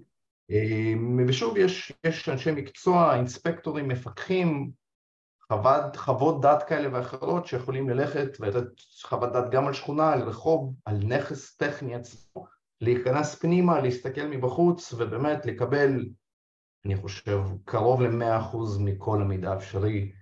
[0.51, 4.70] אמ, ושוב, יש, יש אנשי מקצוע, אינספקטורים, מפקחים,
[5.52, 10.74] חוות, חוות דת כאלה ואחרות שיכולים ללכת ולתת חוות דת גם על שכונה, על רחוב,
[10.84, 12.46] על נכס טכני עצמו,
[12.80, 16.06] להיכנס פנימה, להסתכל מבחוץ ובאמת לקבל,
[16.86, 20.12] אני חושב, קרוב ל-100% מכל המידע האפשרי.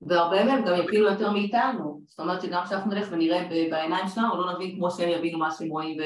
[0.00, 4.52] והרבה מהם גם יפילו יותר מאיתנו, זאת אומרת שגם כשאנחנו נלך ונראה בעיניים שלנו, לא
[4.54, 5.98] נבין כמו שהם יבינו מה שהם רואים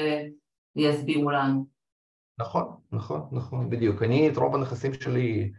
[0.75, 1.65] ויסבירו לנו.
[2.39, 4.03] נכון, נכון, נכון, בדיוק.
[4.03, 5.51] אני את רוב הנכסים שלי,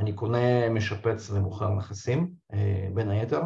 [0.00, 3.42] אני קונה, משפץ ומוכר נכסים, אה, בין היתר,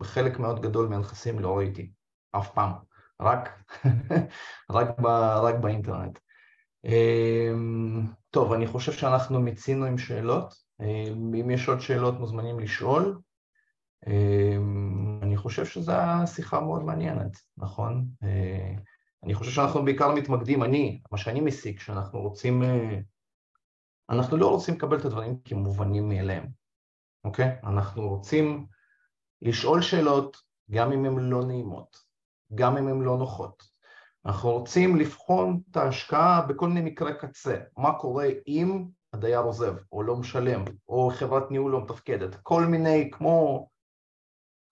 [0.00, 1.90] וחלק מאוד גדול מהנכסים לא ראיתי,
[2.32, 2.72] אף פעם,
[3.20, 3.62] רק,
[4.70, 5.06] רק, ב,
[5.42, 6.18] רק באינטרנט.
[6.86, 7.52] אה,
[8.30, 10.54] טוב, אני חושב שאנחנו מיצינו עם שאלות.
[10.80, 11.04] אה,
[11.40, 13.18] אם יש עוד שאלות מוזמנים לשאול.
[15.22, 15.92] אני חושב שזו
[16.26, 18.06] שיחה מאוד מעניינת, נכון?
[19.24, 22.62] אני חושב שאנחנו בעיקר מתמקדים, אני, מה שאני מסיק, שאנחנו רוצים,
[24.10, 26.46] אנחנו לא רוצים לקבל את הדברים כמובנים מאליהם,
[27.24, 27.56] אוקיי?
[27.64, 28.66] אנחנו רוצים
[29.42, 30.36] לשאול שאלות
[30.70, 31.96] גם אם הן לא נעימות,
[32.54, 33.62] גם אם הן לא נוחות.
[34.26, 40.02] אנחנו רוצים לבחון את ההשקעה בכל מיני מקרי קצה, מה קורה אם הדייר עוזב, או
[40.02, 43.68] לא משלם, או חברת ניהול לא מתפקדת, כל מיני, כמו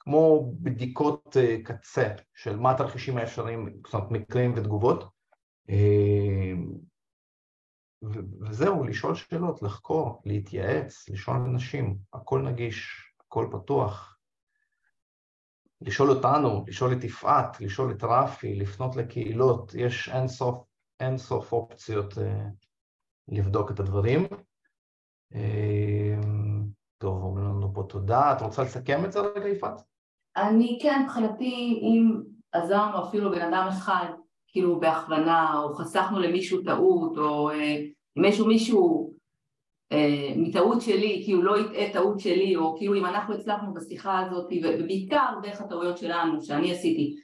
[0.06, 5.04] כמו בדיקות אה, קצה של מה התרחישים האפשריים, זאת אומרת מקרים ותגובות,
[5.70, 6.52] אה,
[8.40, 14.18] וזהו, לשאול שאלות, לחקור, להתייעץ, לשאול אנשים, הכל נגיש, הכל פתוח.
[15.80, 20.64] לשאול אותנו, לשאול את יפעת, לשאול את רפי, לפנות לקהילות, יש אין סוף,
[21.00, 22.46] אין סוף אופציות אה,
[23.28, 24.26] לבדוק את הדברים.
[26.98, 28.32] טוב, אומרים לנו פה תודה.
[28.32, 29.82] את רוצה לסכם את זה רגע, יפעת?
[30.36, 32.22] אני כן, מבחינתי, אם
[32.52, 34.06] עזרנו אפילו בן אדם אחד,
[34.48, 37.76] כאילו בהכוונה, או חסכנו למישהו טעות, או אה,
[38.18, 39.12] אם יש מישהו
[39.92, 44.52] אה, מטעות שלי, כאילו לא יטעה טעות שלי, או כאילו אם אנחנו הצלחנו בשיחה הזאת,
[44.62, 47.16] ובעיקר דרך הטעויות שלנו, שאני עשיתי,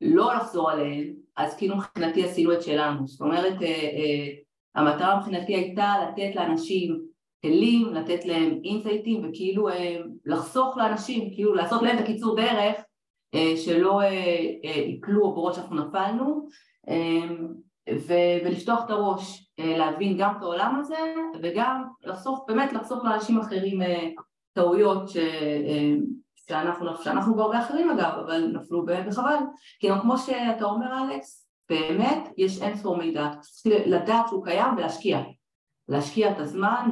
[0.00, 3.06] לא לחזור עליהן, אז כאילו מבחינתי עשינו את שלנו.
[3.06, 4.28] זאת אומרת, אה, אה,
[4.74, 7.00] המטרה מבחינתי הייתה לתת לאנשים
[7.42, 12.76] כלים, לתת להם אינסייטים וכאילו אה, לחסוך לאנשים, כאילו לעשות להם את הקיצור דרך
[13.34, 14.00] אה, שלא
[14.62, 16.48] ייפלו אה, עבורות שאנחנו נפלנו
[17.88, 23.80] ולפתוח את הראש, להבין גם את העולם הזה וגם לחסוך, באמת לחסוך לאנשים אחרים
[24.52, 25.16] טעויות ש...
[26.48, 29.36] שאנחנו, שאנחנו בהרבה אחרים אגב, אבל נפלו בחבל,
[29.80, 34.76] כי גם כמו שאתה אומר אלכס, באמת יש אין ספור מידע, צריך לדעת שהוא קיים
[34.76, 35.20] ולהשקיע
[35.88, 36.90] להשקיע את הזמן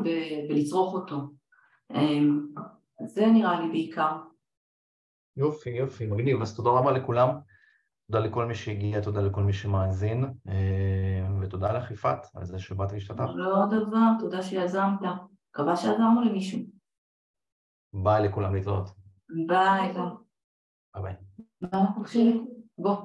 [0.48, 1.16] ולצרוך אותו.
[3.06, 4.12] זה נראה לי בעיקר.
[5.36, 6.42] יופי, יופי, מגניב.
[6.42, 7.28] אז תודה רבה לכולם.
[8.12, 12.92] תודה לכל מי שהגיע, תודה לכל מי שמאזין, אמ, ותודה לך יפעת על זה שבאת
[12.92, 13.24] להשתתף.
[13.34, 15.00] לא דבר, תודה שיזמת.
[15.50, 16.60] מקווה שעזרנו למישהו.
[17.94, 18.88] ביי לכולם להתראות.
[19.46, 19.92] ביי.
[20.94, 21.14] ביי ביי.
[22.78, 22.96] בוא.